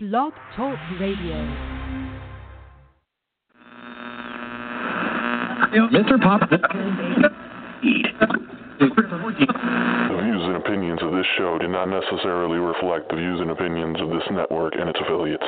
Blog 0.00 0.32
Talk 0.54 0.78
Radio. 1.00 1.34
Mr. 5.90 6.22
Pop. 6.22 6.48
The 6.48 6.56
views 10.22 10.42
and 10.44 10.54
opinions 10.54 11.02
of 11.02 11.10
this 11.10 11.26
show 11.36 11.58
do 11.58 11.66
not 11.66 11.86
necessarily 11.86 12.58
reflect 12.58 13.08
the 13.10 13.16
views 13.16 13.40
and 13.40 13.50
opinions 13.50 14.00
of 14.00 14.10
this 14.10 14.22
network 14.30 14.74
and 14.78 14.88
its 14.88 15.00
affiliates. 15.00 15.42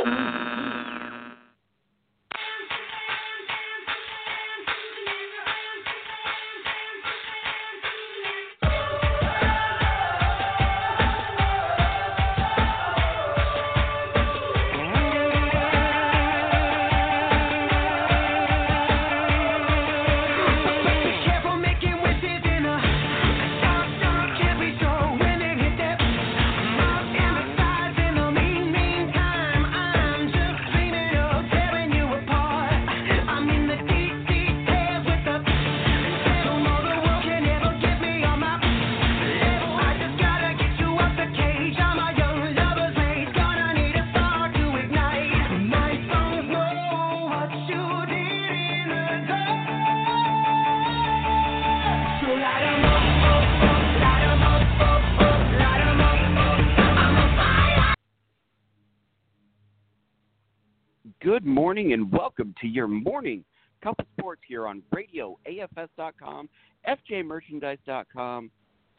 Morning 61.91 62.05
and 62.05 62.13
welcome 62.13 62.55
to 62.61 62.69
your 62.69 62.87
morning 62.87 63.45
cup 63.83 63.97
of 63.99 64.07
sports 64.17 64.43
here 64.47 64.67
on 64.67 64.83
radio, 64.93 65.37
AFS.com, 65.49 66.49
FJMerchandise.com, 66.87 68.51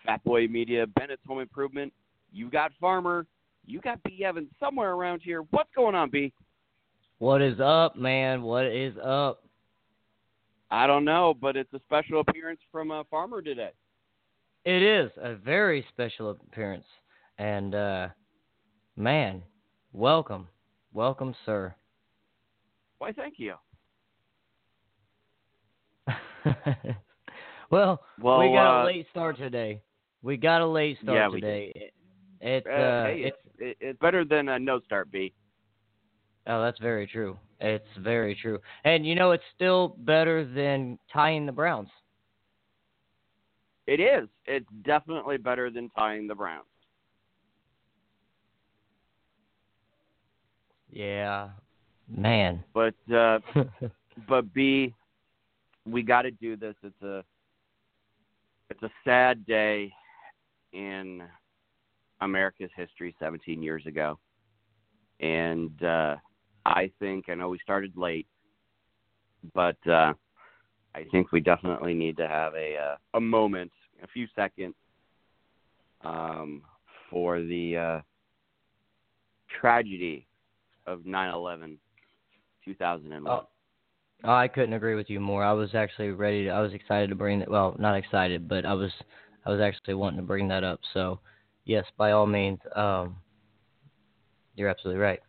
Fatboy 0.05 0.49
Media, 0.49 0.87
Bennett's 0.87 1.21
Home 1.27 1.39
Improvement. 1.39 1.93
You 2.33 2.49
got 2.49 2.71
Farmer, 2.81 3.25
you 3.65 3.79
got 3.79 4.01
B. 4.03 4.25
Evans 4.25 4.49
somewhere 4.59 4.91
around 4.91 5.21
here. 5.23 5.43
What's 5.51 5.69
going 5.75 5.95
on, 5.95 6.09
B? 6.09 6.33
What 7.19 7.41
is 7.41 7.59
up, 7.61 7.95
man? 7.95 8.41
What 8.41 8.65
is 8.65 8.95
up? 9.01 9.43
I 10.69 10.87
don't 10.87 11.05
know, 11.05 11.33
but 11.39 11.55
it's 11.55 11.71
a 11.73 11.79
special 11.85 12.19
appearance 12.21 12.59
from 12.71 12.91
uh, 12.91 13.03
Farmer 13.09 13.41
today. 13.41 13.71
It 14.65 14.81
is 14.81 15.11
a 15.21 15.35
very 15.35 15.85
special 15.89 16.31
appearance. 16.31 16.85
And, 17.37 17.73
uh, 17.75 18.07
man, 18.97 19.43
welcome. 19.93 20.47
Welcome, 20.93 21.35
sir. 21.45 21.73
Why, 23.01 23.11
thank 23.11 23.39
you. 23.39 23.55
well, 27.71 27.99
Well, 28.21 28.39
we 28.39 28.53
got 28.53 28.79
uh, 28.79 28.83
a 28.83 28.85
late 28.85 29.07
start 29.09 29.37
today. 29.37 29.81
We 30.21 30.37
got 30.37 30.61
a 30.61 30.67
late 30.67 30.99
start 31.01 31.17
Yeah, 31.17 31.27
today. 31.29 31.71
It- 31.75 31.93
It's, 32.41 32.67
Uh, 32.67 32.71
uh, 32.71 33.03
hey, 33.05 33.21
it's, 33.25 33.37
it's, 33.57 33.77
it's 33.81 33.99
better 33.99 34.23
than 34.23 34.49
a 34.49 34.59
no 34.59 34.79
start, 34.81 35.11
B. 35.11 35.33
oh, 36.45 36.61
that's 36.61 36.77
very 36.79 37.07
true. 37.07 37.39
It's 37.59 37.87
very 37.97 38.35
true. 38.35 38.59
And, 38.83 39.03
you 39.05 39.15
know, 39.15 39.31
it's 39.31 39.43
still 39.55 39.95
better 39.99 40.45
than 40.45 40.99
tying 41.11 41.47
the 41.47 41.51
Browns. 41.51 41.89
It 43.87 43.99
is. 43.99 44.29
It's 44.45 44.69
definitely 44.83 45.37
better 45.37 45.69
than 45.71 45.89
tying 45.89 46.27
the 46.27 46.35
Browns. 46.35 46.65
Yeah. 50.91 51.49
Man. 52.15 52.63
But 52.73 52.95
uh, 53.13 53.39
but 54.27 54.53
B, 54.53 54.93
we 55.85 56.03
got 56.03 56.23
to 56.23 56.31
do 56.31 56.55
this. 56.55 56.75
It's 56.83 57.01
a 57.01 57.23
it's 58.69 58.83
a 58.83 58.91
sad 59.03 59.45
day 59.45 59.91
in 60.73 61.23
America's 62.21 62.69
history 62.75 63.15
17 63.19 63.61
years 63.61 63.85
ago, 63.85 64.17
and 65.19 65.83
uh, 65.83 66.15
I 66.65 66.91
think 66.99 67.25
I 67.29 67.35
know 67.35 67.49
we 67.49 67.59
started 67.59 67.97
late, 67.97 68.27
but 69.53 69.77
uh, 69.87 70.13
I 70.95 71.05
think 71.11 71.31
we 71.31 71.39
definitely 71.39 71.93
need 71.93 72.17
to 72.17 72.27
have 72.27 72.53
a 72.55 72.77
uh, 72.77 72.95
a 73.17 73.21
moment, 73.21 73.71
a 74.03 74.07
few 74.07 74.27
seconds, 74.35 74.75
um, 76.03 76.61
for 77.09 77.41
the 77.41 77.77
uh, 77.77 78.01
tragedy 79.59 80.27
of 80.85 80.99
9/11, 80.99 81.77
2001. 82.65 83.31
Oh. 83.31 83.47
Oh, 84.23 84.33
I 84.33 84.47
couldn't 84.47 84.73
agree 84.73 84.93
with 84.93 85.09
you 85.09 85.19
more. 85.19 85.43
I 85.43 85.51
was 85.53 85.73
actually 85.73 86.11
ready. 86.11 86.43
To, 86.45 86.51
I 86.51 86.61
was 86.61 86.73
excited 86.73 87.09
to 87.09 87.15
bring 87.15 87.39
that. 87.39 87.49
Well, 87.49 87.75
not 87.79 87.95
excited, 87.97 88.47
but 88.47 88.65
I 88.65 88.73
was, 88.73 88.91
I 89.47 89.49
was 89.49 89.59
actually 89.59 89.95
wanting 89.95 90.19
to 90.19 90.25
bring 90.25 90.47
that 90.49 90.63
up. 90.63 90.79
So, 90.93 91.19
yes, 91.65 91.85
by 91.97 92.11
all 92.11 92.27
means, 92.27 92.59
um, 92.75 93.15
you're 94.55 94.69
absolutely 94.69 95.01
right. 95.01 95.19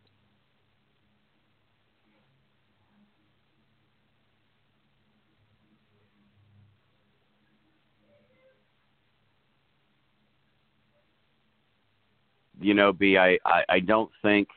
you 12.62 12.74
know, 12.74 12.92
B, 12.92 13.18
I, 13.18 13.38
I, 13.44 13.64
I 13.68 13.80
don't 13.80 14.10
think 14.22 14.48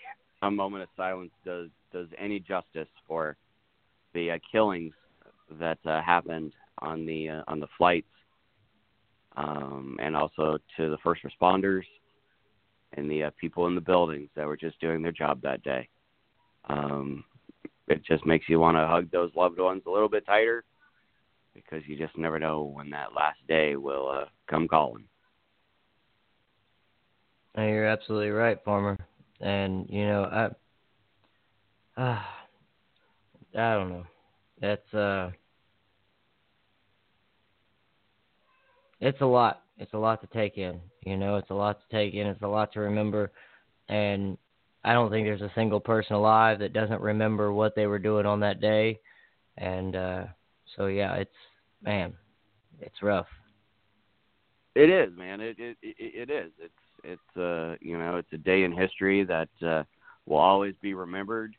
a 0.41 0.52
moment 0.52 0.84
of 0.84 0.90
silence 0.96 1.31
does 1.44 1.69
does 1.96 2.08
any 2.20 2.42
justice 2.42 2.90
for 3.08 3.38
the 4.14 4.32
uh, 4.32 4.38
killings 4.52 4.94
that 5.60 5.78
uh, 5.86 6.02
happened 6.02 6.52
on 6.80 7.06
the 7.06 7.30
uh, 7.30 7.42
on 7.48 7.62
the 7.62 7.68
flights, 7.78 8.12
um, 9.38 9.98
and 10.02 10.16
also 10.16 10.58
to 10.76 10.90
the 10.90 10.98
first 11.04 11.22
responders 11.24 11.84
and 12.94 13.10
the 13.10 13.24
uh, 13.24 13.32
people 13.40 13.68
in 13.68 13.76
the 13.76 13.82
buildings 13.82 14.30
that 14.36 14.46
were 14.46 14.58
just 14.58 14.80
doing 14.82 15.02
their 15.02 15.14
job 15.14 15.42
that 15.42 15.64
day. 15.64 15.88
Um, 16.68 17.24
it 17.88 18.04
just 18.04 18.26
makes 18.26 18.50
you 18.50 18.60
want 18.60 18.76
to 18.76 18.88
hug 18.88 19.10
those 19.10 19.32
loved 19.34 19.60
ones 19.60 19.84
a 19.88 19.92
little 19.92 20.10
bit 20.10 20.26
tighter 20.26 20.66
because 21.54 21.82
you 21.88 21.98
just 21.98 22.18
never 22.18 22.40
know 22.40 22.64
when 22.64 22.90
that 22.90 23.14
last 23.16 23.40
day 23.48 23.78
will 23.78 24.10
uh, 24.10 24.26
come 24.50 24.68
calling. 24.68 25.06
You're 27.58 27.86
absolutely 27.86 28.32
right, 28.32 28.58
Farmer. 28.66 28.98
And 29.40 29.88
you 29.90 30.06
know, 30.06 30.24
I, 30.26 30.50
uh, 31.98 32.02
I 33.58 33.74
don't 33.74 33.90
know. 33.90 34.04
That's 34.62 34.94
uh, 34.94 35.32
it's 39.00 39.22
a 39.22 39.26
lot. 39.26 39.62
It's 39.78 39.94
a 39.94 39.98
lot 39.98 40.22
to 40.22 40.28
take 40.28 40.58
in. 40.58 40.80
You 41.06 41.18
know, 41.18 41.38
it's 41.38 41.50
a 41.50 41.56
lot 41.56 41.80
to 41.80 41.96
take 41.96 42.14
in. 42.14 42.28
It's 42.28 42.42
a 42.42 42.48
lot 42.48 42.74
to 42.74 42.80
remember, 42.80 43.32
and 43.90 44.38
I 44.84 44.94
don't 44.94 45.10
think 45.10 45.26
there's 45.26 45.42
a 45.42 45.52
single 45.56 45.80
person 45.80 46.16
alive 46.16 46.60
that 46.60 46.74
doesn't 46.74 47.02
remember 47.02 47.52
what 47.52 47.76
they 47.76 47.88
were 47.88 48.00
doing 48.00 48.26
on 48.26 48.40
that 48.42 48.62
day. 48.62 49.00
And 49.58 49.96
uh, 49.96 50.24
so, 50.76 50.88
yeah, 50.88 51.16
it's 51.16 51.32
man, 51.82 52.14
it's 52.80 53.02
rough. 53.02 53.28
It 54.76 54.90
is, 54.90 55.18
man. 55.18 55.40
It 55.40 55.56
it 55.58 55.78
it, 55.82 56.30
is. 56.30 56.52
It's 56.60 56.74
it's 57.04 57.38
uh 57.38 57.76
you 57.80 57.98
know 57.98 58.18
it's 58.18 58.34
a 58.34 58.38
day 58.38 58.64
in 58.64 58.72
history 58.74 59.24
that 59.24 59.50
uh, 59.66 59.84
will 60.26 60.38
always 60.38 60.76
be 60.82 60.94
remembered, 60.94 61.56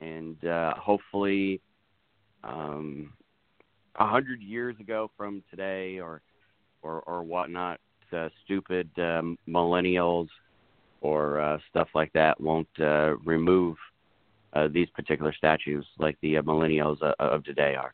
and 0.00 0.42
uh, 0.44 0.74
hopefully, 0.76 1.60
um, 2.44 3.12
a 3.98 4.06
hundred 4.06 4.42
years 4.42 4.76
ago 4.80 5.10
from 5.16 5.42
today, 5.50 5.98
or 6.00 6.22
or 6.82 7.00
or 7.02 7.22
whatnot, 7.22 7.80
uh, 8.16 8.28
stupid 8.44 8.90
um, 8.98 9.38
millennials 9.48 10.28
or 11.00 11.40
uh, 11.40 11.58
stuff 11.70 11.88
like 11.94 12.12
that 12.14 12.40
won't 12.40 12.68
uh, 12.80 13.16
remove 13.24 13.76
uh, 14.54 14.68
these 14.72 14.88
particular 14.90 15.32
statues 15.32 15.86
like 15.98 16.16
the 16.22 16.38
uh, 16.38 16.42
millennials 16.42 17.02
uh, 17.02 17.14
of 17.18 17.44
today 17.44 17.74
are. 17.74 17.92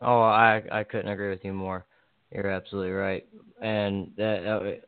Oh, 0.00 0.20
I 0.20 0.62
I 0.70 0.84
couldn't 0.84 1.10
agree 1.12 1.30
with 1.30 1.44
you 1.44 1.52
more. 1.52 1.86
You're 2.32 2.48
absolutely 2.48 2.92
right. 2.92 3.26
And 3.60 4.12
that 4.16 4.82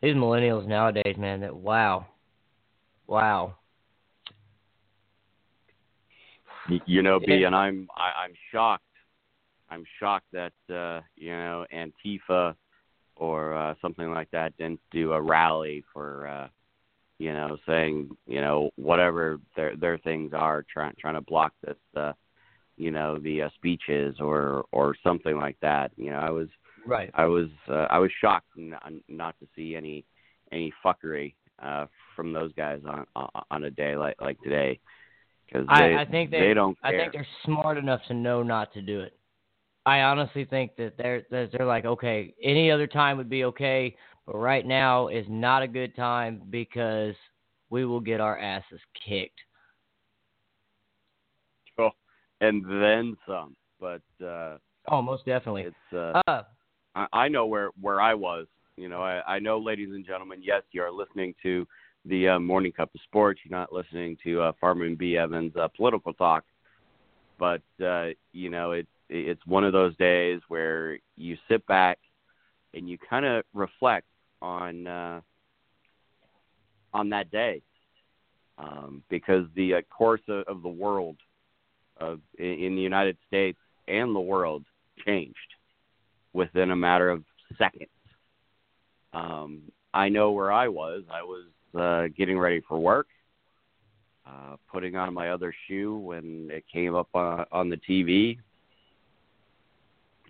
these 0.00 0.14
millennials 0.14 0.66
nowadays, 0.66 1.16
man, 1.16 1.40
that 1.40 1.54
wow, 1.54 2.06
wow. 3.06 3.56
You 6.86 7.02
know, 7.02 7.20
B, 7.20 7.44
and 7.44 7.54
I'm 7.54 7.88
I, 7.96 8.24
I'm 8.24 8.32
shocked. 8.52 8.84
I'm 9.70 9.84
shocked 10.00 10.26
that 10.32 10.52
uh, 10.70 11.00
you 11.16 11.30
know 11.30 11.66
Antifa 11.72 12.54
or 13.16 13.54
uh, 13.54 13.74
something 13.80 14.10
like 14.10 14.30
that 14.30 14.56
didn't 14.56 14.80
do 14.90 15.12
a 15.12 15.20
rally 15.20 15.84
for 15.92 16.26
uh, 16.26 16.48
you 17.18 17.32
know, 17.32 17.56
saying, 17.66 18.10
you 18.26 18.40
know, 18.40 18.70
whatever 18.76 19.38
their 19.56 19.76
their 19.76 19.98
things 19.98 20.32
are, 20.34 20.64
trying 20.72 20.94
trying 20.98 21.14
to 21.14 21.20
block 21.20 21.52
this, 21.64 21.76
uh, 21.96 22.12
you 22.76 22.90
know, 22.90 23.18
the 23.18 23.42
uh, 23.42 23.48
speeches 23.54 24.16
or 24.18 24.64
or 24.72 24.96
something 25.02 25.36
like 25.36 25.56
that. 25.62 25.92
You 25.96 26.10
know, 26.10 26.18
I 26.18 26.30
was 26.30 26.48
Right. 26.86 27.10
I 27.14 27.24
was 27.24 27.48
uh, 27.68 27.86
I 27.88 27.98
was 27.98 28.10
shocked 28.20 28.48
n- 28.58 29.02
not 29.08 29.38
to 29.40 29.46
see 29.56 29.74
any 29.74 30.04
any 30.52 30.72
fuckery 30.84 31.34
uh, 31.62 31.86
from 32.14 32.32
those 32.32 32.52
guys 32.52 32.80
on 32.84 33.06
on 33.50 33.64
a 33.64 33.70
day 33.70 33.96
like 33.96 34.20
like 34.20 34.40
today 34.42 34.78
because 35.46 35.66
I, 35.68 35.94
I 35.94 36.04
think 36.04 36.30
they, 36.30 36.40
they 36.40 36.54
don't 36.54 36.76
I 36.82 36.90
care. 36.90 37.00
think 37.00 37.12
they're 37.12 37.26
smart 37.44 37.78
enough 37.78 38.00
to 38.08 38.14
know 38.14 38.42
not 38.42 38.72
to 38.74 38.82
do 38.82 39.00
it. 39.00 39.16
I 39.86 40.00
honestly 40.00 40.44
think 40.44 40.76
that 40.76 40.94
they're 40.96 41.24
that 41.30 41.50
they're 41.52 41.66
like, 41.66 41.84
okay, 41.84 42.34
any 42.42 42.70
other 42.70 42.86
time 42.86 43.18
would 43.18 43.28
be 43.28 43.44
okay, 43.44 43.96
but 44.26 44.36
right 44.36 44.64
now 44.66 45.08
is 45.08 45.26
not 45.28 45.62
a 45.62 45.68
good 45.68 45.94
time 45.94 46.42
because 46.50 47.14
we 47.70 47.84
will 47.84 48.00
get 48.00 48.20
our 48.20 48.38
asses 48.38 48.80
kicked. 49.06 49.40
and 52.40 52.64
then 52.64 53.16
some. 53.26 53.56
But 53.80 54.02
uh, 54.24 54.58
Oh, 54.88 55.00
most 55.00 55.24
definitely. 55.24 55.62
it's 55.62 55.94
uh, 55.94 56.20
Uh, 56.26 56.42
I, 56.94 57.06
I 57.12 57.28
know 57.28 57.46
where 57.46 57.70
where 57.80 58.00
I 58.00 58.14
was. 58.14 58.46
You 58.76 58.88
know, 58.88 59.02
I, 59.02 59.22
I 59.36 59.38
know, 59.38 59.58
ladies 59.58 59.90
and 59.90 60.04
gentlemen. 60.04 60.40
Yes, 60.42 60.62
you 60.72 60.82
are 60.82 60.90
listening 60.90 61.34
to 61.42 61.66
the 62.04 62.28
uh, 62.28 62.38
Morning 62.38 62.72
Cup 62.72 62.94
of 62.94 63.00
Sports. 63.02 63.40
You're 63.44 63.58
not 63.58 63.72
listening 63.72 64.16
to 64.24 64.40
uh, 64.40 64.52
Farmer 64.60 64.84
and 64.84 64.98
B. 64.98 65.16
Evans' 65.16 65.56
uh, 65.56 65.68
political 65.68 66.12
talk. 66.12 66.44
But 67.38 67.62
uh, 67.84 68.08
you 68.32 68.50
know, 68.50 68.72
it 68.72 68.86
it's 69.08 69.44
one 69.46 69.64
of 69.64 69.72
those 69.72 69.96
days 69.96 70.40
where 70.48 70.98
you 71.16 71.36
sit 71.48 71.66
back 71.66 71.98
and 72.72 72.88
you 72.88 72.98
kind 72.98 73.24
of 73.24 73.44
reflect 73.52 74.06
on 74.40 74.86
uh, 74.86 75.20
on 76.92 77.10
that 77.10 77.30
day 77.30 77.62
um, 78.58 79.02
because 79.08 79.46
the 79.54 79.74
uh, 79.74 79.82
course 79.90 80.20
of, 80.28 80.44
of 80.46 80.62
the 80.62 80.68
world 80.68 81.16
of 81.98 82.20
in 82.38 82.76
the 82.76 82.82
United 82.82 83.16
States 83.26 83.58
and 83.88 84.14
the 84.14 84.20
world 84.20 84.64
changed 85.04 85.36
within 86.32 86.70
a 86.70 86.76
matter 86.76 87.10
of 87.10 87.24
seconds. 87.58 87.90
Um, 89.12 89.62
I 89.92 90.08
know 90.08 90.32
where 90.32 90.50
I 90.50 90.68
was. 90.68 91.02
I 91.12 91.22
was 91.22 91.44
uh, 91.74 92.08
getting 92.16 92.38
ready 92.38 92.60
for 92.66 92.78
work, 92.78 93.06
uh, 94.26 94.56
putting 94.70 94.96
on 94.96 95.12
my 95.12 95.30
other 95.30 95.54
shoe 95.66 95.96
when 95.96 96.48
it 96.50 96.64
came 96.72 96.94
up 96.94 97.08
on, 97.14 97.44
on 97.52 97.68
the 97.68 97.76
TV, 97.76 98.38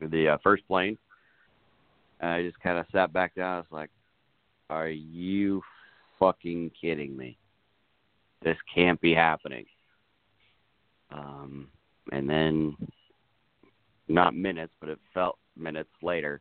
the 0.00 0.28
uh, 0.28 0.38
first 0.42 0.66
plane. 0.66 0.98
And 2.20 2.30
I 2.30 2.42
just 2.42 2.60
kind 2.60 2.78
of 2.78 2.86
sat 2.92 3.12
back 3.12 3.34
down. 3.34 3.56
I 3.56 3.58
was 3.58 3.66
like, 3.70 3.90
"Are 4.70 4.88
you 4.88 5.62
fucking 6.18 6.70
kidding 6.80 7.16
me? 7.16 7.36
This 8.42 8.56
can't 8.74 9.00
be 9.00 9.14
happening." 9.14 9.66
Um, 11.10 11.68
and 12.12 12.28
then, 12.28 12.76
not 14.08 14.34
minutes, 14.34 14.72
but 14.80 14.88
it 14.88 14.98
felt 15.12 15.38
minutes 15.56 15.90
later, 16.02 16.40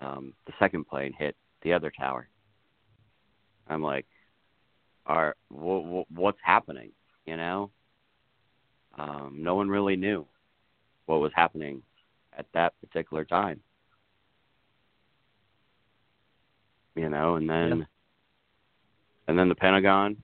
um, 0.00 0.32
the 0.46 0.52
second 0.58 0.86
plane 0.86 1.12
hit 1.12 1.36
the 1.62 1.72
other 1.72 1.90
tower. 1.90 2.28
I'm 3.68 3.82
like, 3.82 4.06
"Are 5.06 5.36
wh- 5.50 6.02
wh- 6.06 6.12
what's 6.12 6.40
happening?" 6.42 6.92
You 7.26 7.36
know. 7.36 7.70
Um, 8.98 9.36
no 9.42 9.54
one 9.54 9.68
really 9.68 9.96
knew 9.96 10.26
what 11.06 11.20
was 11.20 11.32
happening 11.34 11.82
at 12.36 12.46
that 12.52 12.74
particular 12.80 13.24
time. 13.24 13.60
You 16.96 17.08
know, 17.08 17.36
and 17.36 17.48
then 17.48 17.78
Yeah. 17.78 17.84
and 19.28 19.38
then 19.38 19.48
the 19.48 19.54
Pentagon, 19.54 20.22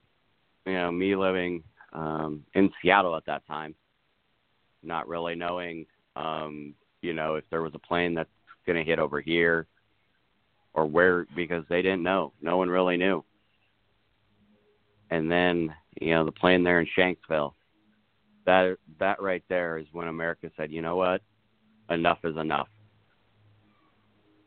you 0.65 0.73
know, 0.73 0.91
me 0.91 1.15
living 1.15 1.63
um 1.93 2.45
in 2.53 2.71
Seattle 2.81 3.15
at 3.15 3.25
that 3.25 3.45
time, 3.45 3.75
not 4.83 5.07
really 5.07 5.35
knowing 5.35 5.85
um, 6.15 6.73
you 7.01 7.13
know, 7.13 7.35
if 7.35 7.43
there 7.49 7.61
was 7.61 7.75
a 7.75 7.79
plane 7.79 8.13
that's 8.13 8.29
gonna 8.65 8.83
hit 8.83 8.99
over 8.99 9.21
here 9.21 9.67
or 10.73 10.85
where 10.85 11.25
because 11.35 11.63
they 11.69 11.81
didn't 11.81 12.03
know. 12.03 12.33
No 12.41 12.57
one 12.57 12.69
really 12.69 12.97
knew. 12.97 13.23
And 15.09 15.31
then, 15.31 15.73
you 15.99 16.13
know, 16.13 16.25
the 16.25 16.31
plane 16.31 16.63
there 16.63 16.79
in 16.79 16.87
Shanksville. 16.97 17.53
That 18.45 18.77
that 18.99 19.21
right 19.21 19.43
there 19.49 19.77
is 19.77 19.87
when 19.91 20.07
America 20.07 20.51
said, 20.55 20.71
you 20.71 20.81
know 20.81 20.95
what? 20.95 21.21
Enough 21.89 22.19
is 22.23 22.37
enough. 22.37 22.67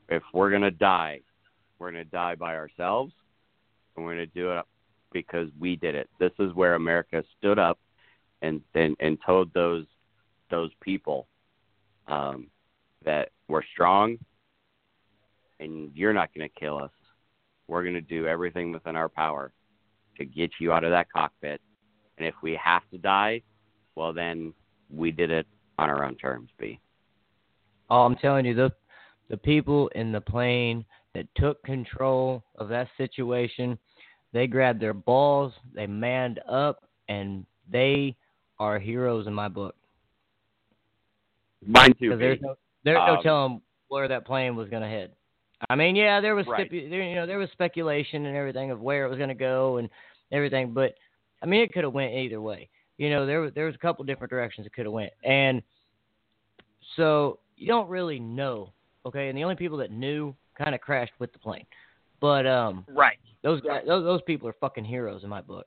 If 0.08 0.22
we're 0.32 0.50
gonna 0.50 0.70
die, 0.70 1.20
we're 1.78 1.90
gonna 1.90 2.04
die 2.04 2.34
by 2.34 2.56
ourselves 2.56 3.12
and 3.96 4.04
we're 4.04 4.12
gonna 4.12 4.26
do 4.26 4.52
it 4.52 4.64
because 5.12 5.48
we 5.58 5.76
did 5.76 5.94
it. 5.94 6.08
This 6.20 6.32
is 6.38 6.52
where 6.54 6.74
America 6.74 7.24
stood 7.38 7.58
up 7.58 7.78
and 8.42 8.60
and, 8.74 8.96
and 9.00 9.18
told 9.24 9.52
those 9.52 9.86
those 10.50 10.70
people 10.80 11.26
um, 12.06 12.48
that 13.04 13.30
we're 13.48 13.64
strong 13.72 14.18
and 15.60 15.90
you're 15.94 16.12
not 16.12 16.32
to 16.48 16.60
kill 16.60 16.78
us. 16.78 16.90
We're 17.66 17.82
to 17.94 18.00
do 18.00 18.26
everything 18.26 18.72
within 18.72 18.96
our 18.96 19.08
power 19.08 19.52
to 20.18 20.24
get 20.24 20.50
you 20.60 20.72
out 20.72 20.84
of 20.84 20.90
that 20.90 21.10
cockpit. 21.10 21.60
And 22.18 22.26
if 22.26 22.34
we 22.42 22.58
have 22.62 22.82
to 22.90 22.98
die, 22.98 23.42
well, 23.94 24.12
then 24.12 24.52
we 24.94 25.10
did 25.10 25.30
it 25.30 25.46
on 25.78 25.88
our 25.88 26.04
own 26.04 26.16
terms, 26.16 26.50
B. 26.58 26.78
Oh, 27.90 28.04
I'm 28.04 28.16
telling 28.16 28.44
you, 28.44 28.54
the 28.54 28.72
the 29.28 29.36
people 29.36 29.88
in 29.88 30.10
the 30.12 30.20
plane 30.20 30.84
that 31.14 31.26
took 31.36 31.62
control 31.62 32.42
of 32.56 32.68
that 32.68 32.88
situation, 32.96 33.78
they 34.32 34.46
grabbed 34.46 34.80
their 34.80 34.94
balls, 34.94 35.52
they 35.74 35.86
manned 35.86 36.40
up, 36.48 36.84
and 37.08 37.44
they 37.70 38.16
are 38.58 38.78
heroes 38.78 39.26
in 39.26 39.34
my 39.34 39.48
book. 39.48 39.74
Mine 41.66 41.94
too, 41.98 42.16
there's 42.16 42.40
no 42.40 42.56
there's 42.84 42.96
no 42.96 43.16
Um, 43.16 43.22
telling 43.22 43.62
where 43.88 44.08
that 44.08 44.24
plane 44.24 44.54
was 44.56 44.68
going 44.68 44.82
to 44.82 44.88
head. 44.88 45.12
I 45.68 45.74
mean, 45.74 45.96
yeah, 45.96 46.20
there 46.20 46.34
was 46.34 46.46
Right. 46.46 46.70
stipu- 46.70 46.88
there, 46.88 47.02
you 47.02 47.16
know 47.16 47.26
there 47.26 47.38
was 47.38 47.50
speculation 47.50 48.26
and 48.26 48.36
everything 48.36 48.70
of 48.70 48.80
where 48.80 49.04
it 49.04 49.08
was 49.08 49.18
going 49.18 49.28
to 49.28 49.34
go 49.34 49.78
and 49.78 49.90
everything, 50.32 50.72
but 50.72 50.94
I 51.42 51.46
mean 51.46 51.60
it 51.60 51.72
could 51.72 51.84
have 51.84 51.92
went 51.92 52.14
either 52.14 52.40
way. 52.40 52.68
You 52.96 53.10
know, 53.10 53.26
there 53.26 53.40
was 53.40 53.52
there 53.54 53.66
was 53.66 53.74
a 53.74 53.78
couple 53.78 54.04
different 54.04 54.30
directions 54.30 54.66
it 54.66 54.72
could 54.72 54.86
have 54.86 54.92
went, 54.92 55.12
and 55.24 55.62
so 56.96 57.38
you 57.56 57.66
don't 57.66 57.88
really 57.88 58.18
know, 58.18 58.72
okay? 59.06 59.28
And 59.28 59.36
the 59.38 59.44
only 59.44 59.56
people 59.56 59.78
that 59.78 59.90
knew 59.90 60.34
kind 60.56 60.74
of 60.74 60.80
crashed 60.80 61.12
with 61.18 61.32
the 61.32 61.38
plane, 61.38 61.66
but 62.20 62.46
um, 62.46 62.84
Right. 62.88 63.18
those 63.42 63.60
guys, 63.60 63.82
those 63.86 64.04
those 64.04 64.22
people 64.22 64.48
are 64.48 64.54
fucking 64.54 64.84
heroes 64.84 65.22
in 65.24 65.30
my 65.30 65.40
book. 65.40 65.66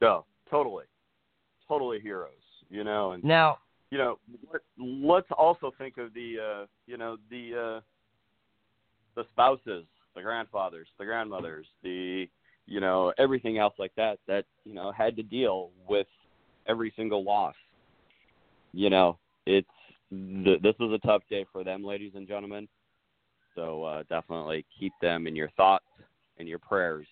No, 0.00 0.24
totally. 0.50 0.84
Totally 1.68 2.00
heroes, 2.00 2.32
you 2.68 2.82
know, 2.84 3.12
and 3.12 3.22
Now, 3.22 3.58
you 3.90 3.98
know, 3.98 4.18
let- 4.52 4.62
let's 4.78 5.30
also 5.32 5.70
think 5.78 5.98
of 5.98 6.12
the, 6.14 6.40
uh, 6.40 6.66
you 6.86 6.96
know, 6.96 7.16
the, 7.30 7.54
uh, 7.54 7.80
the 9.14 9.24
spouses, 9.32 9.86
the 10.14 10.22
grandfathers, 10.22 10.88
the 10.98 11.04
grandmothers, 11.04 11.66
the, 11.82 12.28
you 12.66 12.80
know, 12.80 13.12
everything 13.18 13.58
else 13.58 13.74
like 13.78 13.92
that 13.96 14.18
that 14.26 14.44
you 14.64 14.74
know 14.74 14.92
had 14.92 15.16
to 15.16 15.22
deal 15.22 15.70
with 15.88 16.06
every 16.66 16.92
single 16.96 17.24
loss. 17.24 17.54
You 18.72 18.90
know, 18.90 19.18
it's 19.46 19.68
th- 20.10 20.62
this 20.62 20.74
was 20.78 20.92
a 20.92 21.06
tough 21.06 21.22
day 21.28 21.44
for 21.52 21.64
them, 21.64 21.84
ladies 21.84 22.12
and 22.14 22.26
gentlemen. 22.26 22.68
So 23.54 23.84
uh, 23.84 24.02
definitely 24.08 24.64
keep 24.78 24.92
them 25.00 25.26
in 25.26 25.36
your 25.36 25.50
thoughts 25.50 25.84
and 26.38 26.48
your 26.48 26.58
prayers. 26.58 27.06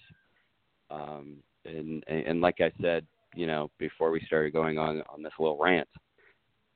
Um, 0.90 1.36
and, 1.64 2.02
and 2.08 2.40
like 2.40 2.60
I 2.60 2.72
said, 2.80 3.06
you 3.34 3.46
know, 3.46 3.70
before 3.78 4.10
we 4.10 4.22
started 4.26 4.52
going 4.52 4.78
on 4.78 5.02
on 5.08 5.22
this 5.22 5.32
little 5.38 5.58
rant, 5.60 5.88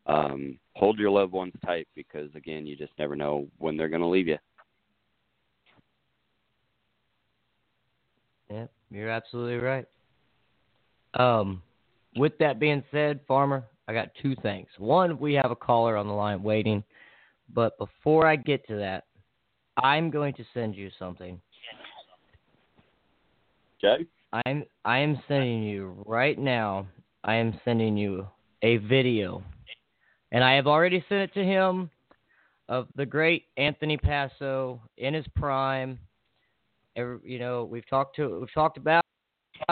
um, 0.06 0.58
hold 0.74 0.98
your 0.98 1.10
loved 1.10 1.32
ones 1.32 1.54
tight 1.64 1.88
because 1.94 2.28
again, 2.34 2.66
you 2.66 2.76
just 2.76 2.92
never 2.98 3.16
know 3.16 3.46
when 3.58 3.76
they're 3.76 3.88
going 3.88 4.02
to 4.02 4.06
leave 4.06 4.28
you. 4.28 4.38
Yeah, 8.54 8.66
you're 8.90 9.10
absolutely 9.10 9.56
right. 9.56 9.86
Um, 11.14 11.62
with 12.16 12.38
that 12.38 12.60
being 12.60 12.84
said, 12.92 13.20
Farmer, 13.26 13.64
I 13.88 13.92
got 13.92 14.08
two 14.22 14.36
things. 14.42 14.68
One, 14.78 15.18
we 15.18 15.34
have 15.34 15.50
a 15.50 15.56
caller 15.56 15.96
on 15.96 16.06
the 16.06 16.12
line 16.12 16.42
waiting, 16.42 16.84
but 17.52 17.76
before 17.78 18.26
I 18.26 18.36
get 18.36 18.66
to 18.68 18.76
that, 18.76 19.04
I'm 19.76 20.10
going 20.10 20.34
to 20.34 20.44
send 20.54 20.76
you 20.76 20.90
something. 20.98 21.40
Okay. 23.82 24.06
I'm 24.46 24.64
I 24.84 24.98
am 24.98 25.20
sending 25.28 25.62
you 25.62 26.04
right 26.06 26.38
now. 26.38 26.86
I 27.24 27.34
am 27.34 27.58
sending 27.64 27.96
you 27.96 28.26
a 28.62 28.78
video, 28.78 29.42
and 30.32 30.42
I 30.42 30.54
have 30.54 30.66
already 30.66 31.04
sent 31.08 31.22
it 31.22 31.34
to 31.34 31.44
him 31.44 31.90
of 32.68 32.88
the 32.96 33.06
great 33.06 33.44
Anthony 33.56 33.96
Passo 33.96 34.80
in 34.96 35.14
his 35.14 35.26
prime. 35.36 35.98
Every, 36.96 37.18
you 37.24 37.38
know, 37.38 37.64
we've 37.64 37.88
talked 37.88 38.16
to 38.16 38.38
we've 38.40 38.52
talked 38.52 38.76
about 38.76 39.04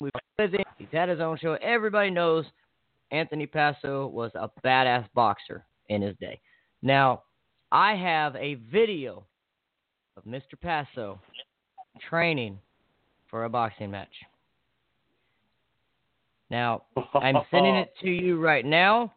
we've 0.03 0.13
him. 0.39 0.65
He's 0.79 0.89
had 0.93 1.09
his 1.09 1.21
own 1.21 1.39
show. 1.39 1.57
Everybody 1.63 2.11
knows 2.11 2.45
Anthony 3.11 3.47
Paso 3.47 4.07
was 4.09 4.31
a 4.35 4.51
badass 4.65 5.07
boxer 5.15 5.65
in 5.89 6.03
his 6.03 6.17
day. 6.21 6.41
Now, 6.83 7.23
I 7.71 7.95
have 7.95 8.35
a 8.37 8.55
video 8.55 9.25
of 10.17 10.25
Mr. 10.25 10.61
Paso 10.61 11.21
training 12.09 12.59
for 13.29 13.45
a 13.45 13.49
boxing 13.49 13.91
match. 13.91 14.13
Now, 16.51 16.83
I'm 17.15 17.37
sending 17.51 17.77
it 17.77 17.95
to 18.03 18.11
you 18.11 18.39
right 18.39 18.65
now. 18.65 19.15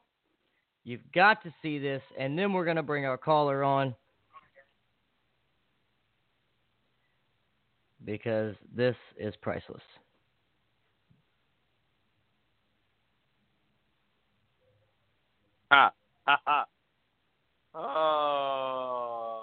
You've 0.83 1.11
got 1.13 1.43
to 1.43 1.53
see 1.61 1.79
this, 1.79 2.01
and 2.17 2.37
then 2.37 2.53
we're 2.53 2.63
going 2.63 2.77
to 2.77 2.83
bring 2.83 3.05
our 3.05 3.17
caller 3.17 3.63
on 3.63 3.95
because 8.05 8.55
this 8.75 8.95
is 9.17 9.33
priceless. 9.41 9.81
Ha 15.71 15.91
ha 16.25 16.39
ha. 16.45 16.65
Oh 17.73 19.41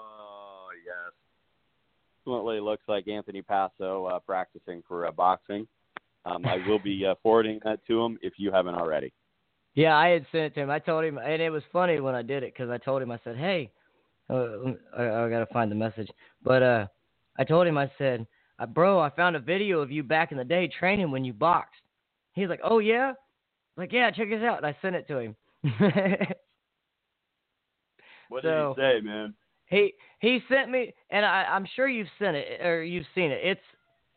yes. 0.85 1.13
Definitely 2.25 2.61
looks 2.61 2.83
like 2.87 3.07
Anthony 3.07 3.41
Passo 3.41 4.05
uh, 4.05 4.19
practicing 4.19 4.81
for 4.87 5.05
uh, 5.05 5.11
boxing. 5.11 5.67
Um, 6.25 6.45
I 6.45 6.65
will 6.67 6.79
be 6.79 7.05
uh, 7.05 7.15
forwarding 7.23 7.59
that 7.65 7.85
to 7.87 8.01
him 8.01 8.17
if 8.21 8.33
you 8.37 8.49
haven't 8.51 8.75
already. 8.75 9.11
Yeah, 9.75 9.97
I 9.97 10.09
had 10.09 10.25
sent 10.31 10.43
it 10.45 10.53
to 10.55 10.61
him. 10.61 10.69
I 10.69 10.79
told 10.79 11.03
him, 11.03 11.17
and 11.17 11.41
it 11.41 11.49
was 11.49 11.63
funny 11.73 11.99
when 11.99 12.15
I 12.15 12.21
did 12.21 12.43
it 12.43 12.53
because 12.53 12.69
I 12.69 12.77
told 12.77 13.01
him, 13.01 13.11
I 13.11 13.19
said, 13.23 13.35
"Hey, 13.35 13.71
uh, 14.29 14.73
I, 14.97 15.03
I 15.03 15.29
gotta 15.29 15.47
find 15.51 15.69
the 15.69 15.75
message," 15.75 16.09
but 16.43 16.63
uh, 16.63 16.87
I 17.37 17.43
told 17.43 17.67
him, 17.67 17.77
I 17.77 17.91
said, 17.97 18.25
uh, 18.59 18.65
"Bro, 18.65 18.99
I 18.99 19.09
found 19.09 19.35
a 19.35 19.39
video 19.39 19.79
of 19.79 19.91
you 19.91 20.03
back 20.03 20.31
in 20.31 20.37
the 20.37 20.43
day 20.43 20.67
training 20.67 21.11
when 21.11 21.23
you 21.25 21.33
boxed." 21.33 21.81
He's 22.33 22.49
like, 22.49 22.61
"Oh 22.63 22.79
yeah," 22.79 23.09
I'm 23.09 23.15
like 23.77 23.91
yeah, 23.93 24.11
check 24.11 24.29
this 24.29 24.43
out, 24.43 24.57
and 24.57 24.65
I 24.65 24.75
sent 24.81 24.95
it 24.95 25.07
to 25.07 25.19
him. 25.19 25.35
What 28.29 28.43
So- 28.43 28.73
did 28.75 28.83
he 28.83 28.99
say, 28.99 29.01
man? 29.01 29.33
he 29.67 29.93
he 30.19 30.39
sent 30.49 30.69
me, 30.71 30.93
and 31.11 31.25
I, 31.25 31.43
I'm 31.43 31.65
sure 31.75 31.87
you've 31.87 32.07
sent 32.19 32.35
it 32.35 32.65
or 32.65 32.81
you've 32.83 33.05
seen 33.13 33.31
it. 33.31 33.39
It's 33.43 33.61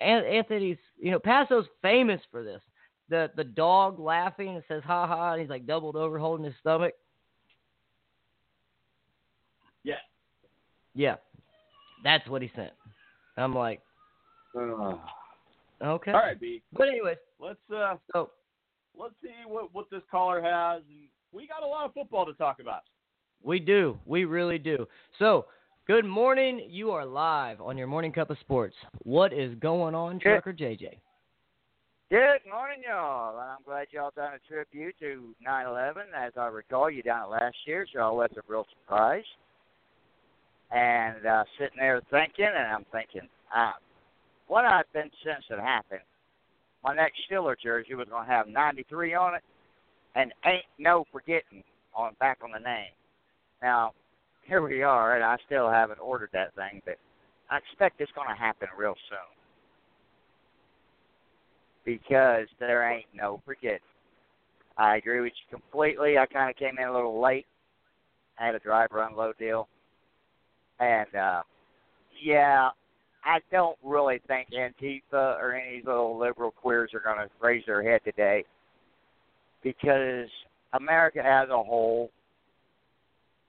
An- 0.01 0.25
Anthony's, 0.25 0.79
you 0.99 1.11
know, 1.11 1.19
Paso's 1.19 1.67
famous 1.83 2.21
for 2.31 2.43
this. 2.43 2.63
The 3.09 3.31
the 3.37 3.45
dog 3.45 3.99
laughing 3.99 4.51
and 4.55 4.63
says 4.69 4.83
ha 4.85 5.07
ha, 5.07 5.33
and 5.33 5.41
he's 5.41 5.51
like 5.51 5.67
doubled 5.67 5.97
over 5.97 6.19
holding 6.19 6.45
his 6.47 6.55
stomach. 6.61 6.95
Yeah. 9.85 9.95
Yeah, 10.95 11.17
that's 12.03 12.27
what 12.29 12.43
he 12.43 12.51
sent. 12.57 12.73
I'm 13.37 13.55
like, 13.55 13.81
Uh, 14.55 14.97
okay. 15.83 16.13
all 16.13 16.21
right, 16.21 16.41
B. 16.41 16.63
But 16.73 16.89
anyways, 16.89 17.17
Let's 17.39 17.59
uh 17.75 17.97
so 18.13 18.31
let's 18.99 19.15
see 19.23 19.31
what 19.47 19.75
what 19.75 19.87
this 19.91 20.03
caller 20.11 20.41
has. 20.43 20.83
And 20.89 21.09
we 21.33 21.47
got 21.47 21.63
a 21.63 21.67
lot 21.67 21.85
of 21.85 21.95
football 21.95 22.25
to 22.27 22.33
talk 22.35 22.61
about. 22.61 22.83
we 23.43 23.59
do, 23.59 23.99
we 24.07 24.25
really 24.25 24.59
do. 24.59 24.87
So 25.19 25.47
good 25.87 26.05
morning. 26.05 26.67
You 26.69 26.91
are 26.93 27.05
live 27.05 27.61
on 27.61 27.77
your 27.77 27.87
morning 27.87 28.13
cup 28.13 28.31
of 28.31 28.39
sports. 28.41 28.75
What 29.03 29.33
is 29.33 29.55
going 29.57 29.95
on, 29.95 30.19
Good. 30.19 30.41
Trucker 30.43 30.53
JJ? 30.53 30.99
Good 32.09 32.49
morning, 32.49 32.83
y'all. 32.89 33.37
I'm 33.37 33.65
glad 33.65 33.89
y'all 33.91 34.13
done 34.15 34.35
a 34.35 34.49
tribute 34.49 34.95
to 35.01 35.35
9/11. 35.47 36.05
As 36.17 36.33
I 36.37 36.47
recall, 36.47 36.89
you 36.89 37.03
done 37.03 37.25
it 37.25 37.31
last 37.31 37.57
year, 37.67 37.85
so 37.93 38.01
I 38.01 38.11
wasn't 38.11 38.45
real 38.49 38.65
surprised. 38.71 39.27
And 40.71 41.27
uh, 41.27 41.45
sitting 41.59 41.79
there 41.79 42.01
thinking, 42.11 42.47
and 42.47 42.57
I'm 42.57 42.87
thinking, 42.93 43.29
uh, 43.55 43.73
what 44.47 44.65
I've 44.65 44.91
been 44.93 45.11
since 45.25 45.45
it 45.51 45.61
happened. 45.61 46.01
My 46.85 46.95
next 46.95 47.19
Steeler 47.31 47.57
jersey 47.61 47.95
was 47.95 48.09
gonna 48.09 48.27
have 48.27 48.49
93 48.49 49.15
on 49.15 49.35
it, 49.35 49.43
and 50.15 50.33
ain't 50.45 50.65
no 50.79 51.05
forgetting 51.13 51.65
on 51.95 52.15
back 52.21 52.39
on 52.45 52.53
the 52.53 52.59
name. 52.59 52.93
Now, 53.63 53.93
here 54.43 54.63
we 54.63 54.83
are, 54.83 55.17
and 55.17 55.25
I 55.25 55.37
still 55.47 55.69
haven't 55.71 55.99
ordered 55.99 56.31
that 56.33 56.55
thing, 56.55 56.81
but 56.85 56.97
I 57.51 57.59
expect 57.59 58.01
it's 58.01 58.13
gonna 58.13 58.37
happen 58.37 58.69
real 58.77 58.95
soon 59.09 59.37
because 61.85 62.47
there 62.59 62.89
ain't 62.91 63.07
no 63.15 63.41
forgetting. 63.45 63.79
I 64.77 64.97
agree 64.97 65.21
with 65.21 65.33
you 65.33 65.59
completely. 65.59 66.19
I 66.19 66.27
kind 66.27 66.51
of 66.51 66.57
came 66.57 66.77
in 66.79 66.89
a 66.89 66.93
little 66.93 67.21
late. 67.21 67.47
I 68.39 68.47
had 68.47 68.55
a 68.55 68.59
driver 68.59 69.03
unload 69.03 69.39
deal, 69.39 69.69
and 70.79 71.15
uh, 71.15 71.43
yeah, 72.23 72.71
I 73.27 73.41
don't 73.51 73.77
really 73.83 74.21
think 74.29 74.49
Antifa 74.51 75.03
or 75.41 75.53
any 75.53 75.83
little 75.85 76.17
liberal 76.17 76.53
queers 76.53 76.93
are 76.95 77.01
going 77.01 77.19
to 77.19 77.29
raise 77.41 77.65
their 77.67 77.83
head 77.83 78.01
today 78.05 78.45
because 79.65 80.29
America 80.73 81.19
as 81.25 81.49
a 81.49 81.63
whole 81.63 82.11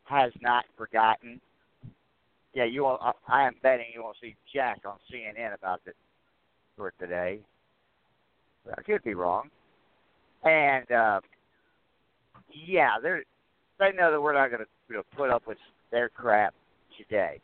has 0.06 0.32
not 0.42 0.66
forgotten. 0.76 1.40
Yeah, 2.56 2.66
you. 2.66 2.84
Will, 2.84 3.00
I, 3.28 3.46
am 3.46 3.54
betting 3.62 3.86
you 3.94 4.02
won't 4.02 4.18
see 4.20 4.36
Jack 4.52 4.82
on 4.84 4.96
CNN 5.14 5.54
about 5.54 5.82
it 5.86 5.96
for 6.76 6.92
today. 7.00 7.40
I 8.76 8.82
could 8.82 9.04
be 9.04 9.14
wrong. 9.14 9.50
And 10.44 10.92
uh, 10.92 11.20
yeah, 12.52 12.96
they 13.02 13.20
they 13.78 13.92
know 13.96 14.12
that 14.12 14.20
we're 14.20 14.34
not 14.34 14.50
going 14.50 14.64
to 14.64 14.68
you 14.90 14.96
know, 14.96 15.04
put 15.16 15.30
up 15.30 15.46
with 15.46 15.60
their 15.92 16.10
crap 16.10 16.56
today. 16.98 17.40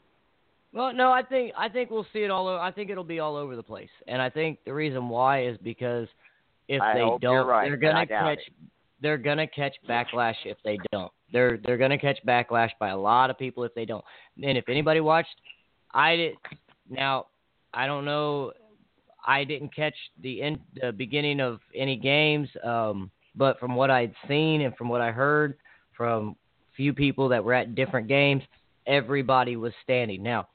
Well, 0.74 0.92
no, 0.92 1.12
I 1.12 1.22
think 1.22 1.54
I 1.56 1.70
think 1.70 1.92
we'll 1.92 2.08
see 2.12 2.24
it 2.24 2.32
all. 2.32 2.48
Over, 2.48 2.60
I 2.60 2.72
think 2.72 2.90
it'll 2.90 3.04
be 3.04 3.20
all 3.20 3.36
over 3.36 3.56
the 3.56 3.64
place, 3.64 3.90
and 4.08 4.22
I 4.22 4.30
think 4.30 4.58
the 4.66 4.74
reason 4.74 5.08
why 5.08 5.46
is 5.46 5.58
because 5.64 6.08
if 6.68 6.82
I 6.82 6.94
they 6.96 7.10
don't, 7.22 7.46
right, 7.46 7.68
they're 7.68 7.78
gonna 7.78 8.08
catch 8.08 8.40
they're 9.02 9.18
gonna 9.18 9.48
catch 9.48 9.76
backlash 9.88 10.36
if 10.46 10.58
they 10.66 10.80
don't. 10.92 11.12
They're 11.32 11.60
they're 11.64 11.78
gonna 11.78 12.00
catch 12.00 12.18
backlash 12.26 12.72
by 12.80 12.90
a 12.90 12.98
lot 12.98 13.30
of 13.30 13.38
people 13.38 13.64
if 13.64 13.74
they 13.76 13.86
don't. 13.86 14.04
And 14.42 14.58
if 14.58 14.68
anybody 14.68 15.00
watched, 15.00 15.36
I 15.94 16.16
did. 16.16 16.36
Now 16.90 17.28
I 17.72 17.86
don't 17.86 18.06
know. 18.06 18.54
I 19.26 19.44
didn't 19.44 19.74
catch 19.76 19.96
the 20.22 20.42
end, 20.42 20.60
the 20.82 20.92
beginning 20.92 21.40
of 21.40 21.60
any 21.76 21.96
games, 21.96 22.50
um, 22.64 23.10
but 23.36 23.60
from 23.60 23.76
what 23.76 23.90
I'd 23.90 24.14
seen 24.28 24.62
and 24.62 24.76
from 24.76 24.90
what 24.90 25.02
I 25.02 25.12
heard 25.12 25.56
from 25.96 26.36
few 26.76 26.94
people 26.94 27.30
that 27.30 27.44
were 27.44 27.54
at 27.54 27.76
different 27.76 28.08
games, 28.08 28.44
everybody 28.86 29.56
was 29.56 29.72
standing. 29.84 30.22
Now, 30.22 30.48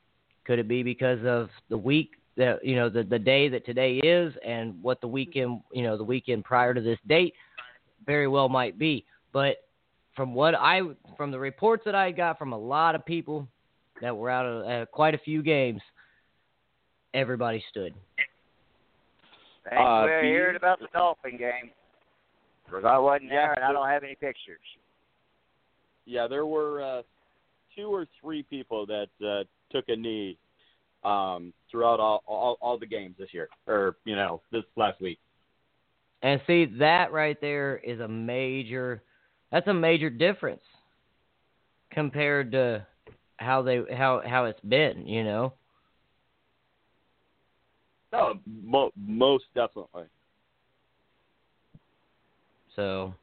could 0.49 0.59
it 0.59 0.67
be 0.67 0.83
because 0.83 1.19
of 1.27 1.51
the 1.69 1.77
week 1.77 2.13
that 2.39 2.65
you 2.65 2.75
know 2.75 2.89
the 2.89 3.03
the 3.05 3.19
day 3.19 3.49
that 3.51 3.67
today 3.67 3.99
is 3.99 4.33
and 4.45 4.83
what 4.83 4.99
the 5.03 5.07
weekend 5.07 5.61
you 5.73 5.83
know 5.83 5.97
the 5.99 6.03
weekend 6.03 6.43
prior 6.43 6.73
to 6.73 6.81
this 6.81 6.99
date 7.07 7.35
very 8.07 8.27
well 8.27 8.49
might 8.49 8.79
be. 8.79 9.05
But 9.35 9.59
from 10.17 10.33
what 10.35 10.55
I 10.55 10.81
from 11.19 11.31
the 11.31 11.39
reports 11.39 11.83
that 11.85 11.95
I 11.95 12.11
got 12.13 12.39
from 12.39 12.55
a 12.55 12.59
lot 12.59 12.95
of 12.95 13.05
people 13.05 13.47
that 14.01 14.17
were 14.17 14.31
out 14.31 14.47
of 14.47 14.67
uh, 14.67 14.87
quite 14.87 15.15
a 15.15 15.19
few 15.19 15.43
games, 15.43 15.83
everybody 17.13 17.63
stood. 17.71 17.93
Thanks 19.65 19.77
Uh, 19.79 20.05
for 20.07 20.21
do 20.23 20.27
you- 20.27 20.33
hearing 20.33 20.57
about 20.57 20.79
the 20.81 20.89
Dolphin 20.95 21.37
game. 21.37 21.71
Because 22.65 22.85
I 22.87 22.97
wasn't 22.99 23.31
there 23.31 23.53
and 23.53 23.65
I 23.65 23.73
don't 23.73 23.89
have 23.89 24.03
any 24.05 24.15
pictures. 24.15 24.61
Yeah, 26.07 26.27
there 26.27 26.47
were 26.47 26.83
uh, 26.83 27.03
two 27.77 27.89
or 27.93 28.07
three 28.21 28.43
people 28.43 28.87
that 28.87 29.09
uh, 29.23 29.45
took 29.71 29.85
a 29.89 29.97
knee 29.97 30.39
um, 31.05 31.53
throughout 31.71 32.01
all, 32.01 32.23
all 32.27 32.59
all 32.61 32.79
the 32.79 32.87
games 32.87 33.15
this 33.19 33.33
year, 33.33 33.49
or 33.67 33.97
you 34.05 34.17
know, 34.17 34.43
this 34.51 34.65
last 34.77 35.01
week. 35.01 35.19
And 36.23 36.41
see 36.47 36.65
that 36.79 37.13
right 37.13 37.41
there 37.41 37.79
is 37.79 38.01
a 38.01 38.09
major 38.09 39.03
that's 39.51 39.69
a 39.69 39.75
major 39.75 40.11
difference 40.11 40.63
compared 41.91 42.53
to 42.53 42.87
how 43.37 43.63
they 43.63 43.83
how 43.97 44.23
how 44.27 44.47
it's 44.47 44.61
been, 44.61 45.07
you 45.07 45.25
know. 45.25 45.53
No, 48.13 48.35
mo- 48.47 48.93
most 48.97 49.45
definitely. 49.55 50.05
So 52.75 53.15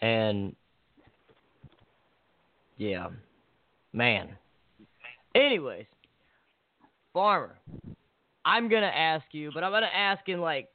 and 0.00 0.54
yeah. 2.78 3.08
Man. 3.92 4.36
Anyways, 5.36 5.84
Farmer, 7.12 7.58
I'm 8.46 8.68
going 8.68 8.82
to 8.82 8.96
ask 8.96 9.24
you, 9.32 9.50
but 9.52 9.62
I'm 9.62 9.70
going 9.70 9.82
to 9.82 9.94
ask 9.94 10.26
in 10.28 10.40
like 10.40 10.68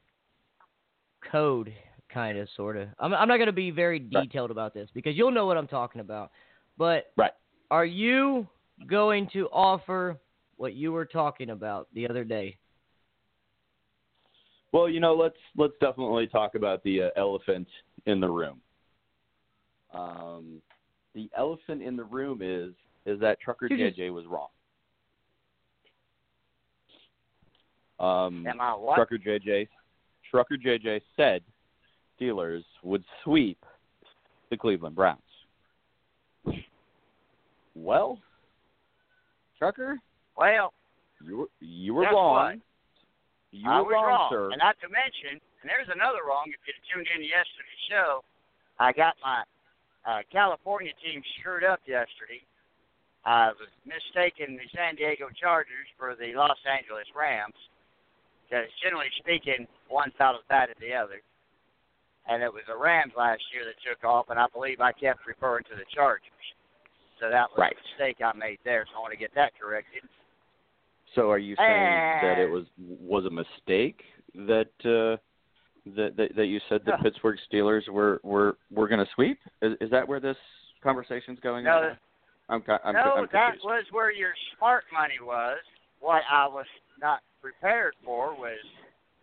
code 1.32 1.74
kind 2.14 2.38
of 2.38 2.48
sort 2.56 2.78
of. 2.78 2.90
I'm 3.00 3.14
I'm 3.14 3.28
not 3.28 3.38
going 3.38 3.48
to 3.48 3.54
be 3.54 3.72
very 3.72 4.00
Right. 4.00 4.30
detailed 4.30 4.52
about 4.52 4.74
this 4.74 4.90
because 4.94 5.16
you'll 5.16 5.32
know 5.32 5.48
what 5.48 5.58
I'm 5.58 5.68
talking 5.68 6.02
about. 6.02 6.32
But 6.78 7.12
Right. 7.18 7.32
are 7.72 7.86
you 7.86 8.48
going 8.88 9.30
to 9.34 9.48
offer 9.48 10.20
what 10.58 10.74
you 10.74 10.92
were 10.92 11.06
talking 11.06 11.50
about 11.50 11.88
the 11.96 12.08
other 12.08 12.24
day? 12.24 12.58
Well, 14.74 14.88
you 14.88 15.00
know, 15.00 15.16
let's 15.16 15.38
let's 15.58 15.74
definitely 15.82 16.28
talk 16.28 16.54
about 16.56 16.84
the 16.84 17.04
uh, 17.04 17.10
elephant 17.18 17.68
in 18.06 18.20
the 18.20 18.30
room. 18.30 18.62
Um, 19.94 20.62
the 21.16 21.30
elephant 21.36 21.82
in 21.82 21.98
the 21.98 22.04
room 22.04 22.42
is 22.42 22.74
is 23.06 23.20
that 23.20 23.40
Trucker 23.40 23.68
You 23.70 23.92
JJ 23.92 24.14
was 24.14 24.26
wrong. 24.26 24.48
Um, 28.00 28.48
Am 28.48 28.60
I 28.60 28.74
what? 28.74 28.96
Trucker 28.96 29.18
JJ, 29.18 29.68
Trucker 30.30 30.58
JJ 30.58 31.02
said 31.16 31.42
Steelers 32.20 32.64
would 32.84 33.04
sweep 33.24 33.64
the 34.50 34.58
Cleveland 34.58 34.96
Browns. 34.96 35.22
Well, 37.76 38.20
Trucker, 39.58 39.98
Well, 40.36 40.74
you 41.24 41.38
were 41.38 41.46
you 41.60 41.94
were 41.94 42.04
wrong. 42.04 42.58
what? 42.58 42.60
You 43.52 43.70
I 43.70 43.80
were 43.82 43.94
was 43.94 44.06
wrong. 44.08 44.30
sir. 44.32 44.50
And 44.52 44.60
not 44.60 44.76
to 44.82 44.90
mention, 44.90 45.40
and 45.62 45.70
there's 45.70 45.88
another 45.94 46.26
wrong. 46.28 46.46
If 46.50 46.60
you'd 46.66 46.82
tuned 46.92 47.08
in 47.16 47.22
to 47.22 47.28
yesterday's 47.28 47.84
show, 47.90 48.24
I 48.80 48.92
got 48.92 49.14
my 49.24 49.44
uh, 50.10 50.22
California 50.32 50.92
team 51.06 51.22
screwed 51.40 51.64
up 51.64 51.80
yesterday. 51.86 52.42
I 53.26 53.50
was 53.54 53.70
mistaking 53.86 54.58
the 54.58 54.66
San 54.74 54.96
Diego 54.96 55.30
Chargers 55.40 55.88
for 55.98 56.16
the 56.16 56.34
Los 56.34 56.58
Angeles 56.66 57.06
Rams. 57.16 57.54
Because 58.50 58.68
generally 58.84 59.08
speaking, 59.20 59.68
one's 59.90 60.14
not 60.20 60.36
as 60.36 60.42
bad 60.50 60.70
as 60.70 60.76
the 60.82 60.94
other. 60.94 61.22
And 62.28 62.44
it 62.44 62.52
was 62.52 62.64
the 62.68 62.78
Rams 62.78 63.14
last 63.18 63.42
year 63.54 63.64
that 63.66 63.78
took 63.82 64.04
off, 64.04 64.30
and 64.30 64.38
I 64.38 64.46
believe 64.54 64.82
I 64.82 64.92
kept 64.92 65.26
referring 65.26 65.64
to 65.66 65.76
the 65.76 65.86
Chargers. 65.94 66.28
So 67.20 67.30
that 67.30 67.50
was 67.52 67.60
Right. 67.60 67.78
a 67.78 68.02
mistake 68.02 68.18
I 68.22 68.34
made 68.34 68.60
there, 68.64 68.86
so 68.90 68.98
I 68.98 69.00
want 69.00 69.14
to 69.14 69.18
get 69.18 69.34
that 69.36 69.54
corrected. 69.60 70.04
So 71.16 71.30
are 71.30 71.38
you 71.38 71.56
saying 71.56 72.22
that 72.22 72.38
it 72.40 72.50
was 72.50 72.66
was 72.78 73.26
a 73.26 73.30
mistake 73.30 74.02
that 74.34 74.72
uh, 74.86 75.18
that, 75.96 76.16
that 76.16 76.36
that 76.36 76.46
you 76.46 76.60
said 76.70 76.82
the 76.86 76.92
No. 76.92 77.04
Pittsburgh 77.04 77.38
Steelers 77.52 77.88
were 77.90 78.20
were 78.24 78.58
were 78.72 78.88
going 78.88 79.06
to 79.06 79.12
sweep? 79.14 79.38
Is, 79.62 79.74
is 79.82 79.90
that 79.92 80.08
where 80.08 80.20
this 80.20 80.38
conversation's 80.82 81.40
going? 81.42 81.66
No, 81.66 81.78
on? 81.78 81.98
I'm 82.52 82.62
I'm, 82.84 82.94
no, 82.94 83.16
I'm 83.16 83.28
that 83.32 83.56
was 83.64 83.86
where 83.92 84.12
your 84.12 84.34
smart 84.58 84.84
money 84.92 85.24
was. 85.24 85.58
What 86.02 86.22
I 86.30 86.46
was 86.48 86.68
not 87.00 87.22
prepared 87.42 87.96
for 88.04 88.36
was 88.36 88.60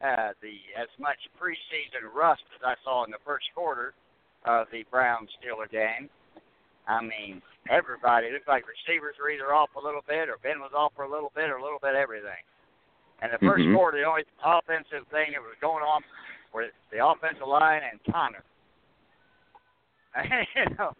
uh, 0.00 0.32
the 0.40 0.56
as 0.80 0.88
much 0.98 1.20
preseason 1.36 2.08
rust 2.08 2.40
as 2.56 2.64
I 2.64 2.74
saw 2.82 3.04
in 3.04 3.10
the 3.10 3.20
first 3.26 3.44
quarter 3.54 3.92
of 4.46 4.66
the 4.72 4.84
Brown 4.90 5.28
Steeler 5.36 5.70
game. 5.70 6.08
I 6.88 7.02
mean, 7.02 7.42
everybody 7.68 8.28
it 8.28 8.32
looked 8.32 8.48
like 8.48 8.64
receivers 8.64 9.14
were 9.20 9.28
either 9.28 9.52
off 9.52 9.68
a 9.76 9.84
little 9.84 10.00
bit, 10.08 10.32
or 10.32 10.40
Ben 10.42 10.58
was 10.58 10.72
off 10.74 10.92
for 10.96 11.04
a 11.04 11.10
little 11.10 11.30
bit, 11.36 11.50
or 11.50 11.60
a 11.60 11.62
little 11.62 11.82
bit 11.82 11.94
everything. 11.94 12.40
And 13.20 13.30
the 13.30 13.44
1st 13.44 13.68
Mhm. 13.68 13.74
quarter, 13.74 13.98
the 13.98 14.04
only 14.04 14.24
offensive 14.42 15.04
thing 15.08 15.32
that 15.32 15.42
was 15.42 15.58
going 15.60 15.84
on 15.84 16.02
was 16.54 16.70
the 16.90 17.04
offensive 17.04 17.46
line 17.46 17.82
and 17.82 18.00
Conner. 18.08 18.42
you 20.56 20.76
know, 20.78 20.96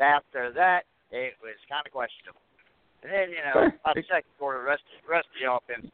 after 0.00 0.50
that, 0.50 0.84
it 1.10 1.34
was 1.40 1.56
kind 1.68 1.84
of 1.86 1.92
questionable. 1.92 2.40
And 3.02 3.12
then, 3.12 3.28
you 3.30 3.42
know, 3.42 3.70
by 3.84 3.92
the 3.94 4.04
second 4.08 4.30
quarter, 4.38 4.60
the 4.60 4.68
rest, 4.68 4.84
rest 5.08 5.28
of 5.30 5.38
the 5.38 5.48
offense, 5.48 5.88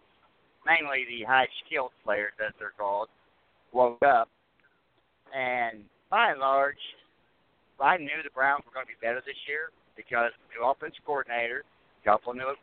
mainly 0.66 1.04
the 1.06 1.24
high 1.26 1.48
skilled 1.64 1.92
players, 2.02 2.32
as 2.40 2.52
they're 2.58 2.74
called, 2.76 3.08
woke 3.72 4.02
up. 4.02 4.28
And 5.34 5.84
by 6.10 6.30
and 6.30 6.40
large, 6.40 6.80
I 7.80 7.98
knew 7.98 8.22
the 8.22 8.30
Browns 8.30 8.62
were 8.64 8.74
going 8.74 8.86
to 8.86 8.94
be 8.94 9.02
better 9.02 9.22
this 9.26 9.38
year 9.50 9.74
because 9.96 10.30
new 10.54 10.62
offense 10.62 10.94
coordinator, 11.04 11.66
couple 12.04 12.32
of 12.32 12.38
new 12.38 12.54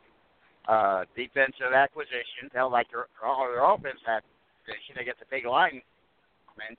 uh, 0.70 1.04
defensive 1.18 1.74
acquisitions. 1.74 2.54
Hell, 2.54 2.72
like 2.72 2.88
their, 2.92 3.08
all 3.26 3.50
their 3.50 3.66
offense 3.66 4.00
had 4.06 4.22
position. 4.64 4.96
They 4.96 5.04
get 5.04 5.20
the 5.20 5.28
big 5.30 5.46
line. 5.46 5.82
Man, 6.56 6.78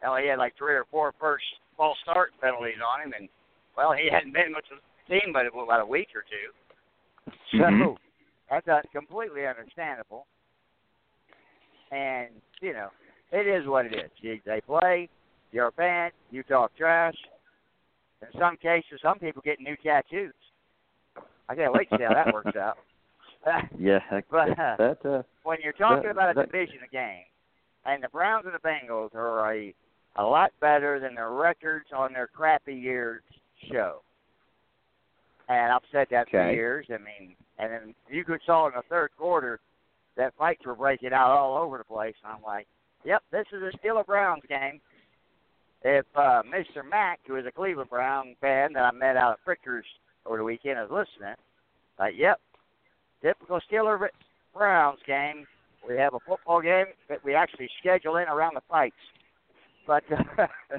hell, 0.00 0.16
he 0.16 0.28
had 0.28 0.38
like 0.38 0.54
three 0.56 0.74
or 0.74 0.86
four 0.90 1.12
first 1.18 1.44
false 1.76 1.98
start 2.06 2.30
penalties 2.40 2.78
on 2.78 3.02
him, 3.02 3.12
and 3.18 3.28
well, 3.76 3.92
he 3.92 4.06
hadn't 4.06 4.32
been 4.32 4.54
much 4.54 4.70
of 4.70 4.78
team, 5.08 5.32
but 5.32 5.46
about 5.46 5.80
a 5.80 5.86
week 5.86 6.08
or 6.14 6.22
two. 6.22 7.32
So 7.52 7.58
Mhm. 7.58 7.96
that's 8.50 8.68
uh, 8.68 8.80
completely 8.92 9.46
understandable. 9.46 10.26
And 11.90 12.28
you 12.60 12.72
know, 12.72 12.88
it 13.32 13.46
is 13.46 13.66
what 13.66 13.86
it 13.86 13.94
is. 13.94 14.10
You, 14.18 14.40
they 14.44 14.60
play. 14.60 15.08
You're 15.52 15.68
a 15.68 15.72
fan. 15.72 16.10
You 16.30 16.42
talk 16.42 16.74
trash. 16.76 17.14
In 18.22 18.40
some 18.40 18.56
cases, 18.56 19.00
some 19.02 19.18
people 19.18 19.42
get 19.44 19.60
new 19.60 19.76
tattoos. 19.76 20.32
I 21.48 21.54
can't 21.54 21.72
wait 21.72 21.90
to 21.90 21.98
see 21.98 22.04
how 22.04 22.14
that 22.14 22.32
works 22.32 22.56
out. 22.60 22.78
Yeah, 23.78 23.98
that, 24.10 24.24
But, 24.30 24.56
that, 24.56 24.78
that 25.02 25.08
uh, 25.08 25.22
when 25.42 25.58
you're 25.62 25.74
talking 25.74 26.04
That- 26.04 26.10
about 26.12 26.30
a 26.30 26.34
that- 26.34 26.50
division 26.50 26.78
game, 26.90 27.24
and 27.84 28.02
the 28.02 28.08
Browns 28.08 28.46
and 28.46 28.54
the 28.54 28.58
Bengals 28.66 29.14
are 29.14 29.52
a 29.52 29.74
a 30.16 30.22
lot 30.24 30.52
better 30.60 31.00
than 31.00 31.16
their 31.16 31.30
records 31.32 31.86
on 31.94 32.12
their 32.12 32.28
crappy 32.28 32.74
years 32.74 33.22
show. 33.70 34.00
And 35.48 35.72
I've 35.72 35.82
said 35.92 36.06
that 36.10 36.30
for 36.30 36.50
years. 36.50 36.86
I 36.88 36.98
mean, 36.98 37.34
and 37.58 37.72
then 37.72 37.94
you 38.10 38.24
could 38.24 38.40
saw 38.46 38.66
in 38.66 38.72
the 38.74 38.82
third 38.88 39.10
quarter 39.18 39.60
that 40.16 40.34
fights 40.38 40.64
were 40.64 40.74
breaking 40.74 41.12
out 41.12 41.30
all 41.30 41.56
over 41.62 41.78
the 41.78 41.84
place. 41.84 42.14
And 42.24 42.32
I'm 42.32 42.42
like, 42.42 42.66
yep, 43.04 43.22
this 43.30 43.46
is 43.52 43.62
a 43.62 43.76
Steeler 43.78 44.06
Browns 44.06 44.42
game. 44.48 44.80
If 45.82 46.06
uh, 46.16 46.42
Mr. 46.42 46.88
Mack, 46.88 47.20
who 47.26 47.36
is 47.36 47.44
a 47.46 47.52
Cleveland 47.52 47.90
Brown 47.90 48.36
fan 48.40 48.72
that 48.72 48.84
I 48.84 48.92
met 48.92 49.16
out 49.16 49.38
at 49.38 49.44
Frickers 49.44 49.82
over 50.24 50.38
the 50.38 50.44
weekend, 50.44 50.78
is 50.78 50.90
listening, 50.90 51.36
like, 51.98 52.14
yep, 52.16 52.40
typical 53.22 53.60
Steeler 53.70 54.08
Browns 54.54 55.00
game. 55.06 55.46
We 55.86 55.98
have 55.98 56.14
a 56.14 56.20
football 56.26 56.62
game 56.62 56.86
that 57.10 57.22
we 57.22 57.34
actually 57.34 57.68
schedule 57.80 58.16
in 58.16 58.28
around 58.28 58.54
the 58.54 58.62
fights. 58.70 58.94
But 59.86 60.04
uh, 60.10 60.46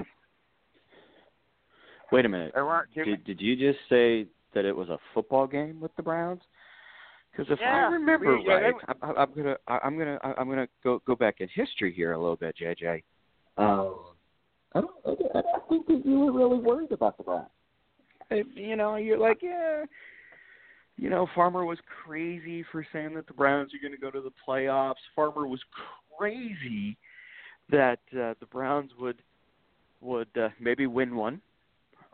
wait 2.12 2.24
a 2.24 2.28
minute. 2.28 2.52
there 2.54 2.66
weren't 2.66 2.88
too 2.92 3.04
Did 3.04 3.24
did 3.24 3.40
you 3.40 3.54
just 3.54 3.78
say 3.88 4.26
that 4.56 4.64
it 4.64 4.74
was 4.74 4.88
a 4.88 4.98
football 5.14 5.46
game 5.46 5.78
with 5.80 5.94
the 5.96 6.02
Browns? 6.02 6.40
Because 7.30 7.52
if 7.52 7.60
Yeah, 7.60 7.88
I 7.88 7.92
remember 7.92 8.38
yeah, 8.44 8.54
right, 8.54 8.74
I, 8.88 9.06
I, 9.06 9.22
I'm 9.22 9.34
gonna 9.36 9.56
I, 9.68 9.78
I'm 9.84 9.98
gonna 9.98 10.18
I'm 10.22 10.48
gonna 10.48 10.66
go 10.82 11.00
go 11.06 11.14
back 11.14 11.36
in 11.40 11.48
history 11.54 11.92
here 11.92 12.12
a 12.12 12.18
little 12.18 12.36
bit, 12.36 12.56
JJ. 12.60 13.02
Um, 13.58 13.96
I 14.74 14.80
don't 14.80 14.90
I 15.06 15.38
I 15.38 15.68
think 15.68 15.86
that 15.88 16.02
you 16.04 16.18
were 16.20 16.32
really 16.32 16.58
worried 16.58 16.92
about 16.92 17.18
the 17.18 17.24
Browns. 17.24 17.50
I- 18.30 18.44
You 18.54 18.76
know, 18.76 18.96
you're 18.96 19.18
like, 19.18 19.42
yeah. 19.42 19.84
You 20.98 21.10
know, 21.10 21.28
Farmer 21.34 21.66
was 21.66 21.78
crazy 22.04 22.64
for 22.72 22.86
saying 22.90 23.12
that 23.14 23.26
the 23.26 23.34
Browns 23.34 23.72
are 23.74 23.78
going 23.86 23.92
to 23.92 24.00
go 24.00 24.10
to 24.10 24.22
the 24.22 24.32
playoffs. 24.48 24.94
Farmer 25.14 25.46
was 25.46 25.60
crazy 26.18 26.96
that 27.68 27.98
uh, 28.14 28.32
the 28.40 28.46
Browns 28.50 28.92
would 28.98 29.20
would 30.00 30.28
uh, 30.40 30.48
maybe 30.58 30.86
win 30.86 31.14
one. 31.14 31.42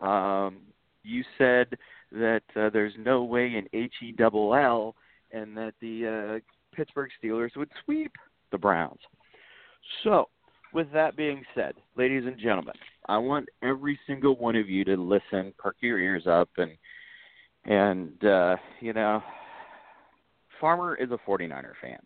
Um, 0.01 0.59
you 1.05 1.23
said 1.39 1.77
that 2.13 2.43
uh, 2.57 2.71
there's 2.71 2.93
no 2.99 3.25
way 3.25 3.47
in 3.47 3.69
H 3.73 3.95
E 4.03 4.13
double 4.13 4.55
L 4.55 4.95
and 5.33 5.57
that 5.57 5.75
the 5.81 6.41
uh, 6.41 6.75
Pittsburgh 6.75 7.11
Steelers 7.23 7.57
would 7.57 7.71
sweep 7.85 8.13
the 8.51 8.59
Browns. 8.59 9.01
So, 10.05 10.29
with 10.73 10.87
that 10.93 11.17
being 11.17 11.43
said, 11.55 11.75
ladies 11.97 12.25
and 12.27 12.39
gentlemen, 12.39 12.75
I 13.09 13.19
want 13.19 13.49
every 13.63 13.99
single 14.07 14.37
one 14.37 14.57
of 14.57 14.69
you 14.69 14.85
to 14.85 14.97
listen, 14.97 15.53
perk 15.59 15.77
your 15.81 15.99
ears 15.99 16.27
up, 16.27 16.49
and 16.57 16.73
and 17.65 18.25
uh, 18.25 18.57
you 18.81 18.93
know, 18.93 19.23
Farmer 20.61 20.97
is 20.97 21.11
a 21.11 21.19
49er 21.29 21.73
fan, 21.81 21.99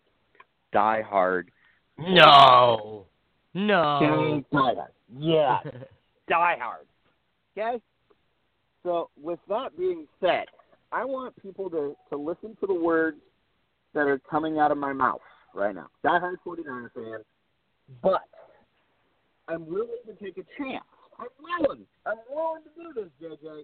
die 0.71 1.01
hard. 1.01 1.51
No. 1.97 3.05
No. 3.53 3.99
Yeah, 5.17 5.59
die 6.29 6.57
hard. 6.59 6.85
Okay? 7.57 7.81
So, 8.83 9.09
with 9.21 9.39
that 9.49 9.77
being 9.77 10.07
said, 10.21 10.45
I 10.91 11.03
want 11.03 11.41
people 11.41 11.69
to, 11.71 11.95
to 12.09 12.17
listen 12.17 12.55
to 12.61 12.67
the 12.67 12.73
words 12.73 13.17
that 13.93 14.07
are 14.07 14.19
coming 14.29 14.59
out 14.59 14.71
of 14.71 14.77
my 14.77 14.93
mouth 14.93 15.21
right 15.53 15.75
now. 15.75 15.87
Die 16.03 16.19
hard 16.19 16.39
49er 16.45 16.93
fan, 16.93 17.19
but 18.01 18.21
I'm 19.47 19.65
willing 19.65 19.89
to 20.05 20.13
take 20.23 20.37
a 20.37 20.45
chance. 20.57 20.83
I'm 21.19 21.27
willing. 21.39 21.85
I'm 22.05 22.17
willing 22.29 22.61
to 22.63 23.01
do 23.01 23.01
this, 23.01 23.09
JJ, 23.21 23.63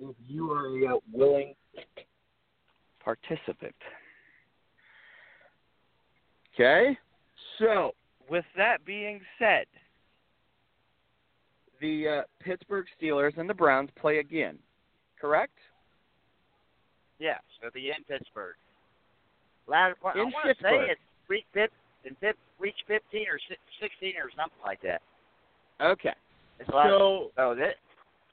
if 0.00 0.16
you 0.28 0.50
are 0.52 0.66
a 0.66 0.96
uh, 0.96 0.98
willing 1.12 1.54
participant. 3.02 3.74
Okay? 6.54 6.96
So, 7.58 7.92
with 8.30 8.44
that 8.56 8.84
being 8.84 9.20
said, 9.38 9.64
the 11.82 12.08
uh, 12.08 12.22
Pittsburgh 12.40 12.86
Steelers 12.96 13.36
and 13.36 13.50
the 13.50 13.54
Browns 13.54 13.90
play 14.00 14.18
again, 14.18 14.56
correct? 15.20 15.52
yeah, 17.18 17.38
so 17.60 17.68
the 17.74 17.88
in 17.90 18.02
Pittsburgh. 18.08 18.54
Latter 19.68 19.94
part, 20.00 20.16
I 20.16 20.20
In 20.20 20.30
want 20.32 20.46
to 20.58 20.62
say 20.62 20.90
it's 20.90 21.00
week 21.28 21.44
in 21.54 22.16
week 22.58 22.74
15 22.88 23.26
or 23.28 23.38
si- 23.48 23.54
16 23.80 24.14
or 24.18 24.30
something 24.36 24.58
like 24.64 24.80
that. 24.82 25.02
Okay. 25.80 26.14
It's 26.58 26.68
like, 26.70 26.88
So, 26.88 27.30
so 27.36 27.54
this, 27.54 27.74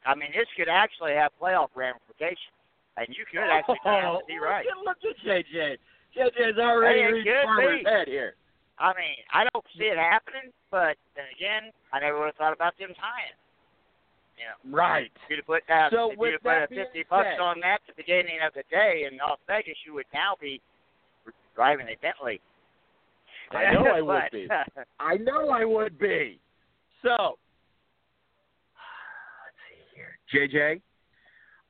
I 0.06 0.16
mean, 0.16 0.30
this 0.34 0.48
could 0.58 0.70
actually 0.70 1.14
have 1.14 1.32
playoff 1.40 1.70
ramifications, 1.76 2.54
and 2.98 3.08
you 3.10 3.26
could 3.30 3.42
actually 3.52 3.78
oh, 3.86 4.22
be 4.28 4.40
right. 4.40 4.66
Look 4.84 4.98
at 5.06 5.18
JJ. 5.26 5.78
JJ's 6.18 6.58
already 6.58 7.00
Hey, 7.02 7.12
reached 7.12 7.30
Farmer's 7.44 7.84
be. 7.84 7.90
head 7.90 8.08
here. 8.08 8.34
I 8.80 8.94
mean, 8.96 9.20
I 9.34 9.44
don't 9.52 9.65
see 9.78 9.86
it 9.86 9.98
happening, 9.98 10.52
but 10.72 10.96
then 11.15 11.26
again, 11.36 11.72
I 11.92 12.00
never 12.00 12.18
would 12.20 12.28
have 12.28 12.36
thought 12.36 12.54
about 12.54 12.78
them 12.80 12.94
tying. 12.96 13.36
Know, 14.39 14.72
Right. 14.78 15.12
if 15.26 15.30
you'd 15.30 15.39
have 15.39 15.46
put 15.48 15.68
down, 15.68 15.92
So 15.92 16.12
if 16.12 16.18
you'd 16.18 16.32
have 16.32 16.44
put 16.44 16.63
a 16.63 16.68
fifty 16.70 17.04
bucks 17.04 17.28
said- 17.28 17.42
on 17.42 17.60
that 17.60 17.82
at 17.82 17.88
the 17.88 17.94
beginning 17.94 18.39
of 18.42 18.54
the 18.54 18.63
day 18.72 19.04
in 19.04 19.18
Las 19.18 19.38
Vegas, 19.48 19.76
you 19.86 19.94
would 19.96 20.06
now 20.13 20.36
be 20.39 20.62
driving 21.56 21.89
a 21.89 21.96
Bentley. 21.98 22.39
I 23.52 23.74
know 23.74 23.86
I 23.88 24.00
would 24.02 24.32
be. 24.32 24.48
I 25.00 25.18
know 25.18 25.50
I 25.50 25.65
would 25.65 26.00
be. 26.00 26.39
So, 27.02 27.38
let's 29.44 29.58
see 29.68 29.84
here. 29.94 30.18
JJ, 30.32 30.82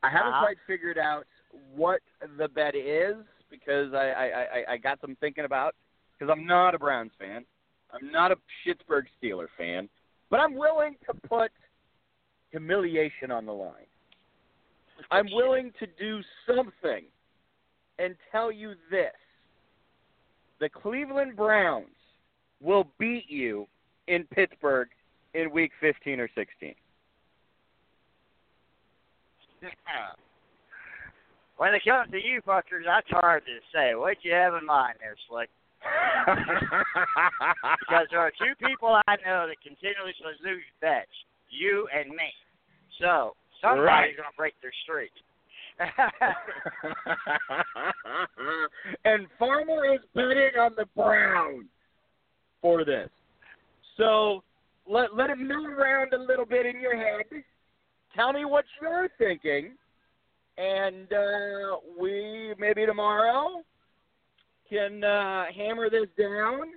I 0.04 0.10
haven't 0.10 0.34
Uh-huh. 0.34 0.46
quite 0.46 0.58
figured 0.68 1.00
out 1.00 1.26
what 1.74 2.02
the 2.38 2.48
bet 2.50 2.76
is 2.76 3.16
because 3.50 3.96
I, 3.96 4.12
I, 4.12 4.26
I, 4.26 4.66
I 4.74 4.78
got 4.78 5.02
some 5.02 5.16
thinking 5.16 5.46
about. 5.46 5.74
Because 6.20 6.34
I'm 6.36 6.46
not 6.46 6.76
a 6.76 6.80
Browns 6.80 7.12
fan. 7.18 7.46
I'm 7.92 8.12
not 8.12 8.32
a 8.32 8.36
Pittsburgh 8.64 9.06
Steeler 9.22 9.48
fan, 9.58 9.90
but 10.30 10.40
I'm 10.40 10.56
willing 10.56 10.96
to 11.08 11.28
put 11.28 11.52
humiliation 12.52 13.32
on 13.32 13.46
the 13.46 13.54
line. 13.54 13.88
I'm 15.12 15.28
willing 15.32 15.72
to 15.80 15.88
do 15.98 16.22
something 16.46 17.06
and 17.98 18.16
tell 18.32 18.52
you 18.52 18.74
this. 18.92 19.14
The 20.60 20.70
Cleveland 20.70 21.36
Browns 21.38 21.88
will 22.62 22.88
beat 23.00 23.26
you 23.30 23.66
in 24.08 24.26
Pittsburgh 24.26 24.90
in 25.34 25.52
week 25.52 25.72
15 25.80 26.20
or 26.20 26.30
16. 26.36 26.76
when 31.58 31.74
it 31.74 31.82
comes 31.84 32.12
to 32.12 32.18
you 32.18 32.42
fuckers, 32.42 32.86
that's 32.86 33.10
hard 33.10 33.44
to 33.46 33.58
say. 33.74 33.96
What 33.96 34.18
you 34.24 34.34
have 34.34 34.54
in 34.56 34.66
mind 34.66 34.96
there, 35.00 35.16
Slick? 35.30 35.50
Because 37.80 38.08
there 38.12 38.20
are 38.20 38.32
two 38.32 38.54
people 38.66 39.00
I 39.08 39.16
know 39.26 39.48
that 39.48 39.62
continually 39.64 40.14
lose 40.44 40.64
bets, 40.82 41.08
you 41.50 41.88
and 41.94 42.10
me. 42.10 42.34
So 43.00 43.36
somebody's 43.62 43.86
Right. 43.86 44.18
gonna 44.18 44.30
break 44.38 44.56
their 44.62 44.74
streak. 44.84 45.12
and 49.06 49.28
Farmer 49.38 49.94
is 49.94 50.02
betting 50.14 50.60
on 50.60 50.76
the 50.76 50.86
Browns 50.96 51.68
for 52.62 52.84
this. 52.84 53.10
So 53.96 54.44
let 54.88 55.16
let 55.16 55.30
it 55.30 55.38
move 55.38 55.78
around 55.78 56.14
a 56.14 56.18
little 56.18 56.46
bit 56.46 56.66
in 56.66 56.82
your 56.82 56.98
head. 56.98 57.26
Tell 58.16 58.34
me 58.34 58.44
what 58.44 58.66
you're 58.82 59.08
thinking, 59.18 59.78
and 60.58 61.14
uh, 61.14 61.78
we 62.00 62.54
maybe 62.58 62.86
tomorrow 62.86 63.64
can 64.70 65.04
uh, 65.04 65.46
hammer 65.56 65.90
this 65.90 66.08
down 66.18 66.72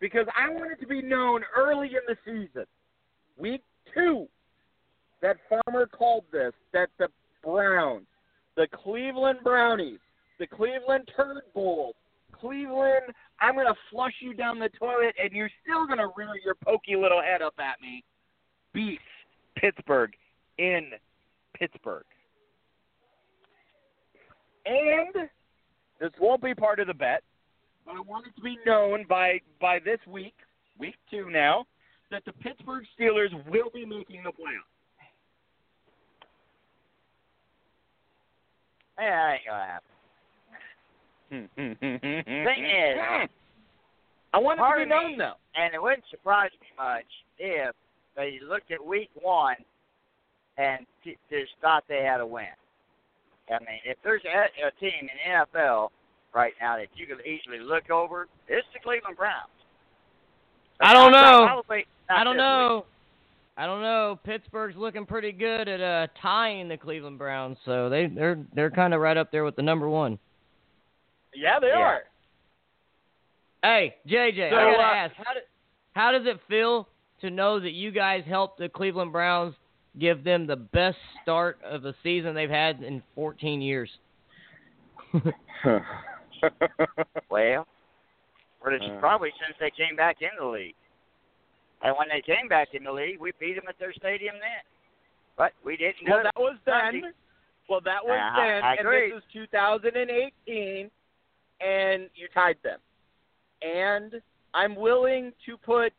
because 0.00 0.26
I 0.36 0.48
want 0.50 0.72
it 0.72 0.80
to 0.80 0.86
be 0.86 1.02
known 1.02 1.42
early 1.56 1.88
in 1.88 2.02
the 2.06 2.16
season, 2.24 2.66
week 3.36 3.62
two, 3.94 4.26
that 5.22 5.36
Farmer 5.48 5.86
called 5.86 6.24
this 6.32 6.52
that 6.72 6.90
the 6.98 7.08
Browns 7.42 8.06
the 8.56 8.66
Cleveland 8.72 9.38
Brownies, 9.42 9.98
the 10.38 10.46
Cleveland 10.46 11.10
Turd 11.16 11.42
Bulls, 11.54 11.94
Cleveland, 12.32 13.12
I'm 13.40 13.54
going 13.54 13.66
to 13.66 13.74
flush 13.90 14.14
you 14.20 14.34
down 14.34 14.58
the 14.58 14.68
toilet 14.78 15.14
and 15.22 15.32
you're 15.32 15.50
still 15.62 15.86
going 15.86 15.98
to 15.98 16.10
rear 16.16 16.30
your 16.44 16.54
pokey 16.54 16.96
little 16.96 17.22
head 17.22 17.42
up 17.42 17.54
at 17.58 17.80
me. 17.80 18.04
Beat 18.72 19.00
Pittsburgh 19.56 20.12
in 20.58 20.90
Pittsburgh. 21.54 22.04
And 24.66 25.28
this 26.00 26.10
won't 26.20 26.42
be 26.42 26.54
part 26.54 26.80
of 26.80 26.86
the 26.86 26.94
bet, 26.94 27.22
but 27.86 27.92
I 27.96 28.00
want 28.00 28.26
it 28.26 28.34
to 28.36 28.42
be 28.42 28.58
known 28.66 29.04
by 29.08 29.40
by 29.60 29.78
this 29.84 29.98
week, 30.06 30.34
week 30.78 30.96
two 31.10 31.30
now, 31.30 31.66
that 32.10 32.24
the 32.24 32.32
Pittsburgh 32.32 32.84
Steelers 32.98 33.32
will 33.50 33.70
be 33.72 33.84
making 33.84 34.22
the 34.24 34.30
playoffs. 34.30 34.70
yeah, 38.98 39.10
that 39.10 39.32
ain't 39.34 39.46
gonna 39.46 39.66
happen. 39.66 39.88
Thing 41.74 42.64
is, 42.64 42.98
I 44.34 44.38
want 44.38 44.60
it 44.60 44.62
to 44.62 44.84
be 44.84 44.88
known 44.88 45.18
though. 45.18 45.34
and 45.56 45.74
it 45.74 45.82
wouldn't 45.82 46.04
surprise 46.10 46.50
me 46.60 46.68
much 46.76 47.04
if 47.38 47.74
they 48.16 48.38
looked 48.48 48.70
at 48.70 48.84
week 48.84 49.10
one 49.20 49.56
and 50.56 50.86
t- 51.02 51.16
just 51.30 51.52
thought 51.60 51.84
they 51.88 52.02
had 52.04 52.20
a 52.20 52.26
win. 52.26 52.46
I 53.50 53.58
mean, 53.60 53.80
if 53.84 53.98
there's 54.02 54.22
a, 54.24 54.66
a 54.66 54.70
team 54.80 54.92
in 55.02 55.08
the 55.08 55.60
NFL 55.60 55.88
right 56.34 56.52
now 56.60 56.76
that 56.76 56.88
you 56.94 57.06
could 57.06 57.24
easily 57.26 57.58
look 57.60 57.90
over, 57.90 58.26
it's 58.48 58.66
the 58.72 58.80
Cleveland 58.80 59.16
Browns. 59.16 59.50
I 60.80 60.92
don't 60.92 61.12
know. 61.12 61.62
I 62.08 62.24
don't 62.24 62.36
this 62.36 62.40
know. 62.40 62.86
I 63.56 63.66
don't 63.66 63.82
know. 63.82 64.18
Pittsburgh's 64.24 64.74
looking 64.76 65.06
pretty 65.06 65.30
good 65.30 65.68
at 65.68 65.80
uh, 65.80 66.08
tying 66.20 66.68
the 66.68 66.76
Cleveland 66.76 67.18
Browns, 67.18 67.56
so 67.64 67.88
they 67.88 68.06
they're 68.06 68.44
they're 68.54 68.70
kind 68.70 68.92
of 68.92 69.00
right 69.00 69.16
up 69.16 69.30
there 69.30 69.44
with 69.44 69.54
the 69.54 69.62
number 69.62 69.88
one. 69.88 70.18
Yeah, 71.34 71.60
they 71.60 71.68
Yeah. 71.68 71.78
are. 71.78 72.02
Hey, 73.62 73.94
JJ, 74.06 74.50
So, 74.50 74.56
I 74.56 74.72
gotta 74.72 74.82
uh, 74.82 74.94
ask, 74.94 75.14
how, 75.16 75.32
do, 75.32 75.40
how 75.94 76.12
does 76.12 76.26
it 76.26 76.38
feel 76.48 76.86
to 77.22 77.30
know 77.30 77.58
that 77.60 77.72
you 77.72 77.92
guys 77.92 78.22
helped 78.26 78.58
the 78.58 78.68
Cleveland 78.68 79.10
Browns 79.10 79.54
give 79.98 80.24
them 80.24 80.46
the 80.46 80.56
best 80.56 80.96
start 81.22 81.58
of 81.64 81.84
a 81.84 81.94
season 82.02 82.34
they've 82.34 82.50
had 82.50 82.82
in 82.82 83.02
14 83.14 83.60
years? 83.62 83.90
Well, 87.30 87.66
or 88.60 88.72
it's 88.72 88.84
Uh. 88.84 88.98
probably 89.00 89.30
since 89.44 89.56
they 89.58 89.70
came 89.70 89.96
back 89.96 90.20
in 90.20 90.28
the 90.38 90.44
league. 90.46 90.74
And 91.82 91.94
when 91.98 92.08
they 92.08 92.20
came 92.20 92.48
back 92.48 92.74
in 92.74 92.84
the 92.84 92.92
league, 92.92 93.18
we 93.18 93.32
beat 93.38 93.54
them 93.54 93.64
at 93.68 93.78
their 93.78 93.92
stadium 93.94 94.34
then. 94.40 94.62
But 95.36 95.52
we 95.64 95.76
didn't. 95.76 96.06
well, 96.08 96.22
that 96.22 96.36
was 96.36 96.56
then. 96.64 97.12
Well, 97.68 97.80
that 97.82 98.04
was 98.04 98.18
Uh, 98.20 98.36
then, 98.36 98.62
I 98.64 98.72
and 98.76 98.80
agree. 98.86 99.10
this 99.10 99.18
is 99.18 99.24
2018, 99.32 100.90
and 101.60 102.10
you 102.14 102.28
tied 102.34 102.56
them. 102.62 102.78
And 103.62 104.20
I'm 104.52 104.74
willing 104.76 105.32
to 105.46 105.56
put 105.56 105.92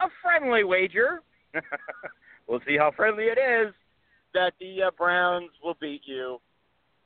a 0.00 0.08
friendly 0.22 0.64
wager. 0.64 1.22
we'll 2.46 2.60
see 2.66 2.76
how 2.76 2.90
friendly 2.90 3.24
it 3.24 3.38
is. 3.38 3.72
That 4.34 4.54
the 4.60 4.84
uh, 4.84 4.90
Browns 4.96 5.50
will 5.62 5.76
beat 5.80 6.02
you 6.04 6.40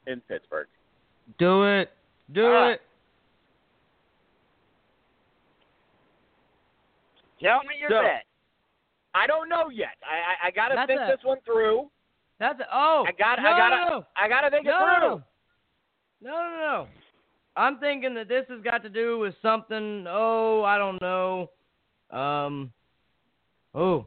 in 0.07 0.21
Pittsburgh. 0.23 0.69
Do 1.39 1.65
it. 1.65 1.91
Do 2.33 2.47
Ah. 2.47 2.69
it. 2.71 2.81
Tell 7.43 7.63
me 7.65 7.75
your 7.81 7.91
So- 7.91 8.03
bet. 8.03 8.25
I 9.15 9.27
don't 9.27 9.49
know 9.49 9.71
yet. 9.71 9.97
I 10.05 10.45
I, 10.45 10.49
I 10.49 10.51
got 10.51 10.69
to 10.69 10.75
That's 10.77 10.87
think 10.89 11.01
a- 11.01 11.07
this 11.17 11.25
one 11.25 11.39
through. 11.45 11.91
That's 12.39 12.61
a, 12.61 12.67
oh. 12.71 13.05
I 13.09 13.13
got 13.13 13.39
no, 13.43 13.49
I 13.49 13.57
got 13.59 13.69
no, 13.71 13.85
to 13.85 13.91
no. 14.01 14.07
I 14.15 14.29
got 14.29 14.41
to 14.43 14.51
think 14.51 14.67
no, 14.67 14.73
it 14.77 14.81
no, 14.81 14.99
through. 15.01 15.09
no. 15.09 16.31
No, 16.33 16.51
no, 16.51 16.57
no. 16.59 16.87
I'm 17.57 17.79
thinking 17.79 18.15
that 18.15 18.29
this 18.29 18.45
has 18.51 18.61
got 18.63 18.83
to 18.83 18.91
do 18.91 19.19
with 19.19 19.35
something. 19.41 20.05
Oh, 20.07 20.63
I 20.65 20.77
don't 20.77 21.01
know. 21.01 21.51
Um. 22.11 22.73
Oh, 23.75 24.07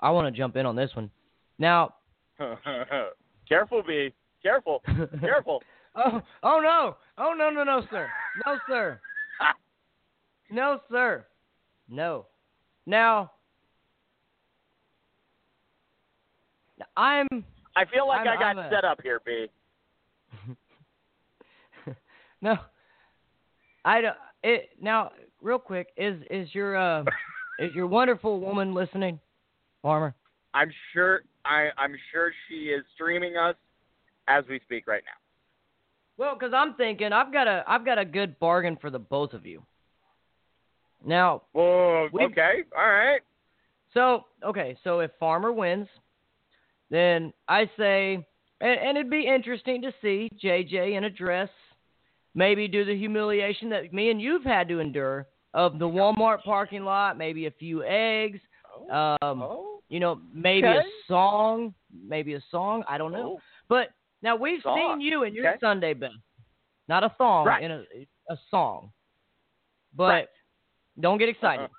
I 0.00 0.10
want 0.10 0.32
to 0.32 0.36
jump 0.38 0.56
in 0.56 0.66
on 0.66 0.76
this 0.76 0.90
one. 0.94 1.10
Now. 1.58 1.94
Careful, 3.48 3.82
B. 3.86 4.12
Careful. 4.42 4.82
Careful. 5.20 5.62
oh, 5.96 6.20
oh 6.42 6.60
no. 6.62 6.96
Oh 7.18 7.34
no, 7.36 7.50
no, 7.50 7.64
no, 7.64 7.82
sir. 7.90 8.08
No, 8.46 8.58
sir. 8.68 9.00
No, 10.50 10.80
sir. 10.90 11.26
No. 11.90 12.24
Now. 12.86 13.32
I'm. 16.96 17.26
I 17.76 17.84
feel 17.84 18.08
like 18.08 18.26
I'm- 18.26 18.38
i 18.38 18.54
got 18.54 18.66
a- 18.66 18.70
set 18.70 18.82
up 18.84 19.00
here, 19.02 19.20
B. 19.26 19.46
no. 22.40 22.56
I 23.84 24.00
don't. 24.00 24.16
It 24.42 24.70
now, 24.80 25.10
real 25.42 25.58
quick, 25.58 25.88
is 25.98 26.22
is 26.30 26.48
your 26.54 26.76
uh 26.78 27.04
is 27.58 27.74
your 27.74 27.86
wonderful 27.86 28.40
woman 28.40 28.72
listening, 28.72 29.20
Farmer? 29.82 30.14
I'm 30.54 30.70
sure 30.92 31.22
I 31.44 31.68
I'm 31.76 31.94
sure 32.12 32.32
she 32.48 32.66
is 32.66 32.84
streaming 32.94 33.36
us 33.36 33.54
as 34.26 34.44
we 34.48 34.60
speak 34.64 34.86
right 34.86 35.02
now. 35.04 35.12
Well, 36.16 36.34
because 36.34 36.52
I'm 36.54 36.74
thinking 36.74 37.12
I've 37.12 37.32
got 37.32 37.46
a 37.46 37.64
I've 37.66 37.84
got 37.84 37.98
a 37.98 38.04
good 38.04 38.38
bargain 38.38 38.76
for 38.80 38.90
the 38.90 38.98
both 38.98 39.32
of 39.32 39.46
you. 39.46 39.62
Now, 41.04 41.42
Well, 41.52 42.08
okay, 42.12 42.64
all 42.76 42.90
right. 42.90 43.20
so 43.94 44.24
okay, 44.44 44.76
so 44.82 44.98
if 45.00 45.12
Farmer 45.20 45.52
wins, 45.52 45.86
then 46.90 47.32
I 47.46 47.70
say, 47.78 48.14
and, 48.60 48.80
and 48.80 48.98
it'd 48.98 49.10
be 49.10 49.26
interesting 49.26 49.80
to 49.82 49.92
see 50.02 50.28
JJ 50.42 50.96
in 50.96 51.04
a 51.04 51.10
dress, 51.10 51.50
maybe 52.34 52.66
do 52.66 52.84
the 52.84 52.96
humiliation 52.96 53.68
that 53.70 53.92
me 53.92 54.10
and 54.10 54.20
you've 54.20 54.42
had 54.42 54.68
to 54.68 54.80
endure 54.80 55.28
of 55.54 55.78
the 55.78 55.86
Walmart 55.86 56.42
parking 56.42 56.84
lot, 56.84 57.16
maybe 57.16 57.46
a 57.46 57.50
few 57.52 57.84
eggs, 57.84 58.40
um, 58.90 59.42
oh, 59.42 59.80
you 59.88 60.00
know, 60.00 60.20
maybe 60.32 60.66
Okay. 60.68 60.78
a 60.78 60.82
song, 61.06 61.74
maybe 62.06 62.34
a 62.34 62.42
song. 62.50 62.84
I 62.88 62.98
don't 62.98 63.12
know. 63.12 63.36
oh. 63.36 63.40
But 63.68 63.88
now 64.22 64.36
we've 64.36 64.62
Song. 64.62 64.76
seen 64.78 65.00
you 65.00 65.22
in 65.24 65.34
your 65.34 65.48
Okay. 65.48 65.56
Sunday 65.60 65.94
best, 65.94 66.14
not 66.88 67.04
a 67.04 67.10
thong, 67.18 67.46
Right. 67.46 67.62
in 67.62 67.70
a 67.70 67.84
a 68.30 68.36
song. 68.50 68.92
But 69.96 70.08
Right. 70.08 70.28
don't 71.00 71.18
get 71.18 71.28
excited. 71.28 71.70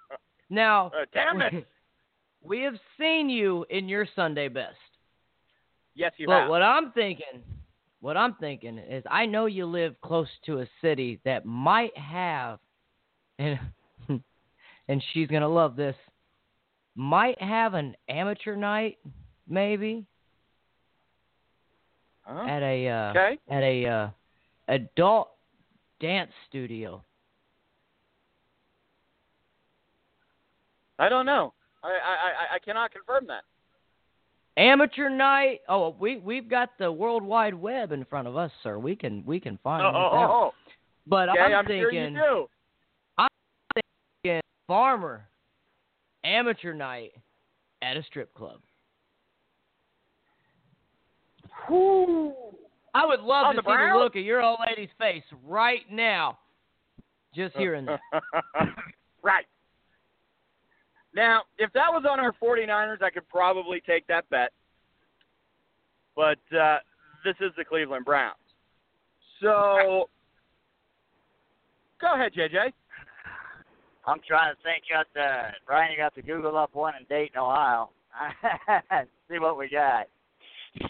now, 0.49 0.87
Uh, 0.87 1.05
damn 1.13 1.41
it. 1.41 1.67
we 2.41 2.61
have 2.61 2.75
seen 2.99 3.29
you 3.29 3.65
in 3.69 3.87
your 3.87 4.07
Sunday 4.15 4.47
best. 4.47 4.75
Yes, 5.95 6.13
you 6.17 6.27
but 6.27 6.41
have. 6.41 6.49
what 6.49 6.61
I'm 6.63 6.91
thinking, 6.93 7.43
what 7.99 8.15
I'm 8.17 8.35
thinking 8.35 8.77
is, 8.77 9.03
I 9.09 9.25
know 9.25 9.45
you 9.47 9.65
live 9.65 9.99
close 10.01 10.29
to 10.45 10.59
a 10.59 10.67
city 10.81 11.19
that 11.25 11.45
might 11.45 11.95
have, 11.97 12.59
and 13.37 13.59
and 14.87 15.03
she's 15.13 15.27
gonna 15.27 15.47
love 15.49 15.75
this, 15.75 15.95
might 16.99 17.41
have 17.41 17.75
an 17.75 17.95
amateur 18.09 18.57
night, 18.57 18.97
maybe 19.47 20.05
Huh? 22.23 22.45
at 22.45 22.61
a 22.61 22.87
uh, 22.87 23.09
Okay. 23.11 23.39
at 23.49 23.63
a 23.63 23.85
uh, 23.85 24.09
adult 24.67 25.29
dance 26.01 26.29
studio. 26.49 26.91
Okay. 26.99 26.99
All 26.99 26.99
right. 26.99 26.99
Adult 26.99 26.99
dance 26.99 26.99
studio. 26.99 27.03
Okay. 28.49 30.13
Adult 30.99 30.99
dance 30.99 30.99
studio. 30.99 30.99
Okay. 30.99 30.99
Adult 30.99 30.99
dance 30.99 30.99
studio. 30.99 30.99
I 30.99 31.09
don't 31.09 31.25
know. 31.25 31.53
I 31.83 31.87
I 31.87 31.91
I, 31.91 32.55
I 32.55 32.59
cannot 32.59 32.91
confirm 32.91 33.25
that. 33.27 33.43
Amateur 34.57 35.09
night. 35.09 35.61
Oh, 35.69 35.95
we 35.97 36.17
we've 36.17 36.49
got 36.49 36.77
the 36.77 36.91
World 36.91 37.23
Wide 37.23 37.53
Web 37.53 37.93
in 37.93 38.03
front 38.03 38.27
of 38.27 38.35
us, 38.35 38.51
sir. 38.61 38.77
We 38.77 38.95
can 38.97 39.23
we 39.25 39.39
can 39.39 39.57
find 39.63 39.83
Oh, 39.85 39.89
oh, 39.95 40.17
oh, 40.17 40.53
But 41.07 41.29
okay, 41.29 41.39
I'm, 41.39 41.53
I'm 41.59 41.65
thinking 41.65 41.81
sure 41.81 41.91
you 41.93 42.09
do. 42.09 42.49
thinking 44.23 44.41
farmer 44.67 45.28
amateur 46.23 46.73
night 46.73 47.11
at 47.81 47.97
a 47.97 48.03
strip 48.03 48.33
club. 48.33 48.59
Whew. 51.67 52.33
I 52.93 53.05
would 53.05 53.21
love 53.21 53.45
On 53.45 53.55
to 53.55 53.61
see 53.61 53.67
the 53.67 53.97
look 53.97 54.15
at 54.15 54.23
your 54.23 54.41
old 54.41 54.59
lady's 54.67 54.89
face 54.97 55.23
right 55.45 55.83
now, 55.91 56.39
just 57.35 57.55
hearing 57.55 57.85
that. 57.85 57.99
right. 59.23 59.45
Now, 61.15 61.43
if 61.57 61.71
that 61.73 61.89
was 61.89 62.03
on 62.09 62.19
our 62.19 62.33
49ers, 62.41 63.01
I 63.01 63.09
could 63.09 63.27
probably 63.29 63.81
take 63.81 64.07
that 64.07 64.29
bet. 64.29 64.51
But 66.15 66.39
uh, 66.55 66.77
this 67.23 67.35
is 67.39 67.51
the 67.57 67.63
Cleveland 67.63 68.05
Browns. 68.05 68.35
So, 69.41 70.09
go 72.01 72.13
ahead, 72.13 72.33
JJ. 72.33 72.73
I'm 74.05 74.19
trying 74.27 74.53
to 74.53 74.61
think. 74.63 74.83
Got 74.91 75.07
the 75.13 75.53
Brian. 75.65 75.91
You 75.91 75.97
got 75.97 76.15
to 76.15 76.21
Google 76.21 76.57
up 76.57 76.73
one 76.73 76.93
in 76.99 77.05
Dayton, 77.09 77.39
Ohio. 77.39 77.89
See 79.29 79.39
what 79.39 79.57
we 79.57 79.69
got. 79.69 80.07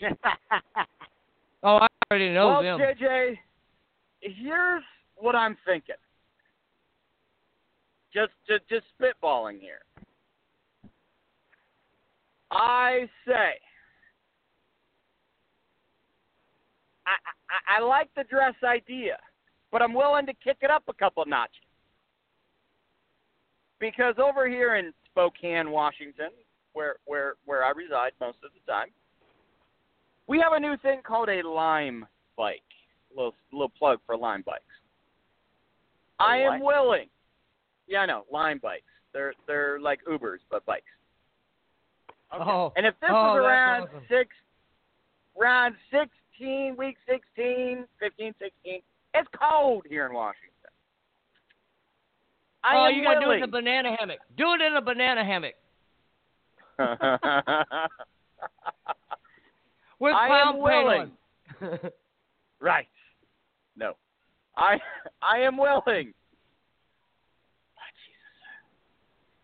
Oh, 1.62 1.78
I 1.78 1.88
already 2.10 2.34
know 2.34 2.48
well, 2.48 2.64
them. 2.64 2.80
Well, 2.80 2.94
JJ, 2.94 3.38
here's 4.22 4.84
what 5.18 5.36
I'm 5.36 5.58
thinking. 5.66 5.96
Just, 8.14 8.32
just, 8.48 8.68
just 8.70 8.86
spitballing 9.00 9.60
here. 9.60 9.80
I 12.52 13.08
say, 13.28 13.60
I, 17.06 17.76
I, 17.76 17.78
I 17.78 17.86
like 17.86 18.10
the 18.16 18.24
dress 18.24 18.56
idea, 18.64 19.18
but 19.72 19.82
I'm 19.82 19.94
willing 19.94 20.26
to 20.26 20.34
kick 20.44 20.58
it 20.62 20.72
up 20.72 20.84
a 20.88 20.94
couple 20.94 21.24
notches. 21.28 21.56
Because 23.80 24.16
over 24.18 24.48
here 24.48 24.76
in 24.76 24.94
Spokane, 25.12 25.72
Washington, 25.72 26.30
where 26.74 26.96
where 27.06 27.36
where 27.46 27.64
I 27.64 27.72
reside 27.72 28.12
most 28.20 28.38
of 28.44 28.52
the 28.54 28.72
time, 28.72 28.90
we 30.28 30.40
have 30.40 30.54
a 30.54 30.60
new 30.60 30.78
thing 30.78 31.02
called 31.06 31.30
a 31.30 31.42
Lime 31.48 32.06
bike. 32.38 32.62
Little 33.16 33.36
little 33.52 33.70
plug 33.70 34.00
for 34.06 34.16
Lime 34.18 34.44
bikes. 34.46 34.64
A 36.20 36.24
I 36.24 36.38
am 36.38 36.62
willing. 36.62 37.08
Yeah, 37.88 38.00
I 38.00 38.06
know 38.06 38.26
Lime 38.32 38.60
bikes. 38.62 38.84
They're 39.14 39.34
they're 39.48 39.80
like 39.80 40.00
Ubers 40.06 40.40
but 40.52 40.66
bikes. 40.66 40.86
Oh, 42.32 42.72
And 42.76 42.86
if 42.86 42.94
this 43.02 43.10
oh, 43.12 43.34
was 43.34 43.38
around 43.40 43.84
awesome. 43.88 44.02
six, 44.08 44.30
around 45.40 45.76
16, 45.90 46.76
week 46.78 46.96
16, 47.08 47.86
15, 48.00 48.34
16, 48.40 48.82
it's 49.16 49.28
cold 49.34 49.84
here 49.90 50.06
in 50.06 50.14
Washington. 50.14 50.50
I 52.64 52.76
oh, 52.76 52.88
you 52.90 53.04
gotta 53.04 53.22
do 53.22 53.32
it 53.32 53.38
in 53.38 53.44
a 53.44 53.48
banana 53.48 53.96
hammock. 53.98 54.20
Do 54.38 54.54
it 54.54 54.62
in 54.62 54.76
a 54.76 54.82
banana 54.82 55.24
hammock 55.24 55.56
with 60.00 60.14
I 60.14 60.44
am 60.48 60.60
willing. 60.60 61.12
right. 62.62 62.88
No. 63.76 63.96
I 64.56 64.80
I 65.22 65.40
am 65.40 65.58
willing. 65.58 66.14
My 67.76 67.90
Jesus. 68.06 68.46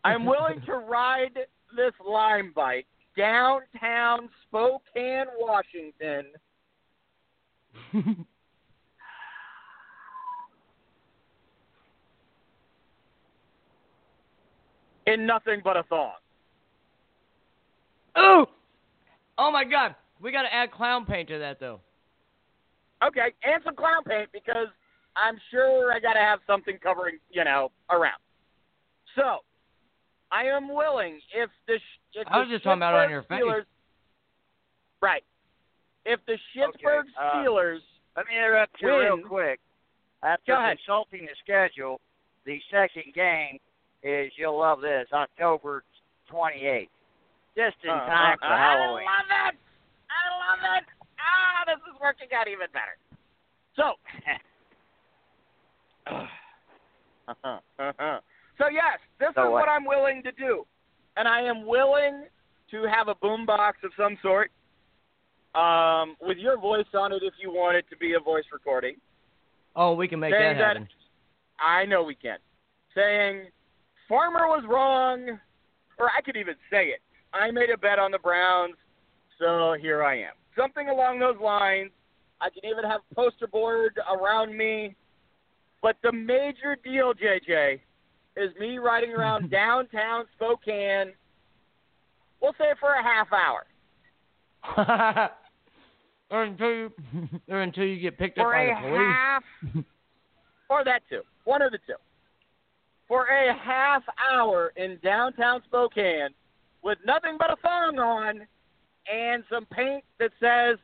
I 0.04 0.14
am 0.14 0.26
willing 0.26 0.62
to 0.66 0.76
ride 0.76 1.38
this 1.76 1.94
lime 2.06 2.54
bike 2.56 2.88
downtown 3.18 4.30
Spokane, 4.48 5.26
Washington. 5.38 6.28
In 15.08 15.26
nothing 15.26 15.62
but 15.64 15.78
a 15.78 15.84
thong. 15.84 16.14
oh, 18.16 18.48
oh 19.38 19.52
my 19.52 19.64
God, 19.64 19.96
we 20.22 20.32
gotta 20.32 20.54
add 20.54 20.72
clown 20.72 21.06
paint 21.06 21.30
to 21.30 21.38
that 21.40 21.60
though. 21.60 21.80
Okay, 23.04 23.34
and 23.44 23.62
some 23.64 23.76
clown 23.76 24.04
paint 24.08 24.30
because 24.34 24.68
I'm 25.16 25.38
sure 25.52 25.92
I 25.94 26.00
got 26.00 26.14
to 26.14 26.20
have 26.20 26.40
something 26.48 26.78
covering, 26.82 27.20
you 27.30 27.44
know, 27.44 27.72
around. 27.90 28.20
So, 29.16 29.40
I 30.32 30.44
am 30.46 30.74
willing 30.74 31.20
if 31.34 31.50
the 31.68 31.78
sh- 31.78 32.00
if 32.16 32.28
I 32.30 32.40
was 32.40 32.48
the 32.48 32.56
just 32.56 32.64
talking 32.64 32.80
about 32.80 32.96
on 32.96 33.10
your 33.10 33.22
Pittsburgh 33.22 33.40
face. 33.40 33.44
Steelers, 33.44 33.66
right? 35.02 35.24
If 36.06 36.20
the 36.26 36.38
Pittsburgh 36.56 37.06
uh, 37.20 37.36
Steelers, 37.36 37.80
Let 38.18 38.28
me 38.28 38.38
interrupt 38.38 38.82
you 38.82 39.00
real 39.00 39.20
quick. 39.28 39.60
After 40.24 40.54
Go 40.54 40.60
ahead. 40.60 40.78
consulting 40.78 41.26
the 41.26 41.36
schedule, 41.44 42.00
the 42.46 42.60
second 42.72 43.14
game 43.14 43.60
is 44.06 44.32
you'll 44.38 44.60
love 44.60 44.82
this 44.82 45.08
October 45.12 45.84
28th, 46.32 46.90
just 47.58 47.76
in 47.84 47.90
Uh, 47.90 48.06
time 48.06 48.38
for 48.38 48.46
I 48.46 48.58
Halloween. 48.58 49.08
I 49.08 49.18
love 49.18 49.54
it. 49.54 49.60
I 50.10 50.24
love 50.30 50.60
it. 50.78 50.86
Ah, 51.20 51.64
this 51.66 51.82
is 51.92 52.00
working 52.00 52.28
out 52.34 52.48
even 52.48 52.68
better. 52.72 52.98
So, 53.76 53.98
so 58.58 58.68
yes, 58.70 59.00
this 59.20 59.34
So 59.34 59.42
is 59.48 59.52
what? 59.52 59.52
what 59.66 59.70
I'm 59.70 59.86
willing 59.86 60.22
to 60.24 60.32
do, 60.34 60.68
and 61.18 61.28
I 61.28 61.42
am 61.42 61.66
willing 61.66 62.28
to 62.70 62.84
have 62.84 63.08
a 63.08 63.16
boombox 63.16 63.84
of 63.84 63.92
some 63.98 64.18
sort, 64.22 64.52
um, 65.56 66.16
with 66.22 66.38
your 66.38 66.58
voice 66.58 66.86
on 66.94 67.12
it 67.12 67.24
if 67.24 67.34
you 67.42 67.52
want 67.52 67.76
it 67.76 67.86
to 67.90 67.98
be 67.98 68.14
a 68.14 68.20
voice 68.20 68.46
recording. 68.54 68.98
Oh, 69.76 69.94
we 69.96 70.08
can 70.08 70.20
make 70.20 70.32
saying 70.34 70.58
that 70.58 70.76
that 70.76 70.78
happen. 70.78 70.88
I 71.60 71.86
know 71.86 72.04
we 72.04 72.16
can. 72.16 72.38
Saying 72.94 73.50
Farmer 74.08 74.48
was 74.48 74.64
wrong, 74.68 75.40
or 75.98 76.10
I 76.16 76.22
could 76.22 76.38
even 76.38 76.56
say 76.72 76.88
it. 76.88 77.02
I 77.34 77.52
made 77.52 77.70
a 77.70 77.78
bet 77.78 78.00
on 78.00 78.12
the 78.12 78.20
Browns, 78.20 78.76
so 79.40 79.76
here 79.80 80.04
I 80.04 80.20
am. 80.20 80.34
Something 80.58 80.90
along 80.90 81.20
those 81.20 81.38
lines. 81.42 81.92
I 82.42 82.50
can 82.50 82.66
even 82.70 82.84
have 82.84 83.02
poster 83.16 83.48
board 83.48 84.00
around 84.12 84.56
me. 84.56 84.96
But 85.82 85.98
the 86.04 86.12
major 86.12 86.78
deal, 86.84 87.14
JJ, 87.14 87.80
is 88.38 88.56
me 88.60 88.78
riding 88.78 89.12
around 89.12 89.50
downtown 89.52 90.26
Spokane. 90.36 91.14
We'll 92.42 92.54
say 92.58 92.74
for 92.80 92.94
a 92.94 93.04
half 93.04 93.28
hour. 93.34 93.66
or 96.32 96.44
until 96.44 96.70
you, 96.70 96.92
or 97.50 97.62
until 97.62 97.86
you 97.86 98.00
get 98.00 98.18
picked 98.18 98.38
up 98.38 98.46
by 98.46 98.62
a 98.64 98.68
the 98.76 98.82
police. 98.82 99.16
half, 99.16 99.44
or 100.70 100.84
that 100.84 101.02
too. 101.10 101.22
One 101.44 101.62
of 101.62 101.72
the 101.72 101.80
two. 101.86 101.94
For 103.08 103.26
a 103.26 103.54
half 103.54 104.04
hour 104.32 104.74
in 104.78 104.98
downtown 105.04 105.62
Spokane 105.68 106.30
with 106.84 106.98
nothing 107.06 107.38
but 107.38 107.52
a 107.52 107.56
thong 107.62 108.00
on 108.00 108.48
and 109.12 109.44
some 109.52 109.66
paint 109.68 110.04
that 110.20 110.32
says, 110.40 110.80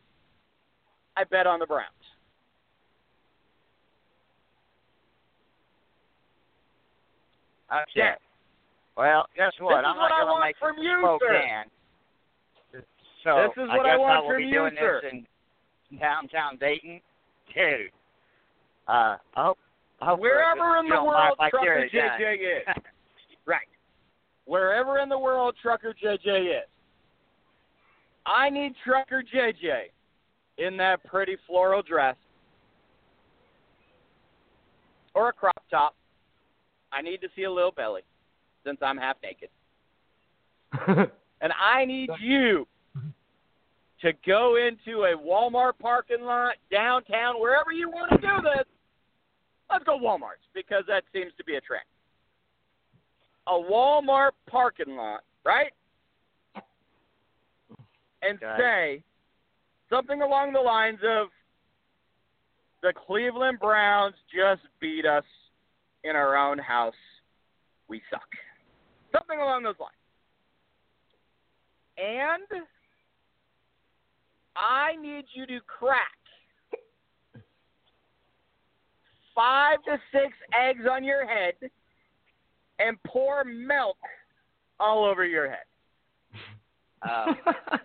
I 1.17 1.23
bet 1.23 1.47
on 1.47 1.59
the 1.59 1.65
Browns. 1.65 1.87
Okay. 7.71 7.83
Yeah. 7.95 8.15
Well, 8.97 9.25
guess 9.35 9.51
what? 9.59 9.77
This 9.77 9.79
is 9.81 9.85
I'm 9.87 9.97
what 9.97 10.09
not 10.09 10.11
I 10.11 10.19
going 10.19 10.27
to 10.27 10.31
want 10.31 10.45
make 10.45 10.57
from 10.59 10.77
you, 10.77 10.99
Spokane. 10.99 11.71
So 13.23 13.51
This 13.55 13.63
is 13.63 13.69
what 13.69 13.85
I 13.85 13.91
guess 13.91 13.99
want 13.99 14.23
will 14.23 14.31
from 14.31 14.41
be 14.41 14.47
you, 14.47 14.53
doing 14.53 14.75
sir. 14.79 15.01
this 15.03 15.11
in 15.91 15.97
downtown 15.97 16.57
Dayton. 16.57 17.01
Dude. 17.53 17.91
Uh, 18.87 19.15
I 19.35 19.43
hope, 19.43 19.57
Wherever 20.01 20.77
in 20.77 20.89
the 20.89 21.03
world 21.03 21.37
Trucker 21.37 21.59
carry 21.63 21.87
a 21.87 21.91
gun. 21.91 22.19
JJ 22.19 22.33
is. 22.35 22.83
right. 23.45 23.67
Wherever 24.45 24.99
in 24.99 25.09
the 25.09 25.19
world 25.19 25.55
Trucker 25.61 25.93
JJ 26.03 26.57
is. 26.63 26.69
I 28.25 28.49
need 28.49 28.73
Trucker 28.83 29.23
JJ 29.33 29.85
in 30.57 30.77
that 30.77 31.03
pretty 31.05 31.37
floral 31.47 31.81
dress 31.81 32.15
or 35.13 35.29
a 35.29 35.33
crop 35.33 35.63
top. 35.69 35.95
I 36.91 37.01
need 37.01 37.21
to 37.21 37.27
see 37.35 37.43
a 37.43 37.51
little 37.51 37.71
belly 37.71 38.01
since 38.65 38.77
I'm 38.81 38.97
half 38.97 39.17
naked. 39.23 39.49
And 41.41 41.51
I 41.59 41.85
need 41.85 42.09
you 42.21 42.67
to 44.01 44.11
go 44.25 44.57
into 44.57 45.05
a 45.05 45.17
Walmart 45.17 45.73
parking 45.79 46.21
lot, 46.21 46.53
downtown, 46.71 47.41
wherever 47.41 47.71
you 47.71 47.89
want 47.89 48.11
to 48.11 48.17
do 48.17 48.41
this. 48.43 48.67
Let's 49.71 49.85
go 49.85 49.97
Walmart's 49.97 50.45
because 50.53 50.83
that 50.87 51.03
seems 51.13 51.31
to 51.37 51.43
be 51.43 51.55
a 51.55 51.61
trend. 51.61 51.83
A 53.47 53.51
Walmart 53.51 54.31
parking 54.49 54.95
lot, 54.95 55.21
right? 55.45 55.71
And 58.21 58.37
Okay. 58.43 58.57
say 58.59 59.03
something 59.89 60.21
along 60.21 60.53
the 60.53 60.59
lines 60.59 60.99
of 61.03 61.27
the 62.83 62.93
Cleveland 63.07 63.59
Browns 63.59 64.15
just 64.33 64.61
beat 64.79 65.05
us 65.05 65.23
in 66.03 66.15
our 66.15 66.35
own 66.35 66.57
house. 66.57 66.93
We 67.87 68.01
suck. 68.09 68.21
something 69.11 69.39
along 69.39 69.63
those 69.63 69.75
lines. 69.79 69.91
And 71.97 72.63
I 74.55 74.95
need 74.95 75.25
you 75.33 75.45
to 75.47 75.59
crack 75.67 76.20
five 79.35 79.83
to 79.85 79.97
six 80.11 80.33
eggs 80.57 80.85
on 80.89 81.03
your 81.03 81.27
head 81.27 81.53
and 82.79 82.97
pour 83.03 83.43
milk 83.43 83.97
all 84.79 85.05
over 85.05 85.25
your 85.25 85.49
head. 85.49 85.65
Um, 87.03 87.35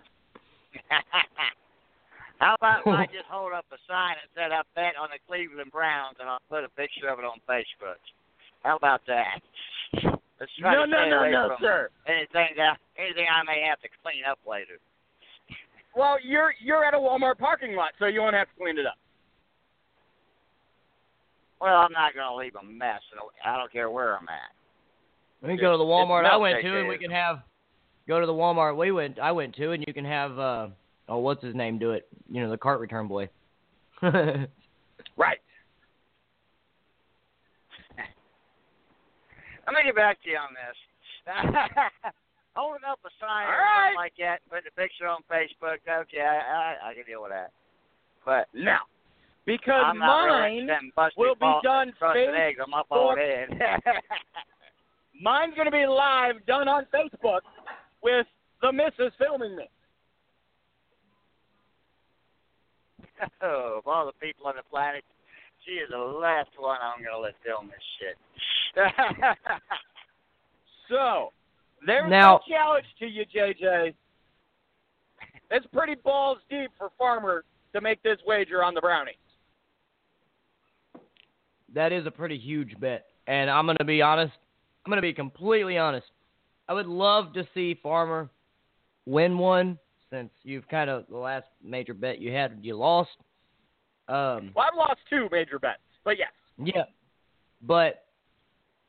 How 2.39 2.55
about 2.55 2.87
I 2.87 3.07
just 3.17 3.25
hold 3.31 3.53
up 3.53 3.65
a 3.73 3.81
sign 3.89 4.17
and 4.21 4.29
said 4.37 4.53
I 4.53 4.61
bet 4.75 4.93
on 5.01 5.09
the 5.09 5.19
Cleveland 5.27 5.73
Browns 5.73 6.17
and 6.21 6.29
I'll 6.29 6.45
put 6.51 6.65
a 6.65 6.69
picture 6.77 7.09
of 7.09 7.19
it 7.19 7.25
on 7.25 7.41
Facebook. 7.49 7.97
How 8.63 8.77
about 8.77 9.01
that? 9.07 9.41
Let's 10.39 10.53
try 10.61 10.75
No, 10.75 10.85
to 10.85 10.91
no, 10.91 11.09
no, 11.09 11.31
no, 11.31 11.57
sir. 11.61 11.89
anything 12.07 12.53
that 12.61 12.77
anything 12.99 13.25
I 13.25 13.43
may 13.45 13.65
have 13.67 13.81
to 13.81 13.89
clean 14.03 14.21
up 14.29 14.39
later. 14.47 14.77
Well, 15.97 16.19
you're 16.23 16.53
you're 16.61 16.85
at 16.85 16.93
a 16.93 16.99
Walmart 16.99 17.39
parking 17.39 17.75
lot, 17.75 17.93
so 17.99 18.05
you 18.07 18.21
won't 18.21 18.37
have 18.37 18.49
to 18.49 18.57
clean 18.61 18.77
it 18.79 18.85
up. 18.85 18.99
Well, 21.61 21.77
I'm 21.77 21.93
not 21.93 22.15
going 22.15 22.27
to 22.29 22.37
leave 22.37 22.55
a 22.55 22.65
mess. 22.65 23.01
I 23.45 23.57
don't 23.57 23.73
care 23.73 23.91
where 23.91 24.17
I'm 24.17 24.29
at. 24.29 24.53
We 25.43 25.49
can 25.49 25.59
go 25.59 25.73
to 25.73 25.79
the 25.79 25.85
Walmart 25.85 26.25
I 26.25 26.37
went 26.37 26.63
to, 26.63 26.79
and 26.79 26.89
we 26.89 26.99
can 26.99 27.11
have 27.11 27.43
go 28.09 28.21
to 28.21 28.27
the 28.27 28.33
Walmart 28.33 28.77
we 28.77 28.91
went 28.91 29.19
I 29.19 29.33
went 29.33 29.55
to, 29.57 29.73
and 29.73 29.85
you 29.87 29.93
can 29.93 30.05
have 30.05 30.39
uh 30.39 30.69
oh 31.09 31.19
what's 31.19 31.45
his 31.45 31.55
name 31.55 31.79
do 31.79 31.93
it? 31.93 32.09
You 32.29 32.43
know 32.43 32.51
the 32.51 32.57
cart 32.57 32.81
return 32.81 33.07
boy. 33.07 33.29
Right. 35.17 35.39
I'm 39.67 39.75
gonna 39.75 39.85
get 39.85 39.97
back 39.97 40.23
to 40.23 40.31
you 40.31 40.37
on 40.37 40.53
this. 40.53 40.77
Holding 42.55 42.85
up 42.89 43.01
a 43.05 43.11
sign 43.21 43.47
All 43.47 43.53
or 43.53 43.59
right. 43.59 43.93
something 43.93 43.97
like 43.97 44.13
that, 44.19 44.41
putting 44.49 44.69
a 44.69 44.81
picture 44.81 45.09
on 45.09 45.21
Facebook, 45.29 45.81
okay, 45.85 46.21
I, 46.21 46.37
I, 46.85 46.91
I 46.91 46.95
can 46.95 47.05
deal 47.05 47.23
with 47.23 47.33
that. 47.33 47.53
But 48.25 48.49
Now, 48.55 48.81
because 49.47 49.83
I'm 49.87 49.99
not 49.99 50.29
mine 50.29 50.59
interested 50.59 50.85
in 50.85 50.93
busting 50.95 51.23
will 51.23 51.35
be 51.37 51.55
done 51.63 51.89
and 51.89 51.97
crusted 51.97 52.29
face 52.29 52.37
eggs 52.37 52.59
on 52.63 52.71
my 52.71 52.83
bald 52.91 53.19
head. 53.19 53.49
mine's 55.23 55.55
going 55.55 55.67
to 55.67 55.73
be 55.73 55.87
live, 55.87 56.45
done 56.47 56.69
on 56.69 56.85
Facebook, 56.93 57.41
with 58.03 58.27
the 58.61 58.73
missus 58.73 59.13
filming 59.19 59.57
me. 59.57 59.69
oh, 63.43 63.77
of 63.79 63.87
all 63.87 64.07
the 64.07 64.13
people 64.27 64.47
on 64.47 64.57
the 64.57 64.63
planet, 64.69 65.05
she 65.65 65.73
is 65.73 65.89
the 65.91 65.97
last 65.97 66.51
one 66.59 66.79
I'm 66.83 67.03
going 67.03 67.15
to 67.15 67.21
let 67.21 67.35
film 67.45 67.69
this 67.69 67.77
shit. 67.99 68.17
So, 70.89 71.33
there's 71.85 72.11
Now- 72.11 72.41
my 72.49 72.57
challenge 72.57 72.87
to 72.99 73.07
you, 73.07 73.25
JJ. 73.27 73.95
It's 75.51 75.67
pretty 75.73 75.95
balls 75.95 76.39
deep 76.51 76.71
for 76.77 76.91
Farmer 76.99 77.45
to 77.73 77.81
make 77.81 78.03
this 78.03 78.19
wager 78.27 78.65
on 78.65 78.75
the 78.75 78.81
brownies. 78.81 79.15
That 81.75 81.93
is 81.93 82.07
a 82.07 82.11
pretty 82.11 82.39
huge 82.39 82.79
bet, 82.81 83.07
and 83.27 83.51
I'm 83.51 83.67
gonna 83.67 83.85
be 83.85 84.03
honest. 84.03 84.35
I'm 84.85 84.91
gonna 84.91 85.03
be 85.03 85.13
completely 85.13 85.79
honest. 85.79 86.07
I 86.69 86.75
would 86.75 86.87
love 86.87 87.33
to 87.35 87.47
see 87.55 87.79
Farmer 87.83 88.31
win 89.05 89.39
one 89.39 89.79
since 90.11 90.31
you've 90.43 90.69
kind 90.69 90.91
of 90.91 91.05
the 91.09 91.17
last 91.17 91.47
major 91.63 91.95
bet 91.95 92.21
you 92.21 92.33
had 92.33 92.59
you 92.63 92.77
lost. 92.77 93.11
Um, 94.09 94.53
Well, 94.55 94.67
I've 94.71 94.77
lost 94.77 95.01
two 95.11 95.29
major 95.31 95.59
bets, 95.59 95.81
but 96.05 96.19
yes. 96.19 96.31
Yeah, 96.59 96.85
but 97.63 98.05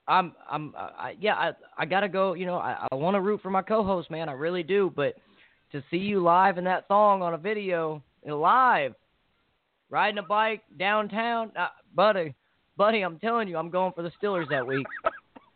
I'm 0.07 0.33
I'm 0.49 0.73
I, 0.77 1.15
yeah 1.19 1.35
I 1.35 1.51
I 1.77 1.85
gotta 1.85 2.09
go. 2.09 2.33
You 2.33 2.45
know 2.45 2.57
I 2.57 2.87
I 2.91 2.95
want 2.95 3.15
to 3.15 3.21
root 3.21 3.41
for 3.41 3.49
my 3.49 3.61
co-host, 3.61 4.09
man. 4.09 4.29
I 4.29 4.33
really 4.33 4.63
do. 4.63 4.91
But 4.95 5.15
to 5.71 5.83
see 5.91 5.97
you 5.97 6.21
live 6.21 6.57
in 6.57 6.63
that 6.65 6.87
song 6.87 7.21
on 7.21 7.33
a 7.33 7.37
video 7.37 8.01
live, 8.25 8.93
riding 9.89 10.17
a 10.17 10.23
bike 10.23 10.61
downtown, 10.77 11.51
uh, 11.57 11.67
buddy, 11.93 12.33
buddy, 12.77 13.01
I'm 13.01 13.19
telling 13.19 13.47
you, 13.47 13.57
I'm 13.57 13.69
going 13.69 13.91
for 13.93 14.03
the 14.03 14.11
Steelers 14.21 14.49
that 14.49 14.65
week. 14.65 14.85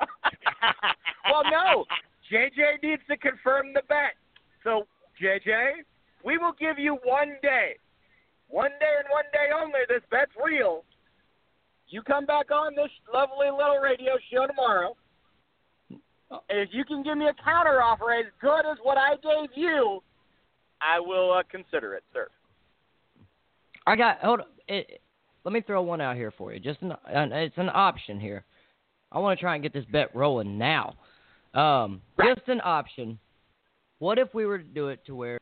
well, 1.29 1.43
no. 1.49 1.86
JJ 2.31 2.81
needs 2.81 3.01
to 3.10 3.17
confirm 3.17 3.73
the 3.73 3.81
bet. 3.88 4.15
So, 4.63 4.88
JJ, 5.21 5.84
we 6.23 6.38
will 6.38 6.53
give 6.60 6.79
you 6.79 6.97
one 7.03 7.36
day. 7.41 7.75
One 8.47 8.71
day 8.79 8.93
and 8.99 9.07
one 9.10 9.25
day 9.31 9.49
only. 9.55 9.79
This 9.88 10.01
bet's 10.10 10.31
real. 10.43 10.84
You 11.88 12.01
come 12.01 12.25
back 12.25 12.51
on 12.51 12.73
this 12.75 12.89
lovely 13.13 13.47
little 13.51 13.77
radio 13.77 14.13
show 14.31 14.47
tomorrow. 14.47 14.95
If 16.49 16.69
you 16.71 16.86
can 16.86 17.03
give 17.03 17.17
me 17.17 17.27
a 17.27 17.43
counter 17.43 17.81
offer 17.81 18.13
as 18.13 18.25
good 18.39 18.60
as 18.60 18.77
what 18.81 18.97
I 18.97 19.15
gave 19.15 19.49
you, 19.55 20.01
I 20.81 20.99
will 20.99 21.34
uh, 21.34 21.43
consider 21.51 21.95
it, 21.95 22.03
sir. 22.13 22.27
I 23.86 23.95
got 23.95 24.19
hold. 24.19 24.41
On, 24.41 24.45
it, 24.67 25.00
let 25.43 25.54
me 25.54 25.62
throw 25.62 25.82
one 25.82 26.01
out 26.01 26.15
here 26.15 26.32
for 26.38 26.54
you. 26.54 26.60
Just 26.60 26.82
an, 26.82 26.93
an 27.08 27.32
it's 27.32 27.58
an 27.58 27.69
option 27.73 28.19
here. 28.19 28.43
I 29.12 29.19
want 29.19 29.38
to 29.38 29.41
try 29.41 29.56
and 29.56 29.63
get 29.63 29.73
this 29.73 29.86
bet 29.91 30.15
rolling 30.15 30.58
now. 30.58 30.95
Um, 31.54 32.01
just 32.23 32.47
an 32.47 32.62
option. 32.63 33.19
What 33.99 34.17
if 34.17 34.34
we 34.34 34.45
were 34.45 34.58
to 34.58 34.63
do 34.63 34.88
it 34.88 35.06
to 35.06 35.15
where 35.15 35.39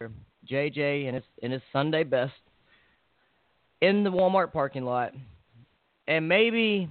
JJ 0.50 1.08
in 1.08 1.16
his 1.16 1.24
in 1.40 1.52
his 1.52 1.62
Sunday 1.72 2.04
best 2.04 2.34
in 3.82 4.04
the 4.04 4.12
Walmart 4.12 4.52
parking 4.52 4.84
lot, 4.84 5.14
and 6.08 6.28
maybe 6.28 6.90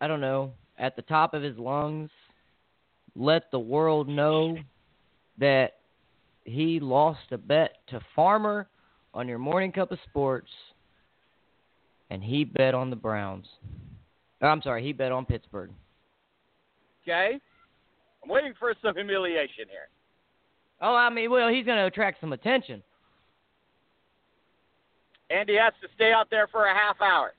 I 0.00 0.08
don't 0.08 0.20
know 0.20 0.52
at 0.78 0.96
the 0.96 1.02
top 1.02 1.34
of 1.34 1.42
his 1.42 1.56
lungs, 1.58 2.10
let 3.14 3.50
the 3.50 3.58
world 3.58 4.08
know 4.08 4.56
that 5.38 5.74
he 6.44 6.80
lost 6.80 7.20
a 7.30 7.38
bet 7.38 7.76
to 7.88 8.00
Farmer 8.16 8.66
on 9.12 9.28
your 9.28 9.38
morning 9.38 9.72
cup 9.72 9.92
of 9.92 9.98
sports, 10.08 10.48
and 12.10 12.22
he 12.22 12.44
bet 12.44 12.74
on 12.74 12.90
the 12.90 12.96
Browns. 12.96 13.46
Or, 14.40 14.48
I'm 14.48 14.62
sorry, 14.62 14.82
he 14.82 14.92
bet 14.92 15.12
on 15.12 15.24
Pittsburgh. 15.24 15.70
Okay? 17.02 17.38
I'm 18.22 18.28
waiting 18.28 18.52
for 18.58 18.74
some 18.82 18.94
humiliation 18.94 19.66
here. 19.70 19.88
Oh, 20.82 20.94
I 20.94 21.10
mean, 21.10 21.30
well, 21.30 21.48
he's 21.48 21.64
going 21.64 21.78
to 21.78 21.86
attract 21.86 22.20
some 22.20 22.32
attention. 22.32 22.82
And 25.30 25.48
he 25.48 25.56
has 25.56 25.72
to 25.80 25.88
stay 25.94 26.12
out 26.12 26.28
there 26.30 26.48
for 26.48 26.66
a 26.66 26.74
half 26.74 27.00
hour. 27.00 27.32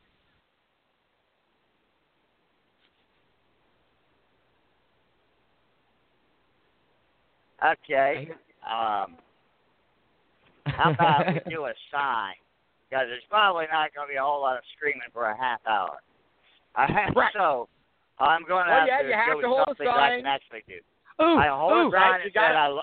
okay. 7.63 8.29
Um, 8.63 9.17
how 10.65 10.91
about 10.93 11.27
we 11.27 11.51
do 11.51 11.65
a 11.65 11.73
sign? 11.91 12.35
Because 12.91 13.07
there's 13.07 13.23
probably 13.31 13.71
not 13.71 13.95
going 13.95 14.03
to 14.07 14.11
be 14.11 14.19
a 14.19 14.21
whole 14.21 14.41
lot 14.43 14.57
of 14.59 14.63
screaming 14.75 15.07
for 15.15 15.31
a 15.31 15.37
half 15.37 15.63
hour. 15.65 16.03
I 16.75 16.91
have 16.91 17.15
Right. 17.15 17.31
so 17.31 17.69
I'm 18.19 18.43
going 18.43 18.65
to 18.67 18.71
Well, 18.71 18.79
have 18.83 18.87
yeah, 18.87 19.01
to 19.01 19.07
you 19.07 19.13
have 19.15 19.35
do 19.39 19.41
to 19.41 19.47
hold 19.47 19.61
a 19.63 19.65
something 19.71 19.87
I 19.87 20.17
can 20.19 20.25
actually 20.27 20.63
do. 20.67 20.79
Ooh, 21.23 21.37
I 21.39 21.47
hold 21.47 21.71
ooh. 21.71 21.87
a 21.87 21.91
sign 21.91 22.01
right, 22.11 22.21
and 22.27 22.33
said 22.35 22.55
I 22.55 22.67
lo- 22.67 22.81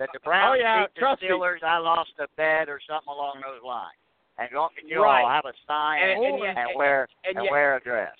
that 0.00 0.08
the 0.16 0.20
Browns 0.24 0.56
Oh, 0.56 0.60
yeah, 0.60 0.80
beat 0.88 0.94
the 0.94 1.00
trust 1.00 1.20
me. 1.22 1.28
Steelers. 1.28 1.62
I 1.62 1.76
lost 1.76 2.10
a 2.18 2.26
bet 2.40 2.68
or 2.72 2.80
something 2.88 3.12
along 3.12 3.44
those 3.44 3.60
lines. 3.62 4.00
And 4.38 4.48
don't 4.50 4.72
you 4.82 5.02
Right. 5.04 5.22
all 5.22 5.28
have 5.28 5.44
a 5.44 5.52
sign 5.68 6.02
And- 6.02 6.10
and, 6.12 6.24
and 6.24 6.38
you- 6.38 6.44
and 6.46 6.74
wear 6.74 7.06
and 7.28 7.36
and 7.36 7.44
you- 7.44 7.50
wear 7.52 7.76
a 7.76 7.80
dress. 7.80 8.16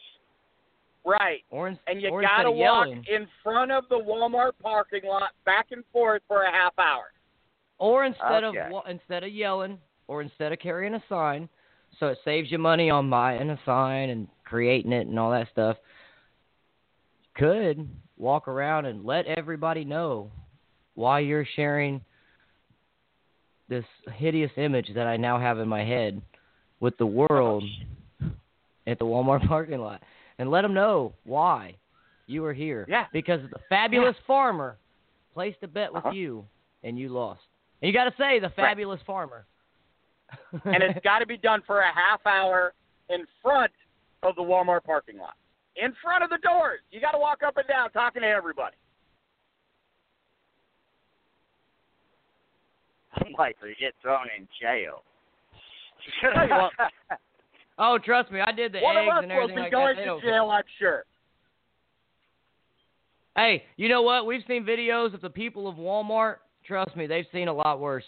Right. 1.04 1.44
Or, 1.50 1.68
And 1.86 2.00
you 2.00 2.10
or 2.10 2.20
gotta 2.22 2.50
walk 2.50 2.86
yelling, 2.86 3.04
in 3.08 3.26
front 3.42 3.72
of 3.72 3.88
the 3.88 3.98
Walmart 3.98 4.52
parking 4.62 5.04
lot 5.04 5.32
back 5.44 5.70
and 5.72 5.84
forth 5.86 6.22
for 6.28 6.42
a 6.44 6.50
half 6.52 6.78
hour. 6.78 7.10
or 7.78 8.04
instead 8.04 8.44
Okay. 8.44 8.70
of 8.72 8.86
instead 8.86 9.24
of 9.24 9.30
yelling, 9.30 9.80
or 10.08 10.22
instead 10.22 10.52
of 10.52 10.58
carrying 10.58 10.94
a 10.94 11.02
sign, 11.08 11.48
so 11.98 12.08
it 12.08 12.18
saves 12.24 12.50
you 12.50 12.58
money 12.58 12.90
on 12.90 13.08
buying 13.10 13.50
a 13.50 13.58
sign 13.64 14.10
and 14.10 14.28
creating 14.44 14.92
it 14.92 15.06
and 15.06 15.18
all 15.18 15.30
that 15.30 15.48
stuff. 15.52 15.76
Could 17.36 17.88
walk 18.16 18.46
around 18.46 18.86
and 18.86 19.04
let 19.04 19.26
everybody 19.26 19.84
know 19.84 20.30
why 20.94 21.18
you're 21.20 21.46
sharing 21.56 22.00
this 23.68 23.84
hideous 24.14 24.52
image 24.56 24.88
that 24.94 25.06
I 25.06 25.16
now 25.16 25.38
have 25.40 25.58
in 25.58 25.66
my 25.68 25.82
head 25.84 26.20
with 26.80 26.96
the 26.98 27.06
world 27.06 27.64
at 28.86 28.98
the 28.98 29.04
Walmart 29.04 29.46
parking 29.48 29.80
lot, 29.80 30.02
and 30.38 30.50
let 30.50 30.62
them 30.62 30.74
know 30.74 31.14
why 31.24 31.74
you 32.26 32.44
are 32.44 32.52
here. 32.52 32.84
Yeah. 32.88 33.06
Because 33.12 33.40
the 33.50 33.58
fabulous 33.68 34.16
farmer 34.26 34.76
placed 35.32 35.58
a 35.62 35.68
bet 35.68 35.92
with 35.92 36.04
Uh-huh. 36.04 36.14
you 36.14 36.44
and 36.82 36.98
you 36.98 37.08
lost. 37.08 37.40
And 37.80 37.88
you 37.88 37.94
got 37.98 38.04
to 38.04 38.14
say 38.18 38.38
the 38.38 38.50
fabulous 38.50 39.00
farmer. 39.06 39.46
And 40.64 40.82
it's 40.82 40.98
got 41.04 41.18
to 41.20 41.26
be 41.26 41.36
done 41.36 41.62
for 41.66 41.80
a 41.80 41.92
half 41.92 42.20
hour 42.26 42.72
in 43.10 43.26
front 43.42 43.72
of 44.22 44.34
the 44.36 44.42
Walmart 44.42 44.84
parking 44.84 45.18
lot. 45.18 45.34
In 45.76 45.92
front 46.02 46.22
of 46.22 46.30
the 46.30 46.38
doors. 46.38 46.80
You 46.90 47.00
got 47.00 47.12
to 47.12 47.18
walk 47.18 47.40
up 47.46 47.56
and 47.56 47.66
down 47.66 47.90
talking 47.90 48.22
to 48.22 48.28
everybody. 48.28 48.76
I'm 53.16 53.32
likely 53.38 53.74
to 53.74 53.80
get 53.80 53.94
thrown 54.02 54.26
in 54.36 54.48
jail. 54.60 55.02
Tell 56.20 56.70
oh, 57.78 57.98
trust 57.98 58.30
me, 58.30 58.40
I 58.40 58.52
did 58.52 58.72
the 58.72 58.80
One 58.80 58.96
eggs 58.96 59.08
of 59.10 59.16
us 59.18 59.24
and 59.24 59.32
will 59.38 59.48
be 59.48 59.54
like 59.62 59.72
going 59.72 59.96
that. 59.96 60.04
To 60.04 60.20
jail, 60.20 60.50
I'm 60.50 60.64
sure. 60.78 61.04
Hey, 63.36 63.64
you 63.76 63.88
know 63.88 64.02
what? 64.02 64.26
We've 64.26 64.42
seen 64.46 64.64
videos 64.64 65.12
of 65.12 65.20
the 65.20 65.30
people 65.30 65.66
of 65.66 65.76
Walmart. 65.76 66.36
Trust 66.66 66.96
me, 66.96 67.06
they've 67.06 67.26
seen 67.32 67.48
a 67.48 67.52
lot 67.52 67.80
worse. 67.80 68.04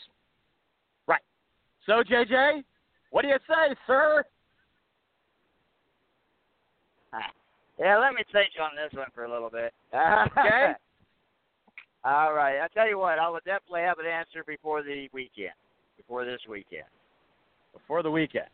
So, 1.87 2.03
JJ, 2.03 2.65
what 3.11 3.23
do 3.23 3.29
you 3.29 3.39
say, 3.49 3.75
sir? 3.87 4.25
Yeah, 7.79 7.99
let 7.99 8.15
me 8.15 8.23
think 8.33 8.49
on 8.59 8.71
this 8.75 8.97
one 8.97 9.09
for 9.15 9.25
a 9.25 9.31
little 9.31 9.51
bit. 9.51 9.73
Okay. 9.93 10.73
All 12.05 12.33
right. 12.33 12.59
I'll 12.61 12.69
tell 12.69 12.89
you 12.89 12.99
what, 12.99 13.19
I 13.19 13.29
will 13.29 13.41
definitely 13.45 13.81
have 13.81 13.99
an 13.99 14.07
answer 14.07 14.45
before 14.47 14.83
the 14.83 15.09
weekend. 15.13 15.51
Before 15.97 16.25
this 16.25 16.41
weekend. 16.49 16.85
Before 17.75 18.03
the 18.03 18.11
weekend. 18.11 18.47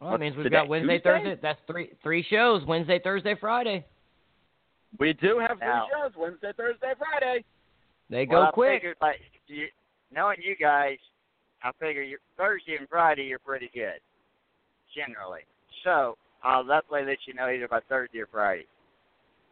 Well, 0.00 0.12
that 0.12 0.20
means 0.20 0.36
we've 0.36 0.44
today, 0.44 0.56
got 0.56 0.68
Wednesday, 0.68 0.98
Tuesday? 0.98 1.10
Thursday. 1.10 1.38
That's 1.42 1.58
three 1.66 1.90
three 2.02 2.24
shows. 2.30 2.64
Wednesday, 2.66 3.00
Thursday, 3.02 3.34
Friday. 3.40 3.84
We 4.98 5.12
do 5.14 5.40
have 5.40 5.58
three 5.58 5.66
Now- 5.66 5.88
shows 5.90 6.12
Wednesday, 6.16 6.52
Thursday, 6.56 6.92
Friday. 6.98 7.44
They 8.08 8.24
go 8.24 8.42
well, 8.42 8.52
quick. 8.52 8.76
Figured, 8.76 8.96
like, 9.00 9.20
you, 9.48 9.66
knowing 10.12 10.38
you 10.42 10.56
guys, 10.56 10.98
I 11.62 11.70
figure 11.80 12.02
you 12.02 12.18
Thursday 12.36 12.76
and 12.78 12.88
Friday 12.88 13.22
you're 13.24 13.38
pretty 13.38 13.70
good, 13.74 14.00
generally. 14.94 15.40
So 15.84 16.16
I'll 16.42 16.64
definitely 16.64 17.04
let 17.06 17.18
you 17.26 17.34
know 17.34 17.48
either 17.48 17.68
by 17.68 17.80
Thursday 17.88 18.18
or 18.20 18.26
Friday. 18.26 18.66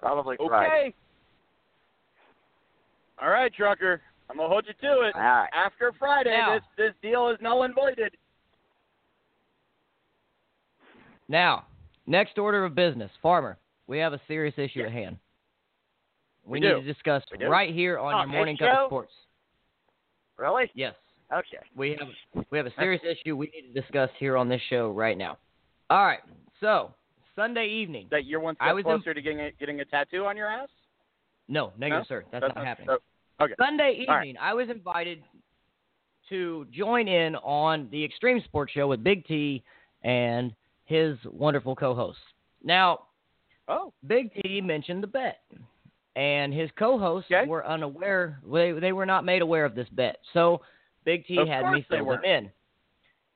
Probably 0.01 0.37
Friday. 0.37 0.67
Okay. 0.89 0.95
All 3.21 3.31
right, 3.31 3.53
trucker. 3.55 4.01
I'm 4.29 4.37
gonna 4.37 4.49
hold 4.49 4.65
you 4.67 4.73
to 4.89 5.01
it. 5.03 5.15
All 5.15 5.21
right. 5.21 5.49
After 5.53 5.93
Friday, 5.99 6.37
Now- 6.37 6.55
this 6.55 6.65
this 6.77 6.95
deal 7.03 7.29
is 7.29 7.39
null 7.41 7.63
and 7.65 7.75
voided. 7.75 8.17
Now, 11.29 11.67
next 12.07 12.39
order 12.39 12.65
of 12.65 12.75
business, 12.75 13.11
farmer. 13.23 13.59
We 13.87 13.99
have 13.99 14.13
a 14.13 14.21
serious 14.27 14.55
issue 14.59 14.81
Yes. 14.81 14.87
at 14.89 14.93
hand. 14.93 15.19
We 16.45 16.61
need 16.61 16.69
do. 16.69 16.81
to 16.81 16.83
discuss 16.83 17.23
We 17.31 17.39
do. 17.39 17.49
right 17.49 17.73
here 17.73 17.99
on 17.99 18.15
On 18.15 18.21
your 18.29 18.37
morning 18.37 18.57
cup 18.57 18.77
of 18.77 18.89
sports. 18.89 19.15
Really? 20.39 20.71
Yes, 20.75 20.95
Okay. 21.33 21.59
we 21.77 21.91
have 21.99 22.45
we 22.51 22.59
have 22.59 22.67
a 22.67 22.73
serious 22.79 23.03
issue 23.05 23.37
we 23.37 23.47
need 23.55 23.73
to 23.73 23.81
discuss 23.81 24.11
here 24.19 24.37
on 24.37 24.49
this 24.49 24.61
show 24.69 24.91
right 24.91 25.17
now. 25.17 25.39
All 25.91 26.05
right, 26.05 26.21
so 26.61 26.93
Sunday 27.37 27.67
evening. 27.69 28.09
That 28.11 28.25
you're 28.27 28.41
one 28.41 28.57
I 28.61 28.67
step 28.69 28.75
was 28.77 28.81
in- 28.81 28.91
closer 28.91 29.15
to 29.15 29.23
getting 29.23 29.41
a, 29.41 29.51
getting 29.53 29.81
a 29.81 29.85
tattoo 29.85 30.25
on 30.27 30.37
your 30.37 30.49
ass. 30.49 30.69
No, 31.49 31.73
negative, 31.79 32.05
No? 32.11 32.17
sir. 32.17 32.25
That's, 32.33 32.43
That's 32.43 32.55
not 32.57 32.65
happening. 32.67 32.89
oh, 32.91 33.45
okay. 33.45 33.55
Sunday 33.59 34.05
All 34.09 34.15
right. 34.17 34.27
evening, 34.29 34.37
I 34.41 34.55
was 34.55 34.69
invited 34.71 35.23
to 36.29 36.67
join 36.73 37.09
in 37.09 37.37
on 37.37 37.89
the 37.91 38.03
Extreme 38.05 38.43
Sports 38.45 38.73
Show 38.73 38.87
with 38.89 39.03
Big 39.05 39.27
T 39.27 39.63
and 40.03 40.55
his 40.85 41.17
wonderful 41.31 41.75
co-hosts. 41.77 42.21
Now, 42.65 43.01
Oh. 43.69 43.93
Big 44.07 44.33
T 44.35 44.61
mentioned 44.61 45.03
the 45.03 45.07
bet, 45.07 45.41
and 46.17 46.53
his 46.53 46.71
co-hosts 46.79 47.31
Okay. 47.31 47.49
were 47.49 47.67
unaware. 47.67 48.41
They 48.45 48.73
they 48.73 48.93
were 48.93 49.07
not 49.07 49.25
made 49.25 49.43
aware 49.43 49.65
of 49.65 49.75
this 49.75 49.89
bet, 49.91 50.19
so 50.33 50.61
Big 51.05 51.27
T 51.27 51.39
Of 51.39 51.49
had 51.49 51.67
me 51.67 51.83
fill 51.89 52.07
them 52.07 52.25
in. 52.25 52.53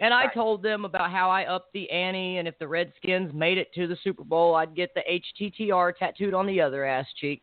And 0.00 0.12
I 0.12 0.24
Right. 0.24 0.34
told 0.34 0.62
them 0.62 0.84
about 0.84 1.10
how 1.10 1.30
I 1.30 1.46
upped 1.46 1.72
the 1.72 1.90
ante, 1.90 2.36
and 2.36 2.46
if 2.46 2.58
the 2.58 2.68
Redskins 2.68 3.32
made 3.32 3.56
it 3.56 3.72
to 3.74 3.86
the 3.86 3.96
Super 3.96 4.24
Bowl, 4.24 4.54
I'd 4.54 4.74
get 4.74 4.92
the 4.94 5.02
HTTR 5.08 5.96
tattooed 5.96 6.34
on 6.34 6.46
the 6.46 6.60
other 6.60 6.84
ass 6.84 7.10
cheek. 7.14 7.42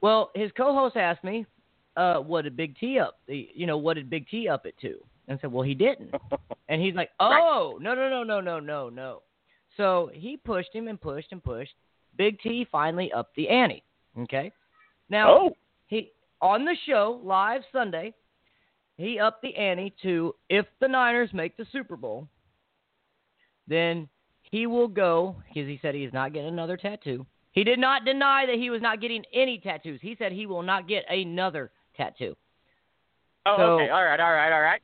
Well, 0.00 0.32
his 0.34 0.50
co-host 0.52 0.96
asked 0.96 1.22
me, 1.22 1.46
uh, 1.96 2.20
"What 2.20 2.42
did 2.42 2.56
Big 2.56 2.76
T 2.76 2.98
up? 2.98 3.20
The, 3.26 3.50
you 3.54 3.66
know, 3.66 3.78
what 3.78 3.94
did 3.94 4.10
Big 4.10 4.28
T 4.28 4.48
up 4.48 4.66
it 4.66 4.76
to?" 4.78 5.00
And 5.28 5.38
I 5.38 5.40
said, 5.40 5.52
"Well, 5.52 5.62
he 5.62 5.74
didn't." 5.74 6.12
And 6.70 6.82
he's 6.82 6.94
like, 6.94 7.10
"Oh, 7.18 7.78
no, 7.80 7.94
no, 7.94 8.10
no, 8.10 8.22
no, 8.22 8.40
no, 8.42 8.60
no, 8.60 8.90
no." 8.90 9.22
So 9.78 10.10
he 10.12 10.36
pushed 10.36 10.74
him 10.74 10.86
and 10.86 11.00
pushed 11.00 11.32
and 11.32 11.42
pushed. 11.42 11.74
Big 12.16 12.38
T 12.40 12.66
finally 12.70 13.10
upped 13.12 13.34
the 13.36 13.48
ante. 13.48 13.82
Okay. 14.18 14.52
Now 15.08 15.30
Oh. 15.30 15.56
he 15.86 16.12
on 16.40 16.64
the 16.64 16.76
show 16.86 17.20
live 17.24 17.62
Sunday, 17.72 18.14
he 18.96 19.18
upped 19.18 19.42
the 19.42 19.54
ante 19.56 19.92
to 20.02 20.34
if 20.48 20.66
the 20.80 20.88
Niners 20.88 21.32
make 21.32 21.56
the 21.56 21.66
Super 21.72 21.96
Bowl, 21.96 22.28
then 23.66 24.08
he 24.42 24.66
will 24.66 24.88
go 24.88 25.36
because 25.48 25.68
he 25.68 25.78
said 25.82 25.94
he 25.94 26.04
is 26.04 26.12
not 26.12 26.32
getting 26.32 26.48
another 26.48 26.76
tattoo. 26.76 27.26
He 27.52 27.64
did 27.64 27.78
not 27.78 28.04
deny 28.04 28.46
that 28.46 28.54
he 28.56 28.70
was 28.70 28.80
not 28.82 29.00
getting 29.00 29.24
any 29.32 29.58
tattoos. 29.58 30.00
He 30.00 30.14
said 30.16 30.32
he 30.32 30.46
will 30.46 30.62
not 30.62 30.86
get 30.88 31.04
another 31.10 31.70
tattoo. 31.96 32.36
Oh. 33.46 33.56
So- 33.56 33.62
okay. 33.80 33.90
All 33.90 34.04
right. 34.04 34.20
All 34.20 34.32
right. 34.32 34.52
All 34.52 34.60
right. 34.62 34.80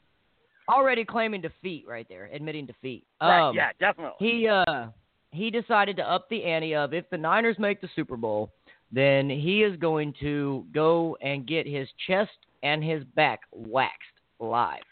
Already 0.69 1.05
claiming 1.05 1.43
defeat 1.43 1.85
right 1.87 2.07
there, 2.09 2.31
admitting 2.33 2.65
defeat. 2.67 3.05
Right. 3.21 3.49
Um, 3.49 3.55
yeah. 3.55 3.71
Definitely. 3.79 4.17
he 4.19 4.49
uh 4.49 4.87
he 5.31 5.51
decided 5.51 5.97
to 5.97 6.11
up 6.11 6.29
the 6.31 6.43
ante 6.45 6.75
of 6.75 6.95
if 6.95 7.09
the 7.11 7.19
Niners 7.19 7.57
make 7.59 7.81
the 7.81 7.89
Super 7.95 8.17
Bowl, 8.17 8.51
then 8.93 9.29
he 9.29 9.63
is 9.63 9.77
going 9.77 10.15
to 10.21 10.65
go 10.73 11.17
and 11.21 11.47
get 11.47 11.67
his 11.67 11.89
chest 12.07 12.37
and 12.63 12.83
his 12.83 13.05
back 13.15 13.41
waxed 13.53 14.01
live. 14.41 14.83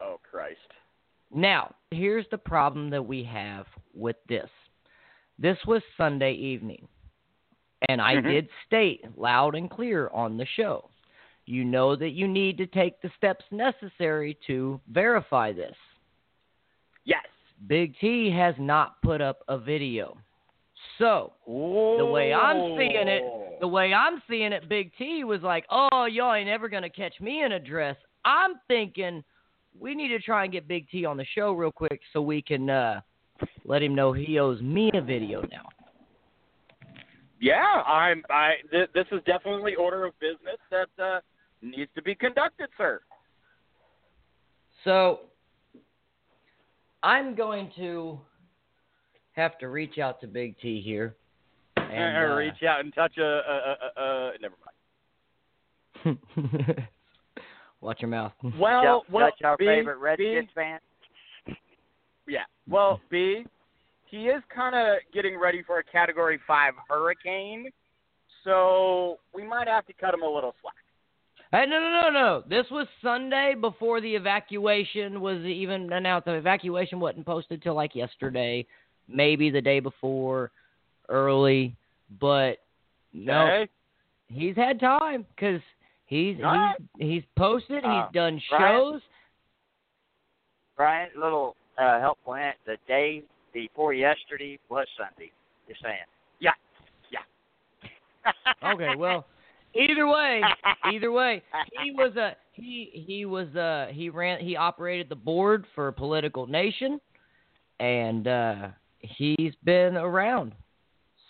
oh 0.00 0.18
Christ. 0.28 0.58
Now, 1.32 1.74
here's 1.90 2.26
the 2.30 2.38
problem 2.38 2.90
that 2.90 3.02
we 3.02 3.22
have 3.24 3.66
with 3.94 4.16
this. 4.28 4.48
This 5.38 5.58
was 5.66 5.82
Sunday 5.96 6.32
evening, 6.32 6.88
and 7.88 8.00
I 8.00 8.16
Mhm. 8.16 8.22
did 8.24 8.48
state 8.66 9.16
loud 9.16 9.54
and 9.54 9.70
clear 9.70 10.08
on 10.08 10.36
the 10.36 10.46
show. 10.46 10.90
You 11.46 11.64
know 11.64 11.96
that 11.96 12.10
you 12.10 12.26
need 12.28 12.58
to 12.58 12.66
take 12.66 13.00
the 13.00 13.10
steps 13.10 13.44
necessary 13.50 14.34
to 14.46 14.80
verify 14.88 15.52
this. 15.52 15.76
Yes. 17.04 17.26
Big 17.66 17.96
T 17.98 18.30
has 18.30 18.54
not 18.58 19.00
put 19.02 19.20
up 19.20 19.42
a 19.48 19.58
video. 19.58 20.16
So, 21.00 21.32
the 21.46 22.04
way 22.04 22.34
I'm 22.34 22.76
seeing 22.76 23.08
it, 23.08 23.22
the 23.58 23.66
way 23.66 23.94
I'm 23.94 24.22
seeing 24.28 24.52
it, 24.52 24.68
Big 24.68 24.92
T 24.98 25.24
was 25.24 25.40
like, 25.40 25.64
"Oh, 25.70 26.04
y'all 26.04 26.34
ain't 26.34 26.50
ever 26.50 26.68
gonna 26.68 26.90
catch 26.90 27.18
me 27.20 27.42
in 27.42 27.52
a 27.52 27.58
dress." 27.58 27.96
I'm 28.26 28.56
thinking 28.68 29.24
we 29.78 29.94
need 29.94 30.08
to 30.08 30.18
try 30.18 30.44
and 30.44 30.52
get 30.52 30.68
Big 30.68 30.90
T 30.90 31.06
on 31.06 31.16
the 31.16 31.24
show 31.34 31.52
real 31.52 31.72
quick 31.72 32.02
so 32.12 32.20
we 32.20 32.42
can 32.42 32.68
uh, 32.68 33.00
let 33.64 33.82
him 33.82 33.94
know 33.94 34.12
he 34.12 34.38
owes 34.38 34.60
me 34.60 34.90
a 34.92 35.00
video 35.00 35.40
now. 35.50 35.70
Yeah, 37.40 37.82
I'm. 37.86 38.22
I. 38.28 38.56
Th- 38.70 38.90
this 38.92 39.06
is 39.10 39.20
definitely 39.24 39.76
order 39.76 40.04
of 40.04 40.12
business 40.20 40.58
that 40.70 41.02
uh, 41.02 41.20
needs 41.62 41.90
to 41.94 42.02
be 42.02 42.14
conducted, 42.14 42.68
sir. 42.76 43.00
So, 44.84 45.20
I'm 47.02 47.34
going 47.34 47.72
to 47.76 48.20
have 49.40 49.58
to 49.58 49.68
reach 49.68 49.98
out 49.98 50.20
to 50.20 50.26
Big 50.26 50.58
T 50.60 50.80
here. 50.80 51.14
And, 51.76 52.30
Uh, 52.32 52.34
reach 52.36 52.62
out 52.68 52.80
and 52.80 52.94
touch 52.94 53.16
a. 53.18 53.22
a, 53.22 53.76
a, 53.96 54.02
a 54.02 54.32
never 54.40 54.54
mind. 56.04 56.18
Watch 57.80 58.00
your 58.00 58.10
mouth. 58.10 58.32
Well, 58.58 59.00
Touch- 59.00 59.10
well, 59.12 59.30
touch 59.30 59.42
our 59.44 59.56
B, 59.56 59.66
favorite 59.66 59.96
B, 60.18 60.24
Redskins 60.36 60.50
fan. 60.54 60.78
Yeah. 62.28 62.44
Well, 62.68 63.00
B, 63.10 63.44
he 64.06 64.26
is 64.26 64.42
kind 64.54 64.74
of 64.76 64.98
getting 65.12 65.38
ready 65.38 65.62
for 65.62 65.78
a 65.78 65.84
Category 65.84 66.38
Five 66.46 66.74
hurricane, 66.88 67.70
so 68.44 69.18
we 69.34 69.44
might 69.44 69.66
have 69.68 69.86
to 69.86 69.92
cut 69.94 70.14
him 70.14 70.22
a 70.22 70.28
little 70.28 70.54
slack. 70.62 70.74
Hey, 71.52 71.64
no, 71.68 71.80
no, 71.80 71.90
no, 72.02 72.10
no. 72.10 72.42
This 72.48 72.66
was 72.70 72.86
Sunday 73.02 73.54
before 73.60 74.00
the 74.00 74.14
evacuation 74.14 75.20
was 75.20 75.38
even 75.44 75.92
announced. 75.92 76.26
The 76.26 76.34
evacuation 76.34 77.00
wasn't 77.00 77.26
posted 77.26 77.60
till 77.62 77.74
like 77.74 77.96
yesterday, 77.96 78.64
maybe 79.12 79.50
the 79.50 79.60
day 79.60 79.80
before, 79.80 80.50
early. 81.08 81.76
But 82.20 82.58
no, 83.12 83.66
he's 84.28 84.56
had 84.56 84.80
time 84.80 85.26
because 85.34 85.60
he's 86.06 86.36
he's 86.36 86.88
he's 86.98 87.22
posted. 87.36 87.84
Uh, 87.84 88.04
he's 88.04 88.14
done 88.14 88.40
Brian? 88.50 88.80
shows. 88.80 89.00
Brian, 90.76 91.10
little 91.20 91.56
uh, 91.78 92.00
helpful 92.00 92.34
hint. 92.34 92.56
The 92.66 92.76
day 92.88 93.22
before 93.52 93.92
yesterday 93.92 94.58
was 94.68 94.86
Sunday. 94.96 95.30
Just 95.68 95.82
saying. 95.82 95.96
Yeah. 96.40 96.52
Yeah. 97.12 98.32
Okay, 98.74 98.94
well, 98.96 99.26
either 99.74 100.06
way, 100.06 100.42
either 100.84 101.10
way, 101.10 101.42
he 101.82 101.90
was 101.92 102.14
a 102.16 102.36
he 102.52 102.90
he 102.92 103.24
was 103.24 103.48
uh 103.56 103.86
he 103.90 104.10
ran 104.10 104.40
he 104.40 104.56
operated 104.56 105.08
the 105.08 105.14
board 105.16 105.64
for 105.74 105.90
Political 105.92 106.46
Nation, 106.46 107.00
and 107.78 108.28
uh 108.28 108.68
he's 109.00 109.54
been 109.64 109.96
around. 109.96 110.52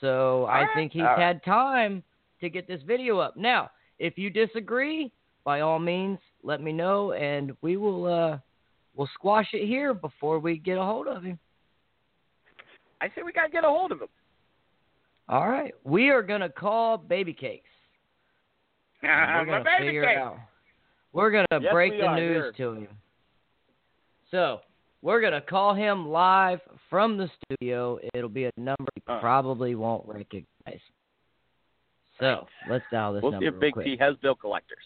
So 0.00 0.44
I 0.44 0.60
Alright, 0.60 0.68
think 0.74 0.92
he's 0.92 1.02
alright. 1.02 1.18
had 1.18 1.44
time 1.44 2.02
to 2.40 2.48
get 2.48 2.66
this 2.66 2.80
video 2.86 3.18
up. 3.18 3.36
Now, 3.36 3.70
if 3.98 4.16
you 4.16 4.30
disagree, 4.30 5.12
by 5.44 5.60
all 5.60 5.78
means, 5.78 6.18
let 6.42 6.62
me 6.62 6.72
know, 6.72 7.12
and 7.12 7.52
we 7.60 7.76
will 7.76 8.06
uh 8.06 8.38
we'll 8.94 9.08
squash 9.14 9.48
it 9.52 9.66
here 9.66 9.92
before 9.94 10.38
we 10.38 10.56
get 10.58 10.78
a 10.78 10.82
hold 10.82 11.06
of 11.06 11.22
him. 11.22 11.38
I 13.02 13.08
say 13.08 13.22
we 13.24 13.32
gotta 13.32 13.50
get 13.50 13.64
a 13.64 13.68
hold 13.68 13.92
of 13.92 14.00
him. 14.00 14.08
All 15.28 15.48
right, 15.48 15.74
we 15.84 16.08
are 16.10 16.22
gonna 16.22 16.48
call 16.48 16.96
Baby 16.98 17.32
Cakes. 17.34 17.66
We're 19.02 19.44
gonna 19.46 19.64
baby 19.64 19.86
figure 19.86 20.04
cake. 20.04 20.18
out. 20.18 20.36
We're 21.12 21.30
gonna 21.30 21.46
Yes, 21.62 21.72
break 21.72 21.92
we 21.92 22.00
the 22.00 22.14
news 22.14 22.54
here. 22.56 22.72
to 22.72 22.72
him. 22.80 22.88
So, 24.30 24.60
we're 25.03 25.20
gonna 25.20 25.40
call 25.40 25.74
him 25.74 26.09
live 26.09 26.61
from 26.88 27.16
the 27.16 27.28
studio. 27.44 27.98
It'll 28.14 28.28
be 28.28 28.44
a 28.44 28.53
number 28.57 28.86
he 28.94 29.03
Uh. 29.07 29.20
probably 29.20 29.74
won't 29.74 30.07
recognize. 30.07 30.80
So 32.18 32.46
let's 32.68 32.84
dial 32.90 33.14
this 33.14 33.22
We'll 33.22 33.32
number 33.32 33.44
see 33.51 33.55
if 33.55 33.61
Big 33.61 33.72
quick. 33.72 33.86
T 33.86 33.96
has 33.96 34.16
bill 34.16 34.34
collectors. 34.34 34.84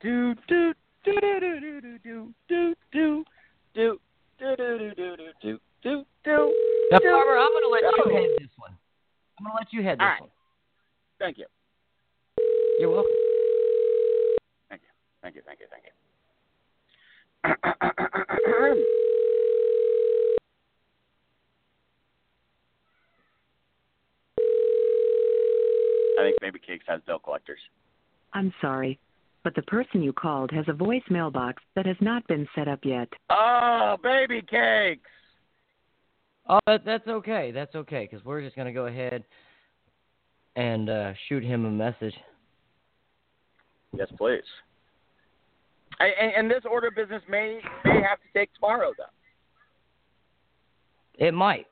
Do 0.00 0.34
do 0.48 0.74
do 1.04 1.20
do 1.20 1.40
do 1.40 1.60
do 1.60 2.00
do 2.02 2.34
do 2.48 2.74
do 2.88 2.88
do 2.92 3.24
do 3.74 3.98
do 4.38 4.58
do 4.58 4.94
do 4.94 4.94
do 4.94 5.26
do 5.42 5.58
do 5.82 6.04
do. 6.24 6.54
now, 6.90 6.98
Farmer, 6.98 7.38
I'm 7.38 7.52
gonna 7.52 7.68
let 7.68 7.82
you 7.82 8.14
head 8.14 8.28
this 8.38 8.50
one. 8.56 8.76
I'm 9.38 9.44
gonna 9.44 9.56
let 9.58 9.72
you 9.72 9.82
head 9.82 9.98
this 9.98 10.20
one. 10.20 10.30
Thank 11.18 11.38
you. 11.38 11.46
You're 12.78 12.90
welcome. 12.90 13.23
Has 26.94 27.02
bill 27.06 27.18
collectors. 27.18 27.60
I'm 28.32 28.52
sorry, 28.60 28.98
but 29.42 29.54
the 29.54 29.62
person 29.62 30.02
you 30.02 30.12
called 30.12 30.50
has 30.50 30.64
a 30.68 30.72
voice 30.72 31.02
mailbox 31.10 31.62
that 31.76 31.86
has 31.86 31.96
not 32.00 32.26
been 32.26 32.48
set 32.54 32.68
up 32.68 32.80
yet. 32.84 33.08
Oh, 33.30 33.96
Baby 34.02 34.42
Cakes. 34.42 35.10
Oh, 36.48 36.58
that, 36.66 36.84
that's 36.84 37.06
okay. 37.06 37.52
That's 37.52 37.74
okay 37.74 38.08
because 38.10 38.24
we're 38.24 38.42
just 38.42 38.56
gonna 38.56 38.72
go 38.72 38.86
ahead 38.86 39.24
and 40.56 40.90
uh, 40.90 41.12
shoot 41.28 41.42
him 41.42 41.64
a 41.64 41.70
message. 41.70 42.14
Yes, 43.96 44.08
please. 44.18 44.42
And, 46.00 46.12
and, 46.20 46.32
and 46.36 46.50
this 46.50 46.64
order 46.68 46.88
of 46.88 46.94
business 46.94 47.22
may 47.28 47.60
may 47.84 48.02
have 48.02 48.18
to 48.18 48.38
take 48.38 48.52
tomorrow, 48.54 48.92
though. 48.96 49.04
It 51.24 51.32
might. 51.32 51.66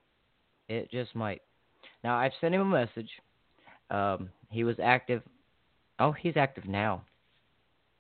It 0.69 0.91
just 0.91 1.15
might. 1.15 1.43
Now 2.05 2.17
I've 2.17 2.33
sent 2.41 2.55
him 2.55 2.61
a 2.61 2.65
message. 2.65 3.11
Um, 3.91 4.31
he 4.53 4.65
was 4.65 4.77
active. 4.83 5.23
Oh, 5.99 6.13
he's 6.13 6.37
active 6.37 6.67
now. 6.67 7.03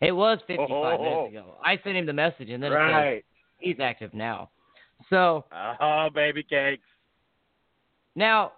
It 0.01 0.13
was 0.13 0.39
55 0.47 0.69
Oh. 0.71 0.75
oh 0.85 0.99
minutes 0.99 1.17
oh. 1.17 1.27
ago. 1.27 1.55
I 1.65 1.79
sent 1.83 1.97
him 1.97 2.07
the 2.07 2.13
message, 2.13 2.51
and 2.51 2.63
then 2.63 2.73
says 2.73 3.23
he's 3.59 3.81
active 3.81 4.13
now. 4.15 4.51
So 5.11 5.45
Oh, 5.81 6.09
Baby 6.15 6.43
Cakes. 6.43 6.83
now, 8.15 8.53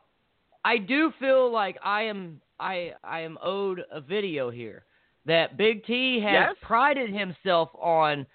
I 0.65 0.79
do 0.79 1.13
feel 1.19 1.51
like 1.53 1.77
I 1.85 2.03
am 2.03 2.41
I 2.59 2.93
I 3.03 3.21
am 3.21 3.39
owed 3.43 3.83
a 3.91 4.01
video 4.01 4.51
here 4.51 4.85
that 5.27 5.57
Big 5.57 5.85
T 5.87 6.21
has 6.21 6.33
Yes? 6.33 6.57
prided 6.63 7.11
himself 7.11 7.71
on 7.75 8.27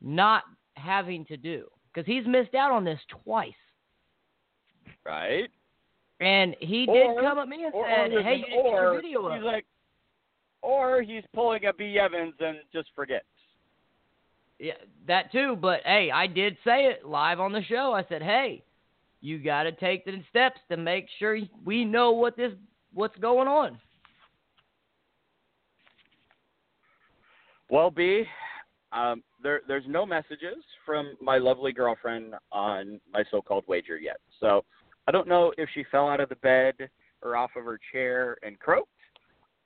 not 0.00 0.44
having 0.74 1.24
to 1.26 1.36
do 1.36 1.66
because 1.92 2.06
he's 2.06 2.26
missed 2.26 2.54
out 2.54 2.70
on 2.72 2.84
this 2.84 3.00
twice. 3.08 3.52
Right? 5.04 5.48
And 6.20 6.56
he 6.60 6.86
did 6.86 7.06
Or- 7.06 7.20
come 7.20 7.38
at 7.38 7.48
me 7.48 7.64
and 7.64 7.74
Or, 7.74 7.86
said, 7.86 8.12
or, 8.12 8.22
"Hey, 8.22 8.36
you 8.36 8.44
didn't 8.44 8.62
get 8.62 8.64
your 8.72 8.88
or 8.90 8.94
video 8.96 9.26
up." 9.26 9.34
he's 9.36 9.44
like, 9.44 9.66
or 10.62 11.02
he's 11.02 11.24
pulling 11.32 11.64
a 11.66 11.72
B 11.72 11.98
Evans 11.98 12.34
and 12.40 12.58
just 12.72 12.90
forgets. 12.94 13.26
Yeah, 14.58 14.74
that 15.06 15.30
too. 15.30 15.54
But 15.54 15.82
hey, 15.84 16.10
I 16.10 16.26
did 16.26 16.56
say 16.64 16.86
it 16.86 17.06
live 17.06 17.38
on 17.38 17.52
the 17.52 17.62
show. 17.62 17.92
I 17.92 18.02
said, 18.04 18.22
"Hey, 18.22 18.64
you 19.20 19.38
got 19.38 19.62
to 19.64 19.72
take 19.72 20.04
the 20.04 20.20
steps 20.30 20.60
to 20.68 20.76
make 20.76 21.08
sure 21.18 21.38
we 21.64 21.84
know 21.84 22.10
what 22.10 22.36
this 22.36 22.52
what's 22.92 23.16
going 23.18 23.46
on." 23.46 23.80
Well, 27.70 27.90
B, 27.90 28.24
um, 28.90 29.22
there 29.42 29.60
there's 29.68 29.86
no 29.86 30.04
messages 30.04 30.64
from 30.84 31.16
my 31.20 31.38
lovely 31.38 31.72
girlfriend 31.72 32.34
on 32.50 33.00
my 33.12 33.22
so-called 33.30 33.64
wager 33.68 33.98
yet. 33.98 34.18
So 34.40 34.64
I 35.08 35.10
don't 35.10 35.26
know 35.26 35.54
if 35.56 35.70
she 35.72 35.84
fell 35.90 36.06
out 36.06 36.20
of 36.20 36.28
the 36.28 36.36
bed 36.36 36.74
or 37.22 37.34
off 37.34 37.52
of 37.56 37.64
her 37.64 37.80
chair 37.92 38.36
and 38.42 38.58
croaked, 38.58 38.90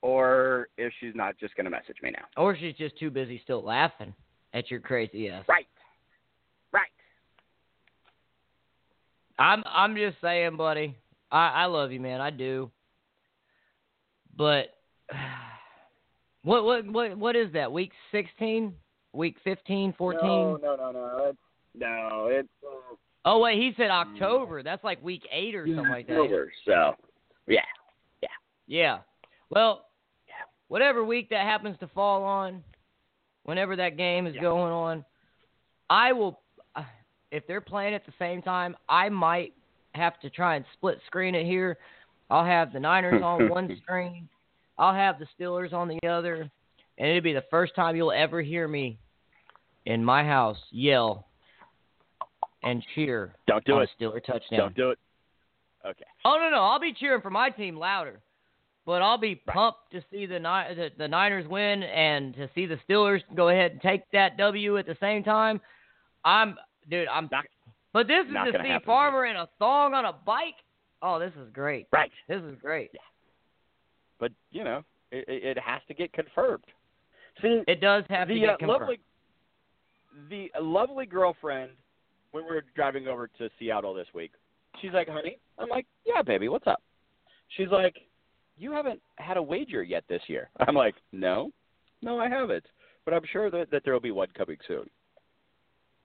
or 0.01 0.69
if 0.77 0.93
she's 1.01 1.13
not 1.15 1.37
just 1.37 1.53
going 1.55 1.65
to 1.65 1.69
message 1.69 1.97
me 2.01 2.11
now. 2.11 2.23
Or 2.41 2.55
she's 2.55 2.75
just 2.75 2.97
too 2.97 3.11
busy 3.11 3.41
still 3.43 3.61
laughing 3.61 4.13
at 4.53 4.71
your 4.71 4.79
crazy 4.79 5.29
ass. 5.29 5.43
Right. 5.49 5.67
Right. 6.71 6.87
I'm 9.37 9.63
I'm 9.67 9.97
just 9.97 10.15
saying, 10.21 10.55
buddy. 10.55 10.95
I 11.29 11.49
I 11.49 11.65
love 11.65 11.91
you, 11.91 11.99
man. 11.99 12.21
I 12.21 12.29
do. 12.29 12.71
But 14.37 14.67
what 16.43 16.63
what 16.63 16.87
what 16.87 17.17
what 17.17 17.35
is 17.35 17.51
that? 17.51 17.69
Week 17.69 17.91
16? 18.13 18.73
Week 19.11 19.35
15, 19.43 19.93
14? 19.97 20.21
No, 20.21 20.57
no, 20.63 20.75
no, 20.77 20.91
no. 20.91 21.25
It's, 21.29 21.37
no, 21.75 22.27
it's 22.31 22.49
uh, 22.65 22.95
Oh 23.25 23.39
wait, 23.39 23.57
he 23.57 23.71
said 23.77 23.89
October. 23.89 24.63
That's 24.63 24.83
like 24.83 25.01
week 25.03 25.23
8 25.31 25.55
or 25.55 25.67
something 25.67 25.87
like 25.89 26.07
that. 26.07 26.13
October. 26.17 26.51
So, 26.65 26.95
yeah. 27.47 27.61
Yeah. 28.21 28.27
yeah. 28.67 28.97
Well, 29.49 29.85
whatever 30.67 31.03
week 31.03 31.29
that 31.29 31.45
happens 31.45 31.77
to 31.79 31.87
fall 31.87 32.23
on, 32.23 32.63
whenever 33.43 33.75
that 33.77 33.95
game 33.97 34.27
is 34.27 34.35
Yeah. 34.35 34.41
going 34.41 34.73
on, 34.73 35.05
I 35.89 36.11
will. 36.11 36.41
uh, 36.75 36.83
If 37.31 37.47
they're 37.47 37.61
playing 37.61 37.93
at 37.93 38.05
the 38.05 38.13
same 38.19 38.41
time, 38.41 38.75
I 38.89 39.09
might 39.09 39.53
have 39.95 40.19
to 40.21 40.29
try 40.29 40.55
and 40.55 40.65
split 40.73 40.99
screen 41.05 41.33
it 41.35 41.45
here. 41.45 41.77
I'll 42.29 42.45
have 42.45 42.73
the 42.73 42.79
Niners 42.79 43.21
on 43.23 43.47
one 43.49 43.77
screen. 43.83 44.27
I'll 44.77 44.93
have 44.93 45.17
the 45.19 45.27
Steelers 45.39 45.71
on 45.71 45.87
the 45.87 46.07
other, 46.09 46.49
and 46.97 47.07
it'll 47.07 47.21
be 47.21 47.33
the 47.33 47.45
first 47.51 47.75
time 47.75 47.95
you'll 47.95 48.11
ever 48.11 48.41
hear 48.41 48.67
me 48.67 48.97
in 49.85 50.03
my 50.03 50.23
house 50.25 50.57
yell 50.71 51.27
and 52.63 52.83
cheer 52.95 53.33
Don't 53.47 53.63
do 53.65 53.73
on 53.75 53.83
it. 53.83 53.89
a 53.99 54.03
Steeler 54.03 54.23
touchdown. 54.23 54.59
Don't 54.59 54.75
do 54.75 54.89
it. 54.91 54.99
Okay. 55.85 56.05
Oh 56.25 56.37
no, 56.39 56.49
no, 56.49 56.63
I'll 56.63 56.79
be 56.79 56.93
cheering 56.93 57.21
for 57.21 57.29
my 57.29 57.49
team 57.49 57.75
louder, 57.77 58.21
but 58.85 59.01
I'll 59.01 59.17
be 59.17 59.35
pumped 59.35 59.91
to 59.91 60.01
see 60.11 60.25
the, 60.25 60.39
the 60.39 60.89
the 60.97 61.07
Niners 61.07 61.47
win 61.47 61.83
and 61.83 62.33
to 62.35 62.49
see 62.55 62.65
the 62.65 62.77
Steelers 62.89 63.21
go 63.35 63.49
ahead 63.49 63.71
and 63.73 63.81
take 63.81 64.09
that 64.13 64.37
W 64.37 64.77
at 64.77 64.85
the 64.85 64.95
same 65.01 65.23
time. 65.23 65.59
I'm, 66.23 66.55
dude, 66.89 67.07
I'm. 67.09 67.27
Not- 67.31 67.45
but 67.91 68.07
this 68.07 68.25
is 68.25 68.33
to 68.33 68.51
see 68.63 68.67
happen. 68.69 68.85
Farmer 68.85 69.25
in 69.25 69.35
a 69.35 69.47
thong 69.59 69.93
on 69.93 70.05
a 70.05 70.13
bike. 70.13 70.55
Oh, 71.01 71.19
this 71.19 71.33
is 71.39 71.49
great. 71.53 71.87
Right. 71.91 72.11
This 72.29 72.41
is 72.41 72.55
great. 72.61 72.89
But, 74.19 74.31
you 74.51 74.63
know, 74.63 74.83
it, 75.11 75.25
it 75.27 75.59
has 75.59 75.81
to 75.89 75.93
get 75.93 76.11
confirmed. 76.13 76.63
See, 77.41 77.61
It 77.67 77.81
does 77.81 78.03
have 78.09 78.29
to 78.29 78.33
the 78.33 78.39
get 78.39 78.49
uh, 78.51 78.57
confirmed. 78.57 78.79
lovely 78.81 78.99
the 80.29 80.49
lovely 80.61 81.05
girlfriend 81.05 81.71
when 82.33 82.43
we 82.43 82.49
were 82.49 82.65
driving 82.75 83.07
over 83.07 83.29
to 83.37 83.49
Seattle 83.57 83.93
this 83.93 84.07
week. 84.13 84.31
She's 84.81 84.91
like, 84.91 85.07
"Honey," 85.07 85.37
I'm 85.57 85.69
like, 85.69 85.85
"Yeah, 86.05 86.21
baby, 86.21 86.49
what's 86.49 86.67
up?" 86.67 86.81
She's 87.55 87.69
like, 87.69 87.95
"You 88.57 88.71
haven't 88.73 88.99
had 89.15 89.37
a 89.37 89.41
wager 89.41 89.83
yet 89.83 90.03
this 90.09 90.23
year." 90.27 90.49
I'm 90.67 90.75
like, 90.75 90.95
"No, 91.11 91.51
no, 92.01 92.19
I 92.19 92.27
haven't, 92.27 92.65
but 93.05 93.13
I'm 93.13 93.23
sure 93.31 93.49
that, 93.51 93.69
that 93.71 93.83
there 93.85 93.93
will 93.93 94.01
be 94.01 94.11
one 94.11 94.27
coming 94.35 94.57
soon." 94.67 94.89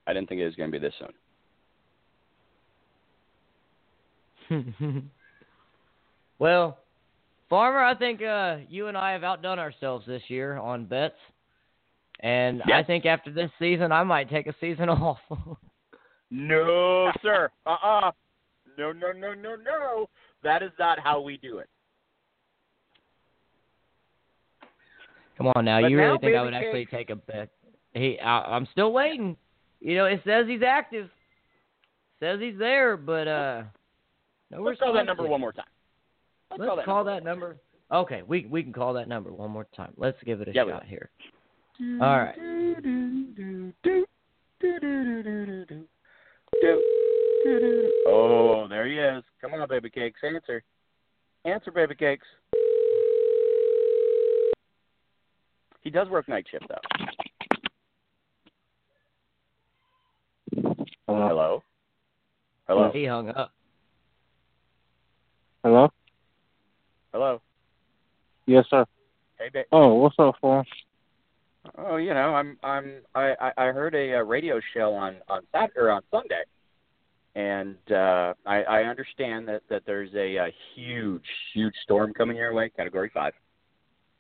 I 0.07 0.13
didn't 0.13 0.29
think 0.29 0.41
it 0.41 0.47
was 0.47 0.55
going 0.55 0.71
to 0.71 0.79
be 0.79 0.87
this 0.87 0.95
soon. 0.99 1.13
well, 6.39 6.79
Farmer, 7.51 7.83
I 7.83 7.95
think 7.95 8.23
uh, 8.23 8.59
you 8.69 8.87
and 8.87 8.97
I 8.97 9.13
have 9.13 9.25
outdone 9.25 9.59
ourselves 9.59 10.07
this 10.07 10.23
year 10.29 10.57
on 10.59 10.85
bets, 10.85 11.19
and 12.21 12.63
I 12.63 12.83
think 12.83 13.07
after 13.07 13.31
this 13.31 13.51
season, 13.59 13.93
I 13.93 14.03
might 14.05 14.29
take 14.29 14.47
a 14.47 14.55
season 14.61 14.89
off. 14.91 15.19
No, 16.31 17.11
sir. 17.23 17.51
Uh-uh. 17.67 18.11
No, 18.77 18.93
no, 18.93 19.13
no, 19.13 19.35
no, 19.35 19.57
no. 19.57 20.09
That 20.43 20.63
is 20.63 20.71
not 20.79 20.99
how 20.99 21.21
we 21.21 21.37
do 21.39 21.59
it. 21.59 21.69
Come 25.37 25.49
on 25.55 25.65
now, 25.65 25.81
But 25.81 25.91
you 25.91 25.99
really 25.99 26.19
think 26.19 26.35
I 26.35 26.39
Baby 26.39 26.45
would 26.45 26.55
actually 26.55 26.87
take 26.87 27.11
a 27.11 27.17
bet? 27.17 27.49
He, 27.95 28.19
I, 28.19 28.57
I'm 28.57 28.67
still 28.73 28.93
waiting. 28.93 29.37
You 29.81 29.97
know, 29.97 30.05
it 30.07 30.21
says 30.25 30.47
he's 30.49 30.63
active. 30.63 31.09
Says 32.21 32.41
he's 32.41 32.59
there, 32.59 32.97
but 32.97 33.29
uh, 33.29 33.63
no 34.51 34.63
Let's 34.63 34.81
call 34.81 34.93
that 34.95 35.07
number 35.07 35.27
one 35.27 35.41
more 35.41 35.53
time. 35.53 35.65
Let's, 36.51 36.61
Let's 36.61 36.69
call 36.69 36.77
that 36.77 36.85
call 36.85 37.05
number. 37.05 37.15
that 37.15 37.25
number. 37.25 37.57
Okay, 37.93 38.23
we 38.27 38.47
we 38.47 38.63
can 38.63 38.73
call 38.73 38.93
that 38.95 39.09
number 39.09 39.33
one 39.33 39.51
more 39.51 39.67
time. 39.77 39.93
Let's 39.97 40.19
give 40.25 40.41
it 40.41 40.49
a 40.49 40.53
Yeah, 40.53 40.65
shot 40.65 40.83
will. 40.83 40.89
here. 40.89 41.11
All 42.01 42.19
right. 42.19 42.35
Oh, 48.07 48.67
there 48.69 48.87
he 48.87 48.99
is. 48.99 49.23
Come 49.41 49.55
on, 49.55 49.69
baby 49.69 49.91
cakes. 49.91 50.21
Answer. 50.25 50.63
Answer, 51.45 51.71
baby 51.71 51.95
cakes. 51.95 52.27
He 55.83 55.91
does 55.91 56.09
work 56.09 56.29
night 56.29 56.47
shift, 56.51 56.67
though. 56.69 56.75
Uh, 61.09 61.29
Hello? 61.29 61.63
Hello? 62.67 62.91
He 62.93 63.05
hung 63.07 63.31
up. 63.31 63.53
Hello? 65.65 65.89
Hello? 67.13 67.41
Yes, 68.47 68.65
sir. 68.69 68.85
Hey, 69.39 69.45
Hey, 69.53 69.61
ba- 69.63 69.65
Oh, 69.73 69.95
what's 69.95 70.17
up, 70.19 70.35
Paul? 70.41 70.65
Oh, 71.77 71.97
you 71.97 72.15
know, 72.15 72.35
I'm 72.35 72.59
I'm 72.63 73.03
I 73.15 73.35
I 73.41 73.53
I 73.57 73.73
heard 73.73 73.95
a, 73.95 74.15
uh 74.19 74.23
radio 74.23 74.61
show 74.75 74.95
on 74.95 75.17
on 75.29 75.43
Saturday 75.53 75.79
or 75.81 75.91
on 75.91 76.03
Sunday, 76.11 76.43
and 77.35 77.77
uh, 77.91 78.35
I 78.47 78.63
I 78.63 78.83
understand 78.85 79.49
that 79.49 79.63
that 79.69 79.83
there's 79.87 80.15
a, 80.15 80.37
a 80.37 80.49
huge 80.75 81.25
huge 81.55 81.75
storm 81.83 82.13
coming 82.15 82.37
your 82.37 82.53
way, 82.55 82.71
Category 82.71 83.11
Five, 83.13 83.35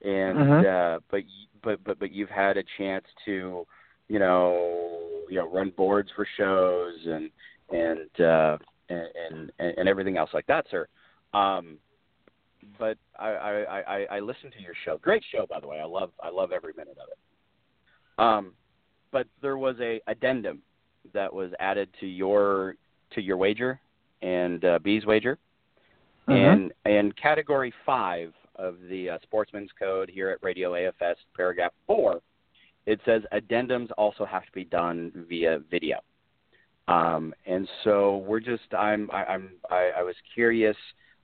and 0.02 0.38
Mhm. 0.38 0.64
uh, 0.96 1.00
but 1.10 1.22
but 1.62 1.82
but 1.84 1.98
but 1.98 2.12
you've 2.12 2.30
had 2.30 2.56
a 2.56 2.64
chance 2.76 3.04
to, 3.24 3.66
you 4.08 4.18
know, 4.18 5.24
you 5.28 5.36
know, 5.36 5.48
run 5.50 5.70
boards 5.70 6.10
for 6.14 6.26
shows 6.36 6.94
and 7.06 7.30
and 7.70 8.20
uh, 8.20 8.58
and 8.88 9.08
and 9.58 9.78
and 9.78 9.88
everything 9.88 10.16
else 10.16 10.30
like 10.34 10.46
that, 10.46 10.66
sir. 10.70 10.86
Um, 11.34 11.78
but 12.78 12.98
I, 13.18 13.28
I, 13.28 13.80
I, 13.80 14.06
I 14.16 14.20
listened 14.20 14.52
to 14.54 14.60
your 14.62 14.74
show. 14.84 14.98
Great 14.98 15.22
show, 15.32 15.46
by 15.48 15.60
the 15.60 15.66
way. 15.66 15.80
I 15.80 15.84
love 15.84 16.10
I 16.22 16.28
love 16.30 16.52
every 16.52 16.72
minute 16.76 16.98
of 17.00 17.08
it. 17.10 17.18
Um, 18.18 18.52
but 19.10 19.26
there 19.40 19.56
was 19.56 19.76
a 19.80 20.00
addendum 20.06 20.60
that 21.14 21.32
was 21.32 21.50
added 21.60 21.88
to 22.00 22.06
your 22.06 22.74
to 23.12 23.22
your 23.22 23.36
wager 23.36 23.80
and 24.20 24.64
uh, 24.64 24.78
B's 24.80 25.06
wager, 25.06 25.38
Mhm. 26.28 26.34
and 26.34 26.72
and 26.84 27.16
category 27.16 27.72
five 27.86 28.34
of 28.56 28.76
the 28.88 29.10
uh, 29.10 29.18
Sportsman's 29.22 29.70
Code 29.78 30.10
here 30.10 30.30
at 30.30 30.42
Radio 30.42 30.72
AFS, 30.72 31.14
paragraph 31.36 31.72
four, 31.86 32.20
it 32.86 33.00
says 33.04 33.22
addendums 33.32 33.90
also 33.96 34.24
have 34.24 34.44
to 34.44 34.52
be 34.52 34.64
done 34.64 35.12
via 35.28 35.60
video. 35.70 36.00
Um, 36.88 37.34
and 37.46 37.68
so 37.84 38.18
we're 38.18 38.40
just 38.40 38.74
I'm 38.74 39.10
I, 39.12 39.24
I'm 39.24 39.50
I, 39.70 39.90
I 39.98 40.02
was 40.02 40.16
curious. 40.34 40.76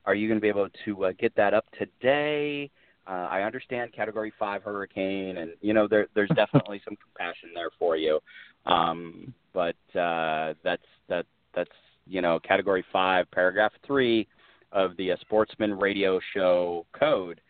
Are 0.06 0.14
you 0.14 0.28
going 0.28 0.38
to 0.38 0.42
be 0.42 0.48
able 0.48 0.68
to 0.84 1.06
uh, 1.06 1.12
get 1.18 1.34
that 1.36 1.54
up 1.54 1.64
today? 1.78 2.70
Uh, 3.06 3.28
I 3.30 3.42
understand 3.42 3.92
Category 3.92 4.32
Five 4.38 4.62
hurricane, 4.62 5.36
and 5.36 5.52
you 5.60 5.74
know 5.74 5.86
there 5.86 6.08
there's 6.14 6.30
definitely 6.34 6.80
some 6.84 6.96
compassion 6.96 7.50
there 7.54 7.70
for 7.78 7.96
you. 7.96 8.18
Um, 8.66 9.34
but 9.52 9.76
uh, 9.98 10.54
that's 10.62 10.82
that 11.08 11.26
that's 11.54 11.70
you 12.06 12.22
know 12.22 12.38
Category 12.40 12.84
Five, 12.92 13.30
Paragraph 13.30 13.72
Three 13.86 14.26
of 14.72 14.96
the 14.96 15.12
uh, 15.12 15.16
Sportsman 15.20 15.78
Radio 15.78 16.18
Show 16.32 16.86
Code 16.98 17.40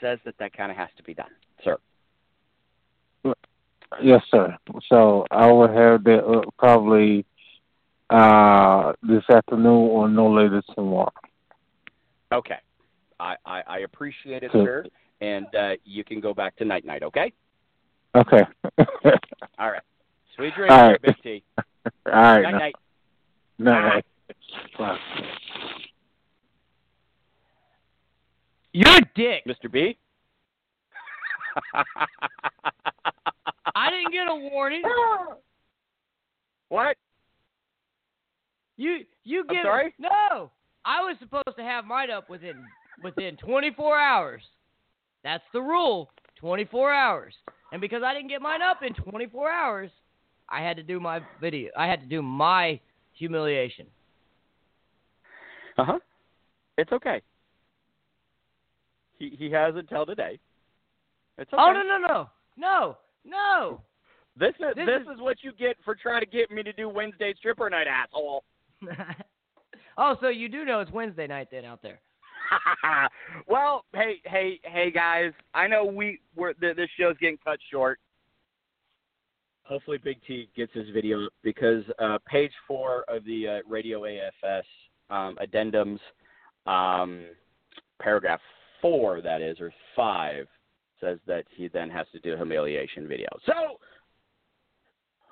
says 0.00 0.18
that 0.24 0.34
that 0.38 0.56
kind 0.56 0.70
of 0.70 0.76
has 0.76 0.88
to 0.96 1.02
be 1.02 1.14
done, 1.14 1.30
sir. 1.64 1.78
Yes, 4.02 4.22
sir. 4.30 4.56
So 4.88 5.24
I 5.30 5.50
will 5.50 5.68
have 5.68 6.04
that 6.04 6.44
probably 6.58 7.24
uh 8.10 8.92
this 9.02 9.24
afternoon 9.30 9.66
or 9.66 10.08
no 10.08 10.30
later 10.32 10.62
tomorrow. 10.74 11.12
Okay. 12.32 12.58
I, 13.20 13.36
I, 13.44 13.62
I 13.66 13.78
appreciate 13.80 14.42
it, 14.42 14.50
sir. 14.52 14.84
And 15.20 15.46
uh, 15.54 15.72
you 15.84 16.04
can 16.04 16.20
go 16.20 16.32
back 16.32 16.56
to 16.56 16.64
night 16.64 16.84
night, 16.84 17.02
okay? 17.02 17.32
Okay. 18.14 18.42
All 19.58 19.70
right. 19.70 19.82
Sweet 20.36 20.54
dreams, 20.54 20.70
All 20.70 20.90
right. 20.90 21.02
Big 21.02 21.16
T. 21.22 21.42
All 22.06 22.12
right. 22.12 22.42
Night 22.42 22.74
now. 23.58 23.72
night. 23.72 23.94
Night. 23.94 24.04
Bye. 24.78 24.98
You're 28.72 28.96
a 28.96 29.00
dick. 29.16 29.44
Mr. 29.46 29.70
B? 29.70 29.98
I 33.74 33.90
didn't 33.90 34.12
get 34.12 34.28
a 34.28 34.34
warning. 34.52 34.82
what? 36.68 36.96
You 38.76 39.00
you 39.24 39.44
I'm 39.48 39.54
give 39.54 39.64
sorry? 39.64 39.94
no. 39.98 40.50
I 40.84 41.00
was 41.02 41.16
supposed 41.18 41.56
to 41.56 41.62
have 41.62 41.84
mine 41.84 42.10
up 42.10 42.30
within 42.30 42.64
within 43.02 43.36
24 43.36 43.98
hours. 43.98 44.42
That's 45.24 45.44
the 45.52 45.60
rule. 45.60 46.10
24 46.40 46.92
hours. 46.92 47.34
And 47.72 47.80
because 47.80 48.02
I 48.04 48.14
didn't 48.14 48.28
get 48.28 48.40
mine 48.40 48.62
up 48.62 48.82
in 48.82 48.94
24 48.94 49.50
hours, 49.50 49.90
I 50.48 50.62
had 50.62 50.76
to 50.76 50.82
do 50.82 51.00
my 51.00 51.20
video. 51.40 51.70
I 51.76 51.86
had 51.86 52.00
to 52.00 52.06
do 52.06 52.22
my 52.22 52.80
humiliation. 53.12 53.86
Uh 55.76 55.84
huh. 55.84 55.98
It's 56.76 56.92
okay. 56.92 57.20
He 59.18 59.34
he 59.38 59.50
has 59.50 59.74
until 59.76 60.06
today. 60.06 60.38
It's 61.36 61.52
okay. 61.52 61.60
Oh 61.60 61.72
no 61.72 61.82
no 61.82 61.98
no 61.98 62.28
no 62.56 62.96
no! 63.24 63.80
This 64.38 64.54
is 64.60 64.74
This 64.76 64.86
this, 64.86 65.02
is- 65.02 65.16
is... 65.16 65.20
what 65.20 65.38
you 65.42 65.52
get 65.52 65.76
for 65.84 65.94
trying 65.94 66.20
to 66.20 66.26
get 66.26 66.50
me 66.50 66.62
to 66.62 66.72
do 66.72 66.88
Wednesday 66.88 67.34
stripper 67.36 67.68
night, 67.68 67.86
asshole. 67.86 68.44
oh, 69.98 70.16
so 70.20 70.28
you 70.28 70.48
do 70.48 70.64
know 70.64 70.80
it's 70.80 70.90
Wednesday 70.92 71.26
night 71.26 71.48
then 71.50 71.64
out 71.64 71.82
there. 71.82 72.00
well, 73.48 73.84
hey, 73.94 74.16
hey, 74.24 74.60
hey, 74.64 74.90
guys. 74.90 75.32
I 75.54 75.66
know 75.66 75.84
we 75.84 76.20
we're 76.36 76.52
th- 76.54 76.76
this 76.76 76.88
show's 76.98 77.16
getting 77.18 77.38
cut 77.44 77.58
short. 77.70 77.98
Hopefully, 79.64 79.98
Big 80.02 80.18
T 80.26 80.48
gets 80.56 80.72
his 80.72 80.88
video 80.90 81.28
because 81.42 81.84
uh, 81.98 82.18
page 82.26 82.52
four 82.66 83.04
of 83.08 83.24
the 83.24 83.48
uh, 83.48 83.68
Radio 83.68 84.02
AFS 84.02 84.62
um, 85.10 85.36
addendums, 85.42 85.98
um, 86.66 87.24
paragraph 88.00 88.40
four, 88.80 89.20
that 89.20 89.42
is, 89.42 89.60
or 89.60 89.72
five, 89.94 90.46
says 91.00 91.18
that 91.26 91.44
he 91.54 91.68
then 91.68 91.90
has 91.90 92.06
to 92.12 92.20
do 92.20 92.32
a 92.32 92.36
humiliation 92.36 93.06
video. 93.06 93.28
So 93.44 93.78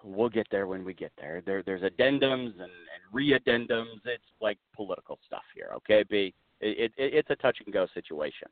we'll 0.05 0.29
get 0.29 0.47
there 0.51 0.67
when 0.67 0.85
we 0.85 0.95
get 0.95 1.13
there. 1.19 1.43
There, 1.45 1.63
there's 1.63 1.83
addendums 1.83 2.53
and, 2.53 2.61
and 2.61 3.03
re-addendums. 3.13 4.01
It's 4.05 4.23
like 4.41 4.59
political 4.75 5.19
stuff 5.27 5.43
here, 5.55 5.71
okay, 5.77 6.05
B? 6.09 6.35
It, 6.61 6.93
it, 6.97 7.15
it's 7.15 7.31
a 7.31 7.37
touch 7.37 7.59
and 7.65 7.73
go 7.73 7.87
situation. 7.95 8.49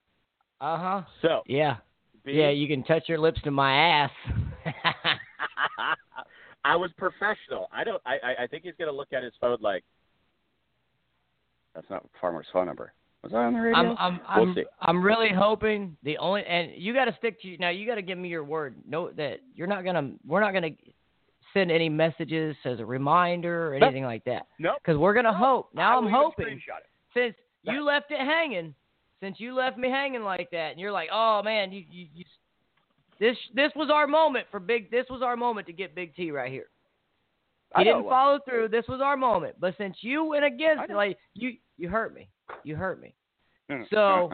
Uh 0.60 0.78
huh. 0.78 1.02
So, 1.22 1.42
Yeah. 1.46 1.76
B, 2.24 2.32
Yeah, 2.32 2.50
you 2.50 2.66
can 2.68 2.82
touch 2.84 3.04
your 3.08 3.18
lips 3.18 3.40
to 3.44 3.50
my 3.50 3.74
ass. 3.74 4.10
I 6.64 6.76
was 6.76 6.90
professional. 6.96 7.68
I 7.72 7.84
don't. 7.84 8.00
I, 8.06 8.42
I- 8.44 8.46
think 8.46 8.64
he's 8.64 8.72
gonna 8.78 8.92
look 8.92 9.12
at 9.12 9.22
his 9.22 9.32
phone 9.40 9.58
like, 9.60 9.84
that's 11.74 11.88
not 11.90 12.06
Farmer's 12.20 12.46
phone 12.52 12.66
number. 12.66 12.92
Was 13.22 13.32
I 13.34 13.38
on 13.44 13.52
the 13.54 13.60
radio? 13.60 13.78
I'm 13.78 13.96
I'm 13.98 14.20
We'll 14.36 14.48
I'm, 14.50 14.54
see. 14.54 14.64
I'm 14.80 15.02
really 15.02 15.30
hoping 15.34 15.96
the 16.02 16.16
only 16.18 16.44
and 16.44 16.70
you 16.76 16.94
got 16.94 17.06
to 17.06 17.14
stick 17.18 17.40
to 17.42 17.56
now. 17.58 17.70
You 17.70 17.86
got 17.86 17.96
to 17.96 18.02
give 18.02 18.16
me 18.18 18.28
your 18.28 18.44
word. 18.44 18.76
No, 18.86 19.10
that 19.12 19.40
you're 19.54 19.66
not 19.66 19.84
gonna. 19.84 20.12
We're 20.26 20.40
not 20.40 20.52
gonna 20.52 20.70
send 21.52 21.70
any 21.70 21.88
messages 21.88 22.56
as 22.64 22.80
a 22.80 22.84
reminder 22.86 23.74
or 23.74 23.78
Nope. 23.78 23.88
anything 23.88 24.04
like 24.04 24.24
that. 24.24 24.46
Nope. 24.58 24.76
Because 24.82 24.98
we're 24.98 25.14
gonna 25.14 25.36
hope. 25.36 25.70
Now 25.74 25.98
I'm 25.98 26.10
hoping 26.10 26.60
since 27.14 27.34
you 27.72 27.84
left 27.84 28.10
it 28.10 28.20
hanging, 28.20 28.74
since 29.20 29.40
you 29.40 29.54
left 29.54 29.78
me 29.78 29.88
hanging 29.90 30.22
like 30.22 30.50
that, 30.50 30.72
and 30.72 30.80
you're 30.80 30.92
like, 30.92 31.08
oh 31.12 31.42
man, 31.42 31.72
you 31.72 31.84
you, 31.90 32.06
you 32.14 32.24
this 33.20 33.36
this 33.54 33.72
was 33.76 33.90
our 33.90 34.06
moment 34.06 34.46
for 34.50 34.60
big. 34.60 34.90
This 34.90 35.06
was 35.08 35.22
our 35.22 35.36
moment 35.36 35.66
to 35.68 35.72
get 35.72 35.94
Big 35.94 36.14
T 36.14 36.30
right 36.30 36.50
here. 36.50 36.68
I 37.74 37.82
He 37.82 37.88
know 37.88 37.98
didn't 37.98 38.08
follow 38.10 38.38
through. 38.44 38.68
This 38.68 38.84
was 38.88 39.00
our 39.00 39.16
moment. 39.16 39.56
But 39.60 39.74
since 39.78 39.96
you 40.00 40.24
went 40.24 40.44
against, 40.44 40.90
I 40.90 40.92
like 40.92 41.18
you 41.34 41.56
you 41.76 41.88
hurt 41.88 42.14
me. 42.14 42.28
You 42.62 42.76
hurt 42.76 43.00
me. 43.00 43.14
So-. 43.90 44.30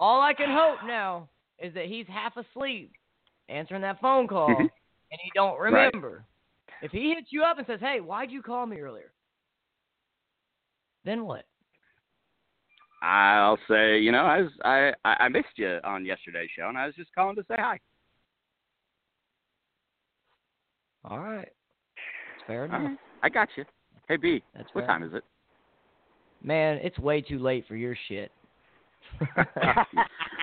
All 0.00 0.20
I 0.20 0.32
can 0.32 0.50
hope 0.50 0.78
now 0.86 1.28
is 1.58 1.74
that 1.74 1.86
he's 1.86 2.06
half 2.08 2.36
asleep 2.36 2.92
answering 3.48 3.82
that 3.82 4.00
phone 4.00 4.28
call 4.28 4.58
and 4.58 5.20
he 5.22 5.30
don't 5.34 5.58
Right. 5.58 5.84
remember. 5.92 6.24
If 6.82 6.92
he 6.92 7.12
hits 7.14 7.28
you 7.30 7.42
up 7.42 7.58
and 7.58 7.66
says, 7.66 7.80
"Hey, 7.80 8.00
why'd 8.00 8.30
you 8.30 8.42
call 8.42 8.66
me 8.66 8.78
earlier?" 8.78 9.12
Then 11.04 11.24
what? 11.24 11.44
I'll 13.00 13.58
say, 13.68 13.98
you 14.00 14.10
know, 14.12 14.24
I 14.24 14.42
was 14.42 14.50
I 14.64 14.92
I 15.04 15.28
missed 15.28 15.56
you 15.56 15.78
on 15.84 16.04
yesterday's 16.04 16.50
show, 16.56 16.68
and 16.68 16.76
I 16.76 16.86
was 16.86 16.94
just 16.96 17.14
calling 17.14 17.36
to 17.36 17.42
say 17.48 17.54
hi. 17.58 17.78
All 21.04 21.20
right. 21.20 21.48
Fair 22.46 22.64
enough. 22.64 22.82
right. 22.82 22.98
I 23.22 23.28
got 23.28 23.48
you. 23.56 23.64
Hey 24.08 24.16
B, 24.16 24.42
That's 24.54 24.68
what 24.72 24.82
fair. 24.82 24.88
time 24.88 25.02
is 25.02 25.12
it? 25.14 25.22
Man, 26.42 26.78
it's 26.82 26.98
way 26.98 27.20
too 27.20 27.38
late 27.38 27.66
for 27.68 27.76
your 27.76 27.96
shit. 28.08 28.30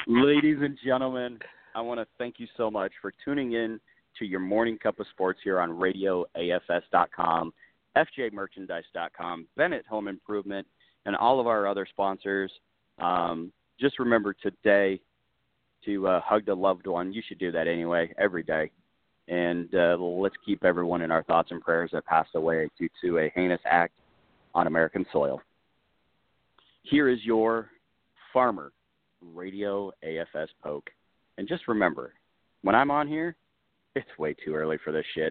Ladies 0.07 0.57
and 0.61 0.77
gentlemen, 0.85 1.39
I 1.73 1.81
want 1.81 1.99
to 1.99 2.07
thank 2.17 2.35
you 2.39 2.47
so 2.57 2.69
much 2.69 2.91
for 3.01 3.11
tuning 3.23 3.53
in 3.53 3.79
to 4.19 4.25
your 4.25 4.39
morning 4.39 4.77
cup 4.77 4.99
of 4.99 5.07
sports 5.11 5.39
here 5.43 5.59
on 5.59 5.71
RadioAFS.com, 5.71 7.53
FJMerchandise.com, 7.97 9.47
Bennett 9.57 9.85
Home 9.87 10.07
Improvement, 10.07 10.67
and 11.05 11.15
all 11.15 11.39
of 11.39 11.47
our 11.47 11.67
other 11.67 11.85
sponsors. 11.89 12.51
Um, 12.99 13.51
just 13.79 13.99
remember 13.99 14.33
today 14.33 14.99
to 15.85 16.07
uh, 16.07 16.21
hug 16.21 16.45
the 16.45 16.55
loved 16.55 16.87
one. 16.87 17.13
You 17.13 17.21
should 17.27 17.39
do 17.39 17.51
that 17.51 17.67
anyway, 17.67 18.13
every 18.17 18.43
day. 18.43 18.71
And 19.27 19.73
uh, 19.73 19.97
let's 19.97 20.35
keep 20.45 20.63
everyone 20.63 21.01
in 21.01 21.11
our 21.11 21.23
thoughts 21.23 21.49
and 21.51 21.61
prayers 21.61 21.91
that 21.93 22.05
passed 22.05 22.35
away 22.35 22.69
due 22.77 22.89
to 23.01 23.19
a 23.19 23.31
heinous 23.33 23.61
act 23.65 23.93
on 24.53 24.67
American 24.67 25.05
soil. 25.11 25.41
Here 26.83 27.09
is 27.09 27.19
your 27.23 27.69
farmer 28.31 28.71
radio 29.33 29.91
AFS 30.03 30.47
poke. 30.63 30.89
And 31.37 31.47
just 31.47 31.67
remember, 31.67 32.13
when 32.61 32.75
I'm 32.75 32.91
on 32.91 33.07
here, 33.07 33.35
it's 33.95 34.07
way 34.19 34.35
too 34.45 34.53
early 34.53 34.77
for 34.83 34.91
this 34.91 35.05
shit. 35.15 35.23